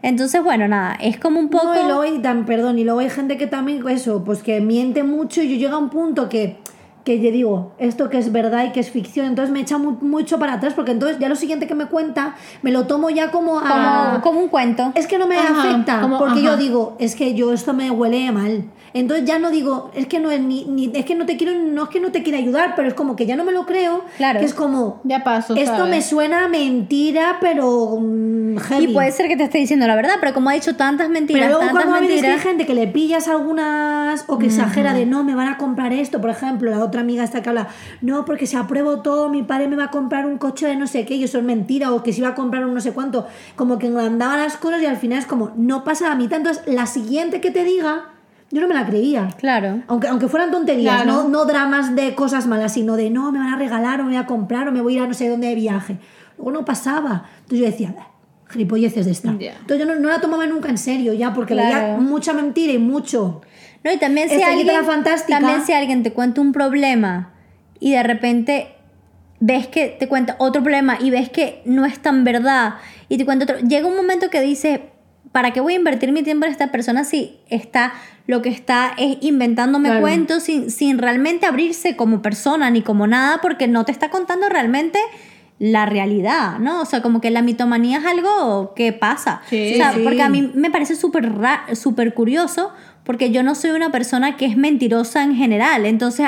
Entonces, 0.01 0.43
bueno, 0.43 0.67
nada, 0.67 0.97
es 0.99 1.17
como 1.17 1.39
un 1.39 1.49
poco... 1.49 1.73
No, 1.73 1.81
y 1.81 1.85
luego 1.85 2.01
hay, 2.01 2.21
perdón, 2.45 2.79
y 2.79 2.83
luego 2.83 2.99
hay 2.99 3.09
gente 3.09 3.37
que 3.37 3.47
también, 3.47 3.87
eso, 3.87 4.23
pues 4.23 4.41
que 4.43 4.61
miente 4.61 5.03
mucho 5.03 5.41
y 5.41 5.49
yo 5.49 5.55
llego 5.57 5.75
a 5.75 5.79
un 5.79 5.89
punto 5.89 6.27
que, 6.27 6.57
que 7.05 7.21
yo 7.21 7.31
digo, 7.31 7.71
esto 7.77 8.09
que 8.09 8.17
es 8.17 8.31
verdad 8.33 8.65
y 8.65 8.71
que 8.71 8.79
es 8.81 8.89
ficción, 8.89 9.27
entonces 9.27 9.53
me 9.53 9.61
echa 9.61 9.77
mu- 9.77 9.97
mucho 10.01 10.39
para 10.39 10.53
atrás 10.55 10.73
porque 10.73 10.91
entonces 10.91 11.19
ya 11.19 11.29
lo 11.29 11.35
siguiente 11.35 11.67
que 11.67 11.75
me 11.75 11.85
cuenta 11.85 12.35
me 12.63 12.71
lo 12.71 12.87
tomo 12.87 13.09
ya 13.11 13.29
como 13.31 13.59
a... 13.59 14.15
como, 14.15 14.21
como 14.21 14.39
un 14.41 14.49
cuento. 14.49 14.91
Es 14.95 15.05
que 15.07 15.17
no 15.19 15.27
me 15.27 15.37
Ajá, 15.37 15.69
afecta, 15.69 16.01
como- 16.01 16.17
porque 16.17 16.39
ajá. 16.39 16.49
yo 16.51 16.57
digo, 16.57 16.95
es 16.99 17.15
que 17.15 17.35
yo 17.35 17.53
esto 17.53 17.73
me 17.73 17.91
huele 17.91 18.31
mal. 18.31 18.63
Entonces 18.95 19.25
ya 19.25 19.39
no 19.39 19.51
digo, 19.51 19.91
es 19.93 20.07
que 20.07 20.19
no 20.21 20.31
es 20.31 20.39
ni, 20.39 20.63
ni- 20.65 20.89
es 20.95 21.03
que 21.03 21.15
no 21.15 21.25
te 21.25 21.35
quiero, 21.35 21.53
no 21.59 21.83
es 21.83 21.89
que 21.89 21.99
no 21.99 22.11
te 22.13 22.23
quiera 22.23 22.37
ayudar, 22.39 22.73
pero 22.77 22.87
es 22.87 22.93
como 22.93 23.17
que 23.17 23.25
ya 23.25 23.35
no 23.35 23.43
me 23.43 23.51
lo 23.51 23.65
creo, 23.65 24.05
Claro. 24.15 24.39
que 24.39 24.45
es 24.45 24.53
como 24.53 25.01
Ya 25.03 25.21
pasó, 25.23 25.53
esto 25.55 25.75
¿sabes? 25.75 25.89
me 25.91 26.01
suena 26.01 26.45
a 26.45 26.47
mentira, 26.47 27.37
pero 27.41 27.97
mm, 27.99 28.55
heavy. 28.57 28.85
Y 28.85 28.87
puede 28.93 29.11
ser 29.11 29.27
que 29.27 29.35
te 29.35 29.43
esté 29.43 29.57
diciendo 29.57 29.85
la 29.85 29.97
verdad, 29.97 30.13
pero 30.21 30.33
como 30.33 30.49
ha 30.49 30.53
dicho 30.53 30.77
tantas 30.77 31.09
mentiras, 31.09 31.41
Pero 31.41 31.59
luego 31.59 31.59
tantas 31.73 31.83
cuando 31.83 32.07
que 32.07 32.13
hay 32.13 32.21
mentiras... 32.21 32.41
gente 32.41 32.65
que 32.65 32.73
le 32.73 32.87
pillas 32.87 33.27
algunas 33.27 34.23
o 34.27 34.39
que 34.39 34.45
exagera 34.45 34.93
de 34.93 35.05
no, 35.05 35.25
me 35.25 35.35
van 35.35 35.49
a 35.49 35.57
comprar 35.57 35.91
esto, 35.91 36.21
por 36.21 36.29
ejemplo, 36.29 36.71
la 36.71 36.81
otra 36.81 37.01
amiga 37.01 37.25
esta 37.25 37.41
que 37.41 37.49
habla, 37.49 37.67
no, 38.01 38.23
porque 38.23 38.47
si 38.47 38.55
apruebo 38.55 39.01
todo, 39.01 39.27
mi 39.29 39.43
padre 39.43 39.67
me 39.67 39.75
va 39.75 39.85
a 39.85 39.91
comprar 39.91 40.25
un 40.25 40.37
coche 40.37 40.67
de 40.67 40.77
no 40.77 40.87
sé 40.87 41.05
qué, 41.05 41.15
y 41.15 41.25
eso 41.25 41.37
es 41.37 41.43
mentira, 41.43 41.91
o 41.91 42.01
que 42.01 42.13
si 42.13 42.21
va 42.21 42.29
a 42.29 42.35
comprar 42.35 42.65
un 42.65 42.73
no 42.73 42.79
sé 42.79 42.93
cuánto, 42.93 43.27
como 43.57 43.77
que 43.77 43.87
engrandaban 43.87 44.39
las 44.39 44.55
cosas 44.55 44.81
y 44.81 44.85
al 44.85 44.95
final 44.95 45.19
es 45.19 45.25
como, 45.25 45.51
no 45.57 45.83
pasa 45.83 46.07
la 46.07 46.15
mitad, 46.15 46.37
entonces 46.37 46.63
la 46.65 46.85
siguiente 46.85 47.41
que 47.41 47.51
te 47.51 47.65
diga, 47.65 48.11
yo 48.51 48.61
no 48.61 48.67
me 48.67 48.73
la 48.75 48.85
creía. 48.85 49.27
Claro. 49.37 49.81
Aunque, 49.87 50.07
aunque 50.07 50.27
fueran 50.27 50.51
tonterías, 50.51 51.03
Claro. 51.03 51.23
no, 51.23 51.29
no 51.29 51.45
dramas 51.45 51.95
de 51.95 52.15
cosas 52.15 52.47
malas, 52.47 52.73
sino 52.73 52.95
de 52.95 53.09
no, 53.09 53.31
me 53.31 53.39
van 53.39 53.53
a 53.53 53.57
regalar 53.57 53.99
o 54.01 54.03
me 54.03 54.09
voy 54.11 54.17
a 54.17 54.25
comprar 54.25 54.67
o 54.67 54.71
me 54.71 54.81
voy 54.81 54.93
a 54.93 54.97
ir 54.97 55.03
a 55.03 55.07
no 55.07 55.13
sé 55.13 55.27
dónde 55.29 55.47
de 55.47 55.55
viaje. 55.55 55.97
Luego 56.37 56.51
no 56.51 56.65
pasaba. 56.65 57.25
Entonces 57.41 57.59
yo 57.59 57.65
decía, 57.65 57.93
"Bah, 57.95 58.07
gilipolleces 58.49 59.05
de 59.05 59.11
esta. 59.11 59.35
Ya. 59.39 59.53
Entonces 59.53 59.79
yo 59.79 59.85
no, 59.85 59.99
no 59.99 60.09
la 60.09 60.21
tomaba 60.21 60.45
nunca 60.45 60.69
en 60.69 60.77
serio 60.77 61.13
ya, 61.13 61.33
porque 61.33 61.53
Claro. 61.53 61.75
veía 61.75 61.97
mucha 61.97 62.33
mentira 62.33 62.71
y 62.73 62.77
mucho. 62.77 63.41
No, 63.83 63.91
y 63.91 63.97
también 63.97 64.29
si, 64.29 64.35
Estrellita 64.35 64.71
alguien, 64.71 64.87
la 64.87 64.93
fantástica. 64.93 65.39
también 65.39 65.65
si 65.65 65.73
alguien 65.73 66.03
te 66.03 66.11
cuenta 66.13 66.41
un 66.41 66.51
problema 66.51 67.33
y 67.79 67.91
de 67.91 68.03
repente 68.03 68.75
ves 69.39 69.67
que 69.67 69.87
te 69.99 70.07
cuenta 70.07 70.35
otro 70.39 70.61
problema 70.63 70.97
y 70.99 71.09
ves 71.11 71.29
que 71.29 71.61
no 71.65 71.85
es 71.85 71.99
tan 71.99 72.23
verdad 72.23 72.75
y 73.09 73.17
te 73.17 73.25
cuenta 73.25 73.43
otro, 73.45 73.59
llega 73.59 73.87
un 73.87 73.95
momento 73.95 74.29
que 74.29 74.41
dices, 74.41 74.79
¿para 75.31 75.51
qué 75.51 75.61
voy 75.61 75.73
a 75.73 75.75
invertir 75.77 76.11
mi 76.11 76.23
tiempo 76.23 76.45
en 76.45 76.51
esta 76.51 76.71
persona 76.71 77.03
si 77.03 77.37
está 77.49 77.93
lo 78.27 78.41
que 78.41 78.49
está 78.49 78.93
es 78.97 79.17
inventándome 79.21 79.89
Claro. 79.89 80.01
cuentos 80.01 80.43
sin, 80.43 80.71
sin 80.71 80.97
realmente 80.97 81.45
abrirse 81.45 81.95
como 81.95 82.21
persona 82.21 82.69
ni 82.69 82.81
como 82.81 83.07
nada 83.07 83.39
porque 83.41 83.67
no 83.67 83.85
te 83.85 83.91
está 83.91 84.09
contando 84.09 84.49
realmente 84.49 84.99
la 85.57 85.85
realidad, 85.85 86.59
¿no? 86.59 86.81
O 86.81 86.85
sea, 86.85 87.01
como 87.01 87.21
que 87.21 87.31
la 87.31 87.41
mitomanía 87.41 87.99
es 87.99 88.05
algo 88.05 88.73
que 88.75 88.91
pasa. 88.91 89.41
Sí, 89.49 89.73
o 89.73 89.77
sea, 89.77 89.93
sí. 89.93 90.01
porque 90.03 90.21
a 90.21 90.29
mí 90.29 90.51
me 90.53 90.69
parece 90.69 90.95
súper 90.95 91.31
súper 91.73 92.13
curioso 92.13 92.71
porque 93.05 93.31
yo 93.31 93.43
no 93.43 93.55
soy 93.55 93.71
una 93.71 93.91
persona 93.91 94.35
que 94.35 94.47
es 94.47 94.57
mentirosa 94.57 95.23
en 95.23 95.35
general. 95.35 95.85
Entonces, 95.85 96.27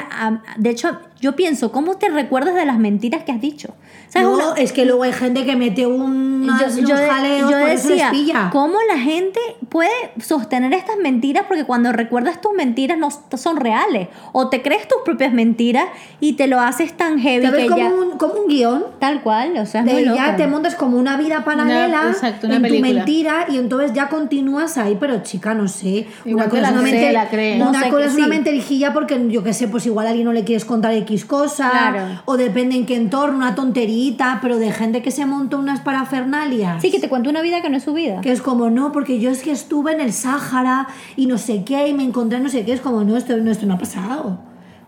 de 0.57 0.69
hecho, 0.69 0.99
yo 1.19 1.36
pienso, 1.36 1.71
¿cómo 1.71 1.95
te 1.97 2.10
recuerdas 2.10 2.53
de 2.56 2.65
las 2.65 2.77
mentiras 2.77 3.23
que 3.23 3.32
has 3.32 3.41
dicho? 3.41 3.73
¿Sabes? 4.10 4.27
No, 4.30 4.34
Uno- 4.36 4.56
es 4.56 4.71
que 4.71 4.86
luego 4.86 5.03
hay 5.03 5.12
gente 5.12 5.43
que 5.45 5.56
mete 5.56 5.86
unas, 5.86 6.60
yo, 6.75 6.80
unos 6.80 6.89
yo 6.89 6.95
jaleos, 6.95 7.51
yo 7.51 7.60
por 7.60 7.69
eso 7.69 7.89
decía, 7.89 8.10
pilla. 8.12 8.49
¿cómo 8.51 8.77
la 8.88 8.97
gente 8.99 9.39
puede 9.69 9.89
sostener 10.19 10.73
estas 10.73 10.95
mentiras? 10.97 11.43
Porque 11.47 11.65
cuando 11.65 11.91
recuerdas 11.91 12.39
tus 12.39 12.53
mentiras 12.53 12.97
no 12.97 13.10
son 13.38 13.58
reales. 13.58 14.08
O 14.32 14.47
te 14.49 14.62
crees 14.62 14.88
tus 14.88 14.99
propias 15.03 15.34
mentiras 15.34 15.86
y 16.21 16.34
te 16.34 16.47
lo 16.47 16.60
haces 16.62 16.95
tan 16.95 17.19
heavy 17.19 17.51
que 17.51 17.65
Como, 17.67 17.77
ya... 17.77 17.93
un, 17.93 18.17
como 18.17 18.34
un 18.36 18.47
guion. 18.47 18.86
Tal 18.99 19.21
cual, 19.23 19.58
o 19.58 19.65
sea, 19.65 19.82
es 19.82 19.88
de 19.88 19.93
muy 19.93 20.06
loco. 20.06 20.17
ya 20.17 20.36
te 20.38 20.47
montas 20.47 20.75
como 20.75 20.97
una 20.97 21.17
vida 21.17 21.43
paralela 21.43 22.03
exacto, 22.10 22.47
una 22.47 22.56
en 22.58 22.62
tu 22.62 22.67
película. 22.69 22.93
mentira 22.93 23.45
y 23.49 23.58
entonces 23.58 23.91
ya 23.93 24.08
continúas 24.08 24.77
ahí, 24.77 24.95
pero 24.99 25.21
chica, 25.23 25.53
no 25.53 25.67
sé, 25.67 26.08
Igual 26.25 26.45
una 26.47 26.49
cosa 26.49 26.71
una 26.71 26.82
mente- 26.82 27.12
la 27.12 27.27
una 27.65 27.71
No 27.71 27.73
sé 27.84 27.89
cosa 27.89 27.97
que 28.03 28.08
es 28.08 28.15
una 28.15 28.23
sí. 28.25 28.30
menterijilla 28.30 28.93
porque 28.93 29.21
yo 29.30 29.43
que 29.43 29.53
sé, 29.53 29.67
pues 29.67 29.86
igual 29.86 30.08
a 30.08 30.10
alguien 30.12 30.25
no 30.25 30.34
le 30.34 30.43
quieres 30.45 30.63
contar 30.63 30.93
X 31.08 31.26
cosa, 31.26 31.70
Claro. 31.70 32.22
o 32.26 32.38
depende 32.38 32.76
en 32.76 32.86
qué 32.86 32.96
entorno, 32.96 33.38
una 33.38 33.56
tonterita, 33.56 34.39
pero 34.41 34.58
de 34.58 34.72
gente 34.72 35.02
que 35.02 35.12
se 35.12 35.26
monta 35.26 35.58
unas 35.58 35.80
parafernalias. 35.82 36.82
Sí, 36.82 36.91
que 36.91 37.00
te 37.00 37.10
cuento 37.10 37.30
una 37.30 37.41
vida 37.41 37.62
que 37.62 37.70
no 37.70 37.78
es 37.78 37.84
su 37.84 37.93
vida. 37.93 38.22
Que 38.22 38.32
es 38.32 38.41
como, 38.41 38.70
no, 38.70 38.91
porque 38.91 39.20
yo 39.20 39.30
es 39.30 39.41
que 39.41 39.52
estuve 39.52 39.93
en 39.93 40.02
el 40.02 40.12
Sáhara 40.13 40.88
y 41.15 41.26
no 41.28 41.38
sé 41.38 41.63
qué, 41.63 41.88
y 41.88 41.93
me 41.93 42.04
encontré 42.04 42.39
no 42.39 42.50
sé 42.50 42.65
qué, 42.65 42.74
es 42.74 42.82
como, 42.82 43.04
no, 43.04 43.15
esto 43.17 43.36
no, 43.38 43.50
esto 43.52 43.65
no 43.65 43.76
ha 43.76 43.78
pasado. 43.78 44.39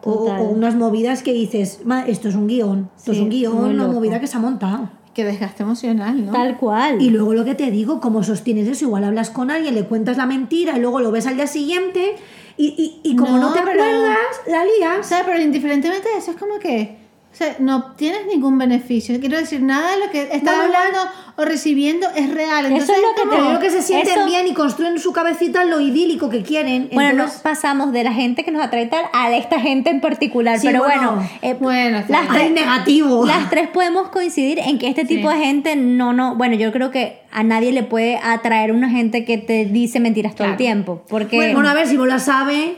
O, 0.02 0.32
unas 0.56 0.76
movidas 0.76 1.24
que 1.24 1.34
dices, 1.34 1.82
"Ma, 1.84 2.04
esto 2.06 2.30
es 2.30 2.36
un 2.36 2.48
guion, 2.48 2.90
esto 2.96 3.12
es 3.12 3.20
un 3.20 3.30
guion, 3.30 3.58
una 3.58 3.86
movida 3.88 4.20
que 4.22 4.28
se 4.28 4.38
ha 4.38 4.40
montado. 4.40 4.90
Que 5.20 5.26
desgaste 5.26 5.64
emocional, 5.64 6.26
¿no? 6.26 6.32
Tal 6.32 6.56
cual. 6.58 7.02
Y 7.02 7.10
luego 7.10 7.34
lo 7.34 7.44
que 7.44 7.54
te 7.56 7.72
digo, 7.72 8.00
como 8.00 8.24
sostienes 8.24 8.68
eso, 8.70 8.86
igual 8.86 9.04
hablas 9.04 9.30
con 9.30 9.52
alguien, 9.52 9.76
le 9.76 9.84
cuentas 9.86 10.16
la 10.16 10.26
mentira 10.26 10.78
y 10.78 10.80
luego 10.80 11.02
lo 11.02 11.12
ves 11.12 11.28
al 11.28 11.36
día 11.36 11.48
siguiente 11.48 12.16
y, 12.56 12.68
y, 13.04 13.10
y 13.10 13.16
como 13.18 13.38
no, 13.38 13.50
No, 13.50 13.54
te 13.54 13.60
pero- 13.62 13.84
acuerdas, 13.84 14.18
la 14.48 14.62
O 14.62 14.66
lías. 14.66 15.06
sea, 15.08 15.24
pero 15.26 15.42
indiferentemente 15.42 16.08
de 16.08 16.18
eso, 16.20 16.32
es 16.32 16.38
como 16.38 16.58
que. 16.60 16.98
O 17.32 17.36
sea, 17.36 17.58
no 17.60 17.76
obtienes 17.78 18.26
ningún 18.26 18.58
beneficio. 18.58 19.20
Quiero 19.20 19.38
decir, 19.38 19.62
nada 19.62 19.92
de 19.92 20.00
lo 20.06 20.10
que 20.12 20.22
estás 20.32 20.56
hablando 20.56 20.98
o 21.40 21.46
recibiendo 21.46 22.08
es 22.16 22.34
real. 22.34 22.66
Entonces, 22.66 22.96
es 22.98 23.02
lo 23.02 23.16
que 23.16 23.30
te 23.36 23.42
creo 23.42 23.60
que 23.60 23.70
se 23.70 23.82
sienten 23.82 24.18
Eso- 24.18 24.26
bien 24.26 24.48
y 24.48 24.54
construyen 24.54 24.94
en 24.94 25.00
su 25.00 25.12
cabecita 25.14 25.64
lo 25.66 25.80
idílico 25.80 26.30
que 26.30 26.42
quieren. 26.44 26.90
Bueno, 26.94 27.10
nos 27.12 27.20
Entonces, 27.20 27.42
pasamos 27.42 27.92
de 27.94 28.04
la 28.04 28.14
gente 28.14 28.44
que 28.44 28.52
nos 28.52 28.62
atrae 28.64 28.88
tal 28.88 29.06
a 29.14 29.32
esta 29.36 29.60
gente 29.60 29.90
en 29.90 30.02
particular. 30.02 30.60
Sí, 30.60 30.68
pero 30.68 30.84
bueno. 30.84 31.12
bueno, 31.16 31.30
eh, 31.42 31.56
Bueno, 31.60 31.98
las, 31.98 32.06
claro. 32.08 32.28
hay 32.32 32.38
tres, 32.40 32.52
negativo. 32.52 33.26
las 33.26 33.50
tres 33.50 33.68
podemos 33.70 34.10
coincidir 34.10 34.60
en 34.60 34.78
que 34.80 34.88
este 34.90 35.06
tipo 35.06 35.30
de 35.30 35.38
gente 35.38 35.76
no, 35.76 36.14
no, 36.14 36.36
bueno, 36.36 36.56
yo 36.56 36.72
creo 36.72 36.92
que 36.92 37.20
a 37.32 37.44
nadie 37.44 37.72
le 37.72 37.84
puede 37.84 38.18
atraer 38.18 38.72
una 38.72 38.90
gente 38.90 39.24
que 39.24 39.38
te 39.38 39.66
dice 39.66 40.00
mentiras 40.00 40.34
todo 40.34 40.46
el 40.46 40.52
Claro. 40.56 40.58
tiempo. 40.58 41.02
Porque, 41.10 41.36
Bueno, 41.36 41.54
bueno, 41.54 41.70
a 41.70 41.74
ver 41.76 41.88
si 41.88 41.96
vos 41.96 42.08
la 42.08 42.18
sabes. 42.20 42.72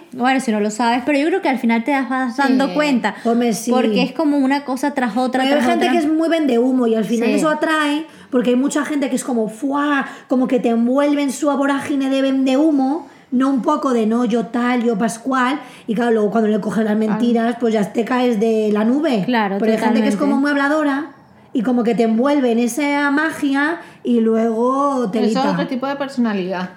si 0.43 0.51
no 0.51 0.59
lo 0.59 0.69
sabes, 0.71 1.03
pero 1.05 1.17
yo 1.17 1.25
creo 1.27 1.41
que 1.41 1.49
al 1.49 1.57
final 1.57 1.83
te 1.83 1.91
vas 1.91 2.35
dando 2.37 2.73
cuenta. 2.73 3.15
Hombre, 3.23 3.53
sí. 3.53 3.71
Porque 3.71 4.01
es 4.03 4.11
como 4.11 4.37
una 4.37 4.65
cosa 4.65 4.93
tras 4.93 5.15
otra, 5.17 5.43
Pero 5.43 5.55
hay 5.55 5.61
tras 5.61 5.71
gente 5.71 5.85
otra. 5.87 5.99
que 5.99 6.05
es 6.05 6.11
muy 6.11 6.27
vende 6.29 6.59
humo 6.59 6.85
y 6.87 6.95
al 6.95 7.05
final 7.05 7.29
Sí. 7.29 7.35
eso 7.35 7.49
atrae, 7.49 8.05
porque 8.31 8.51
hay 8.51 8.55
mucha 8.55 8.85
gente 8.85 9.09
que 9.09 9.15
es 9.17 9.23
como, 9.23 9.49
¡fuá! 9.49 10.07
Como 10.27 10.47
que 10.47 10.59
te 10.59 10.69
envuelve 10.69 11.21
en 11.21 11.31
su 11.31 11.51
vorágine 11.51 12.09
de 12.09 12.21
vende 12.21 12.57
humo, 12.57 13.07
no 13.31 13.49
un 13.49 13.61
poco 13.61 13.93
de 13.93 14.07
no, 14.07 14.25
yo 14.25 14.47
tal, 14.47 14.83
yo 14.83 14.97
pascual, 14.97 15.59
y 15.85 15.93
claro, 15.93 16.11
luego 16.11 16.31
cuando 16.31 16.49
le 16.49 16.59
coges 16.59 16.83
las 16.85 16.97
mentiras, 16.97 17.57
pues 17.59 17.73
ya 17.73 17.93
te 17.93 18.05
caes 18.05 18.39
de 18.39 18.69
la 18.71 18.83
nube. 18.83 19.23
Claro, 19.25 19.57
Pero 19.59 19.73
hay 19.73 19.77
gente 19.77 20.01
que 20.01 20.07
es 20.07 20.15
como 20.15 20.37
muy 20.37 20.51
habladora 20.51 21.11
y 21.53 21.61
como 21.61 21.83
que 21.83 21.93
te 21.95 22.03
envuelve 22.03 22.51
en 22.51 22.59
esa 22.59 23.11
magia 23.11 23.81
y 24.03 24.21
luego 24.21 25.09
te 25.11 25.23
Eso 25.25 25.39
es 25.39 25.45
otro 25.45 25.67
tipo 25.67 25.85
de 25.87 25.95
personalidad. 25.97 26.71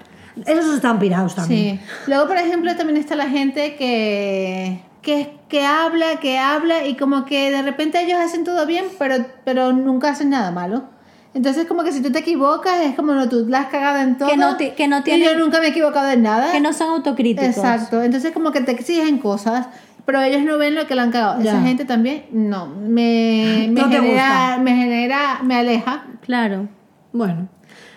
Esos 0.46 0.74
están 0.74 0.98
pirados 0.98 1.36
también. 1.36 1.78
Sí. 1.78 1.84
Luego, 2.08 2.26
por 2.26 2.36
ejemplo, 2.36 2.74
también 2.74 2.98
está 2.98 3.14
la 3.14 3.28
gente 3.28 3.76
que, 3.76 4.82
que, 5.00 5.36
que 5.48 5.64
habla, 5.64 6.16
que 6.20 6.38
habla 6.38 6.86
y 6.86 6.96
como 6.96 7.24
que 7.24 7.52
de 7.52 7.62
repente 7.62 8.02
ellos 8.02 8.18
hacen 8.18 8.42
todo 8.42 8.66
bien, 8.66 8.86
pero, 8.98 9.24
pero 9.44 9.72
nunca 9.72 10.10
hacen 10.10 10.30
nada 10.30 10.50
malo. 10.50 10.93
Entonces, 11.34 11.66
como 11.66 11.82
que 11.82 11.90
si 11.92 12.00
tú 12.00 12.12
te 12.12 12.20
equivocas, 12.20 12.80
es 12.80 12.94
como 12.94 13.12
no, 13.12 13.28
tú 13.28 13.44
la 13.48 13.60
has 13.62 13.66
cagado 13.66 13.98
en 13.98 14.16
todo. 14.16 14.28
Que 14.28 14.36
no 14.36 14.56
que 14.56 14.88
no 14.88 14.98
y 14.98 15.02
tienen- 15.02 15.24
yo 15.32 15.38
nunca 15.38 15.58
me 15.60 15.66
he 15.66 15.70
equivocado 15.70 16.08
en 16.10 16.22
nada. 16.22 16.52
que 16.52 16.60
no 16.60 16.72
son 16.72 16.90
autocríticos. 16.90 17.56
Exacto. 17.56 18.02
Entonces, 18.02 18.32
como 18.32 18.52
que 18.52 18.60
te 18.60 18.70
exigen 18.70 19.18
cosas, 19.18 19.66
pero 20.06 20.22
ellos 20.22 20.42
no 20.42 20.58
ven 20.58 20.74
lo 20.76 20.86
que 20.86 20.94
le 20.94 21.00
han 21.00 21.10
cagado. 21.10 21.42
Ya. 21.42 21.50
Esa 21.52 21.62
gente 21.62 21.84
también, 21.84 22.26
no. 22.30 22.66
Me, 22.66 23.66
me 23.68 23.82
No 23.82 23.88
genera, 23.90 24.58
me 24.58 24.76
genera, 24.76 25.40
me 25.42 25.56
aleja. 25.56 26.04
Claro. 26.20 26.68
Bueno, 27.12 27.48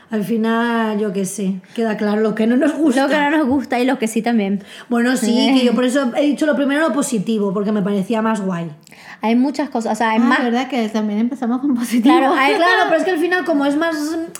al 0.09 0.23
final, 0.23 0.99
yo 0.99 1.11
qué 1.13 1.25
sé, 1.25 1.55
queda 1.75 1.97
claro 1.97 2.21
lo 2.21 2.33
que 2.35 2.47
no 2.47 2.55
nos 2.57 2.73
gusta. 2.73 3.03
Lo 3.03 3.09
que 3.09 3.17
no 3.19 3.29
nos 3.31 3.47
gusta 3.47 3.79
y 3.79 3.85
lo 3.85 3.99
que 3.99 4.07
sí 4.07 4.21
también. 4.21 4.63
Bueno, 4.89 5.15
sí, 5.17 5.53
que 5.57 5.65
yo 5.65 5.73
por 5.73 5.85
eso 5.85 6.11
he 6.15 6.21
dicho 6.25 6.45
lo 6.45 6.55
primero 6.55 6.81
lo 6.87 6.93
positivo, 6.93 7.53
porque 7.53 7.71
me 7.71 7.81
parecía 7.81 8.21
más 8.21 8.41
guay. 8.41 8.71
Hay 9.19 9.35
muchas 9.35 9.69
cosas, 9.69 9.93
o 9.93 9.95
sea, 9.95 10.11
hay 10.11 10.19
Ah, 10.21 10.25
más... 10.25 10.43
verdad 10.43 10.67
que 10.69 10.87
también 10.89 11.19
empezamos 11.19 11.59
con 11.59 11.73
positivo. 11.75 12.03
Claro, 12.15 12.33
hay- 12.37 12.53
Claro, 12.55 12.83
pero 12.87 12.99
es 12.99 13.03
que 13.03 13.11
al 13.11 13.17
final, 13.17 13.45
como 13.45 13.65
es 13.65 13.75
más 13.75 13.95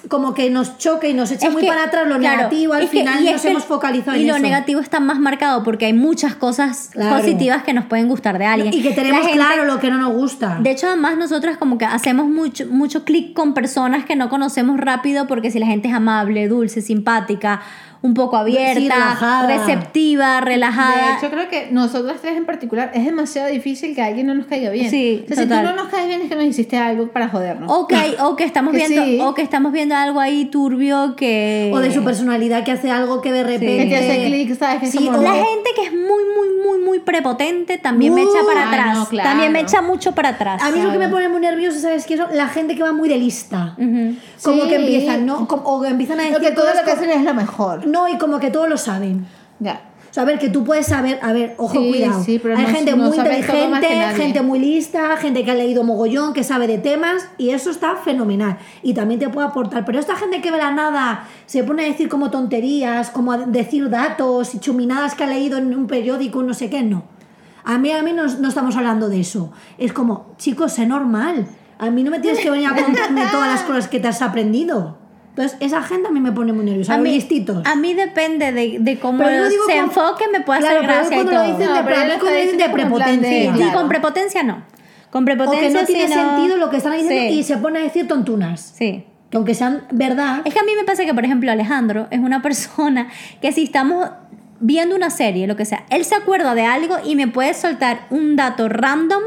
como 0.07 0.33
que 0.35 0.49
nos 0.51 0.77
choca 0.77 1.07
y 1.07 1.13
nos 1.15 1.31
echa 1.31 1.47
Es 1.47 1.53
muy 1.53 1.63
que, 1.63 1.67
para 1.67 1.85
atrás 1.85 2.07
lo 2.07 2.17
claro, 2.19 2.37
negativo, 2.37 2.73
al 2.73 2.81
que- 2.81 2.87
final 2.87 3.23
y 3.23 3.27
es 3.27 3.33
nos 3.33 3.41
que- 3.41 3.47
hemos 3.49 3.65
focalizado 3.65 4.15
y 4.17 4.21
en 4.21 4.27
lo 4.27 4.35
eso. 4.35 4.43
negativo 4.43 4.79
está 4.79 4.99
más 4.99 5.19
marcado 5.19 5.63
porque 5.63 5.87
hay 5.87 5.93
muchas 5.93 6.35
cosas 6.35 6.89
Claro. 6.93 7.17
positivas 7.17 7.63
que 7.63 7.73
nos 7.73 7.85
pueden 7.85 8.07
gustar 8.07 8.37
de 8.37 8.45
alguien. 8.45 8.71
Y 8.73 8.81
que 8.83 8.91
tenemos 8.91 9.21
gente- 9.25 9.33
claro 9.37 9.65
lo 9.65 9.79
que 9.79 9.89
no 9.89 9.97
nos 9.97 10.13
gusta. 10.13 10.59
De 10.61 10.69
hecho, 10.71 10.87
además 10.87 11.17
nosotras 11.17 11.57
como 11.57 11.77
que 11.79 11.85
hacemos 11.85 12.27
mucho, 12.27 12.65
mucho 12.69 13.03
clic 13.03 13.33
con 13.33 13.53
personas 13.55 14.05
que 14.05 14.15
no 14.15 14.29
conocemos 14.29 14.79
rápido 14.79 15.25
porque 15.27 15.49
si 15.57 15.59
la 15.59 15.65
gente 15.65 15.87
es 15.87 15.93
amable, 15.95 16.47
dulce, 16.47 16.83
simpática, 16.83 17.61
un 18.07 18.13
poco 18.13 18.37
abierta, 18.37 18.73
relajada. 18.79 19.47
receptiva, 19.47 20.41
relajada. 20.41 21.07
De 21.07 21.17
hecho, 21.17 21.29
creo 21.29 21.49
que 21.49 21.67
nosotras 21.71 22.17
tres 22.21 22.37
en 22.37 22.45
particular 22.45 22.91
es 22.93 23.05
demasiado 23.05 23.49
difícil 23.49 23.93
que 23.93 24.01
alguien 24.01 24.27
no 24.27 24.33
nos 24.33 24.45
caiga 24.47 24.69
bien. 24.69 24.89
Sí, 24.89 25.25
o 25.25 25.33
sea, 25.33 25.43
si 25.43 25.49
tú 25.49 25.55
no 25.55 25.75
nos 25.75 25.87
caes 25.89 26.07
bien 26.07 26.21
es 26.21 26.29
que 26.29 26.35
nos 26.35 26.45
hiciste 26.45 26.77
algo 26.77 27.09
para 27.09 27.27
jodernos. 27.29 27.69
o, 27.71 27.85
que, 27.87 27.95
o 28.21 28.35
que 28.35 28.43
estamos 28.45 28.71
Que 28.71 28.77
viendo 28.87 29.03
sí. 29.03 29.19
o 29.21 29.33
que 29.33 29.41
estamos 29.41 29.71
viendo 29.71 29.95
algo 29.95 30.19
ahí 30.19 30.45
turbio 30.45 31.15
que 31.15 31.71
O 31.73 31.79
de 31.79 31.91
su 31.93 32.03
personalidad 32.03 32.63
que 32.63 32.71
hace 32.71 32.89
algo 32.91 33.21
que 33.21 33.31
de 33.31 33.43
repente... 33.43 33.77
Que 33.77 33.85
te 33.85 33.97
hace 33.97 34.25
clic, 34.25 34.57
¿sabes? 34.57 34.79
Que 34.79 34.87
Sí, 34.87 35.07
o 35.09 35.21
La 35.21 35.33
gente 35.33 35.69
que 35.75 35.83
es 35.87 35.91
muy, 35.93 36.23
muy, 36.35 36.49
muy, 36.65 36.79
muy 36.85 36.99
prepotente 36.99 37.77
también 37.77 38.13
me 38.13 38.23
Uh, 38.25 38.29
echa 38.29 38.45
para 38.45 38.63
ah, 38.63 38.67
atrás. 38.69 38.97
no, 38.97 39.05
claro. 39.07 39.29
También 39.29 39.51
me 39.51 39.59
echa 39.61 39.81
mucho 39.81 40.13
para 40.13 40.29
atrás. 40.29 40.61
A 40.63 40.71
mí 40.71 40.81
lo 40.81 40.91
que 40.91 40.97
me 40.97 41.09
pone 41.09 41.27
muy 41.29 41.39
nervioso, 41.41 41.79
¿sabes 41.79 42.05
qué? 42.05 42.17
Son 42.17 42.27
la 42.33 42.47
gente 42.47 42.75
que 42.75 42.83
va 42.83 42.93
muy 42.93 43.09
de 43.09 43.17
lista. 43.17 43.75
Como 44.43 44.63
que 44.67 44.75
empiezan, 44.75 45.25
¿no? 45.25 45.47
Como- 45.47 45.63
o 45.63 45.81
que 45.81 45.89
empiezan 45.89 46.19
a 46.19 46.23
decir 46.23 46.37
Lo 46.37 46.43
que 46.43 46.51
todo 46.51 46.67
lo 46.73 46.83
que 46.85 46.91
hacen 46.91 47.09
es 47.09 47.23
lo 47.23 47.33
mejor. 47.33 47.85
No, 47.87 47.96
y 48.07 48.17
como 48.17 48.39
que 48.39 48.51
todos 48.51 48.67
lo 48.69 48.77
saben. 48.77 49.25
Ya. 49.59 49.81
O 50.09 50.13
sea, 50.17 50.23
a 50.23 50.25
ver, 50.25 50.39
que 50.39 50.49
tú 50.49 50.63
puedes 50.63 50.85
saber, 50.87 51.19
a 51.21 51.31
ver, 51.33 51.53
ojo, 51.57 51.73
Sí, 51.79 51.89
cuidado. 51.89 52.23
sí, 52.23 52.39
pero 52.41 52.57
Hay 52.57 52.63
no- 52.65 52.69
gente 52.69 52.91
no 52.91 52.97
muy 52.97 53.17
inteligente, 53.17 53.87
gente 54.15 54.41
muy 54.41 54.59
lista, 54.59 55.15
gente 55.17 55.43
que 55.43 55.51
ha 55.51 55.55
leído 55.55 55.83
mogollón, 55.83 56.33
que 56.33 56.43
sabe 56.43 56.65
de 56.65 56.77
temas, 56.77 57.27
y 57.37 57.49
eso 57.49 57.69
está 57.69 57.95
fenomenal. 57.97 58.57
Y 58.81 58.93
también 58.93 59.19
te 59.19 59.29
puede 59.29 59.47
aportar. 59.47 59.83
Pero 59.85 59.99
esta 59.99 60.15
gente 60.15 60.41
que 60.41 60.49
de 60.51 60.57
la 60.57 60.71
nada 60.71 61.25
se 61.45 61.63
pone 61.63 61.83
a 61.83 61.87
decir 61.87 62.07
como 62.09 62.31
tonterías, 62.31 63.09
como 63.11 63.31
a 63.33 63.37
decir 63.37 63.89
datos 63.89 64.55
y 64.55 64.59
chuminadas 64.59 65.13
que 65.13 65.23
ha 65.23 65.27
leído 65.27 65.57
en 65.57 65.75
un 65.75 65.85
periódico, 65.87 66.41
no 66.41 66.53
sé 66.53 66.69
qué, 66.69 66.81
no. 66.83 67.03
A 67.63 67.77
mí, 67.77 67.91
a 67.91 68.01
mí 68.01 68.13
no, 68.13 68.25
no 68.25 68.47
estamos 68.47 68.75
hablando 68.77 69.09
de 69.09 69.19
eso. 69.19 69.51
Es 69.77 69.91
como, 69.91 70.33
chicos, 70.37 70.71
sé 70.73 70.85
normal. 70.85 71.47
A 71.79 71.89
mí 71.91 72.01
no 72.01 72.09
me 72.11 72.19
tienes 72.21 72.39
que 72.39 72.49
venir 72.49 72.67
a 72.67 72.75
contarme 72.75 73.25
todas 73.29 73.51
las 73.51 73.61
cosas 73.63 73.87
que 73.89 73.99
te 73.99 74.07
has 74.07 74.21
aprendido. 74.21 74.97
Entonces, 75.37 75.55
esa 75.59 75.83
gente 75.83 76.07
a 76.07 76.11
mí 76.11 76.19
me 76.19 76.31
pone 76.31 76.51
muy 76.51 76.65
nerviosa. 76.65 76.95
A 76.95 76.97
mí, 76.97 77.11
listitos. 77.11 77.63
a 77.63 77.75
mí 77.75 77.93
depende 77.93 78.51
de, 78.51 78.77
de 78.79 78.99
cómo 78.99 79.19
Pero 79.23 79.47
digo 79.49 79.65
se 79.67 79.73
con- 79.75 79.83
enfoque, 79.85 80.25
me 80.31 80.41
puede 80.41 80.61
Claro, 80.61 80.77
hacer 80.79 80.87
pero 80.89 80.99
gracia 80.99 81.13
y 81.15 81.15
cuando 81.23 81.31
lo 81.31 81.37
todo. 81.37 81.47
dicen 81.57 81.67
No, 81.69 81.75
de, 81.75 81.83
pero 81.83 81.95
cuando 81.95 82.31
dicen 82.31 82.57
de 82.57 82.63
como 82.63 82.75
de- 82.77 82.83
prepotencia. 82.83 83.29
Sí, 83.29 83.49
Claro. 83.57 83.77
con 83.79 83.87
prepotencia 83.89 84.43
no. 84.43 84.63
Con 85.11 85.21
O 85.21 85.25
prepotencia 85.25 85.67
que 85.67 85.73
no 85.73 85.85
tiene 85.85 86.07
sí, 86.07 86.13
no- 86.15 86.35
sentido 86.37 86.57
lo 86.57 86.69
que 86.71 86.77
están 86.77 86.93
diciendo 86.93 87.31
Sí. 87.33 87.39
y 87.39 87.43
se 87.43 87.57
pone 87.57 87.79
a 87.79 87.81
decir 87.83 88.07
tontunas. 88.07 88.73
Sí. 88.75 89.05
Que 89.29 89.37
aunque 89.37 89.53
sean 89.53 89.83
verdad. 89.91 90.41
Es 90.43 90.53
que 90.55 90.59
a 90.59 90.63
mí 90.63 90.71
me 90.75 90.85
pasa 90.85 91.05
que, 91.05 91.13
por 91.13 91.23
ejemplo, 91.23 91.51
Alejandro 91.51 92.07
es 92.09 92.19
una 92.19 92.41
persona 92.41 93.07
que 93.39 93.51
si 93.51 93.63
estamos 93.63 94.09
viendo 94.59 94.95
una 94.95 95.11
serie, 95.11 95.45
lo 95.45 95.55
que 95.55 95.65
sea, 95.65 95.85
él 95.91 96.03
se 96.03 96.15
acuerda 96.15 96.55
de 96.55 96.63
algo 96.65 96.95
y 97.05 97.15
me 97.15 97.27
puede 97.27 97.53
soltar 97.53 98.07
un 98.09 98.35
dato 98.35 98.69
random. 98.69 99.21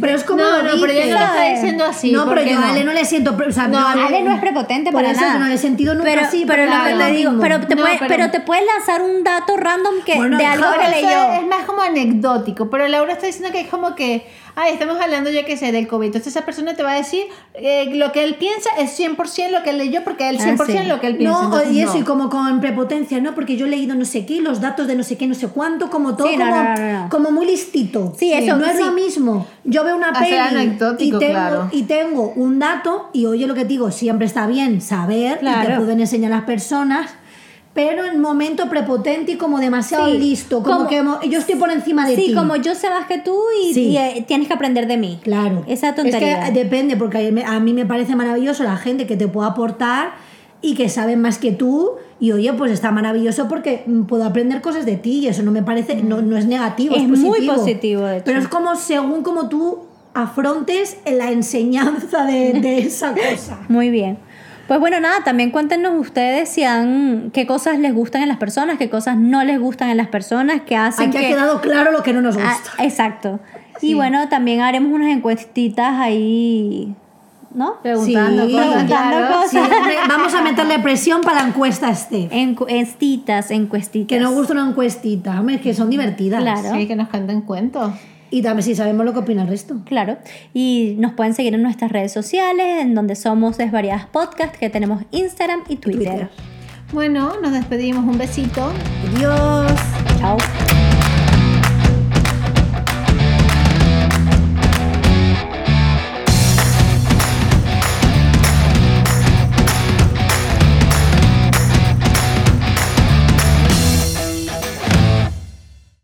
Pero 0.00 0.16
es 0.16 0.24
como 0.24 0.42
No, 0.42 0.62
no, 0.62 0.70
pero 0.80 0.92
ella 0.92 1.06
no 1.14 1.20
lo 1.20 1.24
está 1.26 1.44
diciendo 1.54 1.84
así. 1.84 2.10
no, 2.12 2.24
pero 2.28 2.40
¿por 2.40 2.44
qué 2.44 2.54
yo 2.54 2.60
a? 2.60 2.68
Ale 2.70 2.84
no 2.84 2.92
le 2.92 3.04
siento. 3.04 3.36
O 3.48 3.52
sea, 3.52 3.68
No, 3.68 3.78
yo 3.78 3.86
a 4.02 4.06
Ale 4.06 4.22
no 4.22 4.34
es 4.34 4.40
prepotente 4.40 4.90
por 4.90 5.00
para 5.02 5.12
eso 5.12 5.20
nada. 5.20 5.32
que 5.34 5.38
no 5.38 5.46
le 5.46 5.54
he 5.54 5.58
sentido 5.58 5.94
nunca 5.94 6.10
pero, 6.10 6.20
así. 6.22 6.44
pero 6.46 6.64
porque 6.66 6.78
lo 6.94 6.98
que 6.98 7.04
te 7.04 7.10
digo, 7.12 7.32
pero 7.40 7.60
te, 7.60 7.74
No, 7.76 7.82
puede, 7.82 7.96
pero- 7.98 8.08
pero 8.08 8.30
te 8.30 8.40
puedes 8.40 8.64
lanzar 8.66 9.02
un 9.02 9.22
dato 9.22 9.56
random 9.56 9.94
que 10.04 10.16
Bueno, 10.16 10.36
de 10.36 10.44
algo 10.44 10.66
que 10.80 10.90
leyó. 11.00 11.32
es 11.40 11.46
más 11.46 11.64
como 11.64 11.82
anecdótico, 11.82 12.68
pero 12.70 12.88
Laura 12.88 13.12
está 13.12 13.26
diciendo 13.26 13.52
que 13.52 13.60
es 13.60 13.68
como 13.68 13.94
que, 13.94 14.26
ay, 14.60 14.72
estamos 14.72 15.00
hablando, 15.00 15.30
yo 15.30 15.44
qué 15.46 15.56
sé, 15.56 15.70
del 15.70 15.86
COVID. 15.86 16.06
Entonces 16.06 16.34
esa 16.34 16.44
persona 16.44 16.74
te 16.74 16.82
va 16.82 16.92
a 16.92 16.96
decir 16.96 17.24
eh, 17.54 17.94
lo 17.94 18.10
que 18.10 18.24
él 18.24 18.34
piensa 18.34 18.70
es 18.78 18.98
100% 18.98 19.50
lo 19.50 19.62
que 19.62 19.70
él 19.70 19.78
leyó, 19.78 20.02
porque 20.02 20.28
él 20.28 20.36
Ah, 20.40 20.44
100% 20.56 20.66
sí. 20.82 20.86
lo 20.88 21.00
que 21.00 21.06
él 21.06 21.16
piensa. 21.16 21.42
No, 21.42 21.70
y 21.70 21.80
eso, 21.80 21.94
no. 21.94 22.00
y 22.00 22.02
como 22.02 22.28
con 22.28 22.60
prepotencia, 22.60 23.20
¿no? 23.20 23.34
Porque 23.36 23.56
yo 23.56 23.66
he 23.66 23.68
leído 23.68 23.94
no 23.94 24.04
sé 24.04 24.26
qué, 24.26 24.40
los 24.40 24.60
datos 24.60 24.86
de 24.88 24.96
no 24.96 25.02
sé 25.04 25.16
qué, 25.16 25.26
no 25.28 25.34
sé 25.34 25.46
cuánto, 25.48 25.90
como 25.90 26.16
todo, 26.16 26.28
Sí, 26.28 26.36
no, 26.36 26.46
como, 26.46 26.62
no, 26.64 27.08
como 27.08 27.30
muy 27.30 27.46
listito. 27.46 28.14
Sí, 28.18 28.32
eso, 28.32 28.56
No 28.56 28.66
es 28.66 28.78
lo 28.80 28.92
mismo. 28.92 29.46
Yo 29.64 29.84
veo 29.84 29.94
una 29.96 30.12
peli 30.12 30.36
y 30.98 31.10
tengo, 31.10 31.18
claro. 31.18 31.68
y 31.72 31.82
tengo 31.84 32.32
un 32.34 32.58
dato, 32.58 33.10
y 33.12 33.26
oye 33.26 33.46
lo 33.46 33.54
que 33.54 33.62
te 33.62 33.68
digo, 33.68 33.90
siempre 33.92 34.26
está 34.26 34.46
bien 34.46 34.80
saber, 34.80 35.32
y 35.34 35.34
te 35.34 35.40
Claro. 35.40 35.76
pueden 35.76 36.00
enseñar 36.00 36.30
las 36.30 36.42
personas, 36.44 37.10
pero 37.78 38.04
en 38.06 38.20
momento 38.20 38.68
prepotente 38.68 39.30
y 39.30 39.36
como 39.36 39.60
demasiado 39.60 40.06
Sí, 40.10 40.18
listo, 40.18 40.64
como, 40.64 40.88
como- 40.88 41.20
que 41.20 41.28
yo 41.28 41.38
estoy 41.38 41.54
por 41.54 41.70
encima 41.70 42.08
de 42.08 42.16
ti. 42.16 42.26
Sí, 42.26 42.34
como 42.34 42.56
yo 42.56 42.74
sé 42.74 42.90
más 42.90 43.06
que 43.06 43.18
tú 43.18 43.38
y, 43.64 43.72
Sí. 43.72 43.82
y, 43.90 43.96
eh, 43.96 44.24
tienes 44.26 44.48
que 44.48 44.54
aprender 44.54 44.88
de 44.88 44.96
mí. 44.96 45.20
Claro. 45.22 45.62
Esa 45.68 45.90
Es 45.90 45.94
tontería. 45.94 46.46
que 46.46 46.50
depende, 46.50 46.96
porque 46.96 47.32
a 47.46 47.60
mí- 47.60 47.72
me 47.72 47.86
parece 47.86 48.16
maravilloso 48.16 48.64
la 48.64 48.76
gente 48.76 49.06
que 49.06 49.16
te 49.16 49.28
puede 49.28 49.48
aportar 49.48 50.14
y 50.60 50.74
que 50.74 50.88
sabe 50.88 51.14
más 51.14 51.38
que 51.38 51.52
tú. 51.52 51.92
Y 52.18 52.32
oye, 52.32 52.52
pues 52.52 52.72
está 52.72 52.90
maravilloso 52.90 53.46
porque 53.46 53.84
mm, 53.86 54.06
puedo 54.06 54.24
aprender 54.24 54.60
cosas 54.60 54.84
de 54.84 54.96
ti 54.96 55.20
y 55.20 55.28
eso 55.28 55.44
no 55.44 55.52
me 55.52 55.62
parece, 55.62 56.02
no, 56.02 56.20
no 56.20 56.36
es 56.36 56.46
negativo. 56.46 56.96
Es, 56.96 57.02
Es 57.02 57.08
muy 57.08 57.20
positivo. 57.28 57.54
positivo, 57.54 58.02
de 58.02 58.14
hecho. 58.16 58.24
Pero 58.24 58.40
es 58.40 58.48
como 58.48 58.74
según 58.74 59.22
como 59.22 59.48
tú 59.48 59.84
afrontes 60.14 60.96
la 61.06 61.30
enseñanza 61.30 62.24
de, 62.24 62.54
de 62.54 62.78
esa 62.80 63.14
cosa. 63.14 63.60
Muy 63.68 63.88
bien. 63.90 64.18
Pues 64.68 64.78
bueno, 64.80 65.00
nada, 65.00 65.24
también 65.24 65.50
cuéntenos 65.50 65.94
ustedes 65.98 66.50
si 66.50 66.62
han, 66.62 67.30
qué 67.32 67.46
cosas 67.46 67.78
les 67.78 67.94
gustan 67.94 68.22
en 68.22 68.28
las 68.28 68.36
personas, 68.36 68.76
qué 68.78 68.90
cosas 68.90 69.16
no 69.16 69.42
les 69.42 69.58
gustan 69.58 69.88
en 69.88 69.96
las 69.96 70.08
personas, 70.08 70.60
qué 70.66 70.76
hacen 70.76 71.08
Aquí 71.08 71.16
ha 71.16 71.20
que... 71.22 71.28
quedado 71.28 71.60
claro 71.62 71.90
lo 71.90 72.02
que 72.02 72.12
no 72.12 72.20
nos 72.20 72.36
Ah, 72.36 72.52
gusta. 72.52 72.84
exacto. 72.84 73.40
Y 73.80 73.94
bueno, 73.94 74.28
también 74.28 74.60
haremos 74.60 74.92
unas 74.92 75.08
encuestitas 75.08 75.94
ahí, 75.98 76.94
¿no? 77.54 77.76
Preguntando 77.80 78.44
Sí, 78.46 78.52
cosas, 78.52 78.66
preguntando 78.68 79.16
claro. 79.16 79.36
cosas. 79.40 79.68
Sí, 79.68 79.94
vamos 80.08 80.34
a 80.34 80.42
meterle 80.42 80.78
presión 80.80 81.20
para 81.22 81.42
la 81.42 81.48
encuesta 81.48 81.90
este. 81.90 82.28
Encuestitas, 82.30 83.50
encuestitas. 83.50 84.08
Que 84.08 84.20
nos 84.22 84.34
gusta 84.34 84.52
una 84.52 84.68
encuestita, 84.68 85.40
hombre, 85.40 85.60
que 85.60 85.72
son 85.74 85.88
divertidas. 85.90 86.42
Claro. 86.42 86.74
Sí, 86.74 86.86
que 86.86 86.94
nos 86.96 87.08
canten 87.08 87.40
cuentos. 87.40 87.92
Y 88.30 88.42
también 88.42 88.62
si 88.62 88.74
sabemos 88.74 89.04
lo 89.06 89.12
que 89.12 89.20
opina 89.20 89.42
el 89.42 89.48
resto. 89.48 89.80
Claro. 89.84 90.18
Y 90.54 90.96
nos 90.98 91.12
pueden 91.12 91.34
seguir 91.34 91.54
en 91.54 91.62
nuestras 91.62 91.90
redes 91.90 92.12
sociales, 92.12 92.82
en 92.82 92.94
donde 92.94 93.16
somos 93.16 93.56
Desvariadas 93.56 94.06
Podcast, 94.06 94.54
que 94.56 94.70
tenemos 94.70 95.02
Instagram 95.10 95.62
y 95.68 95.76
Twitter. 95.76 96.08
Twitter. 96.08 96.28
Bueno, 96.92 97.32
nos 97.42 97.52
despedimos. 97.52 98.04
Un 98.04 98.18
besito. 98.18 98.72
Adiós. 99.14 99.72
Chao. 100.18 100.38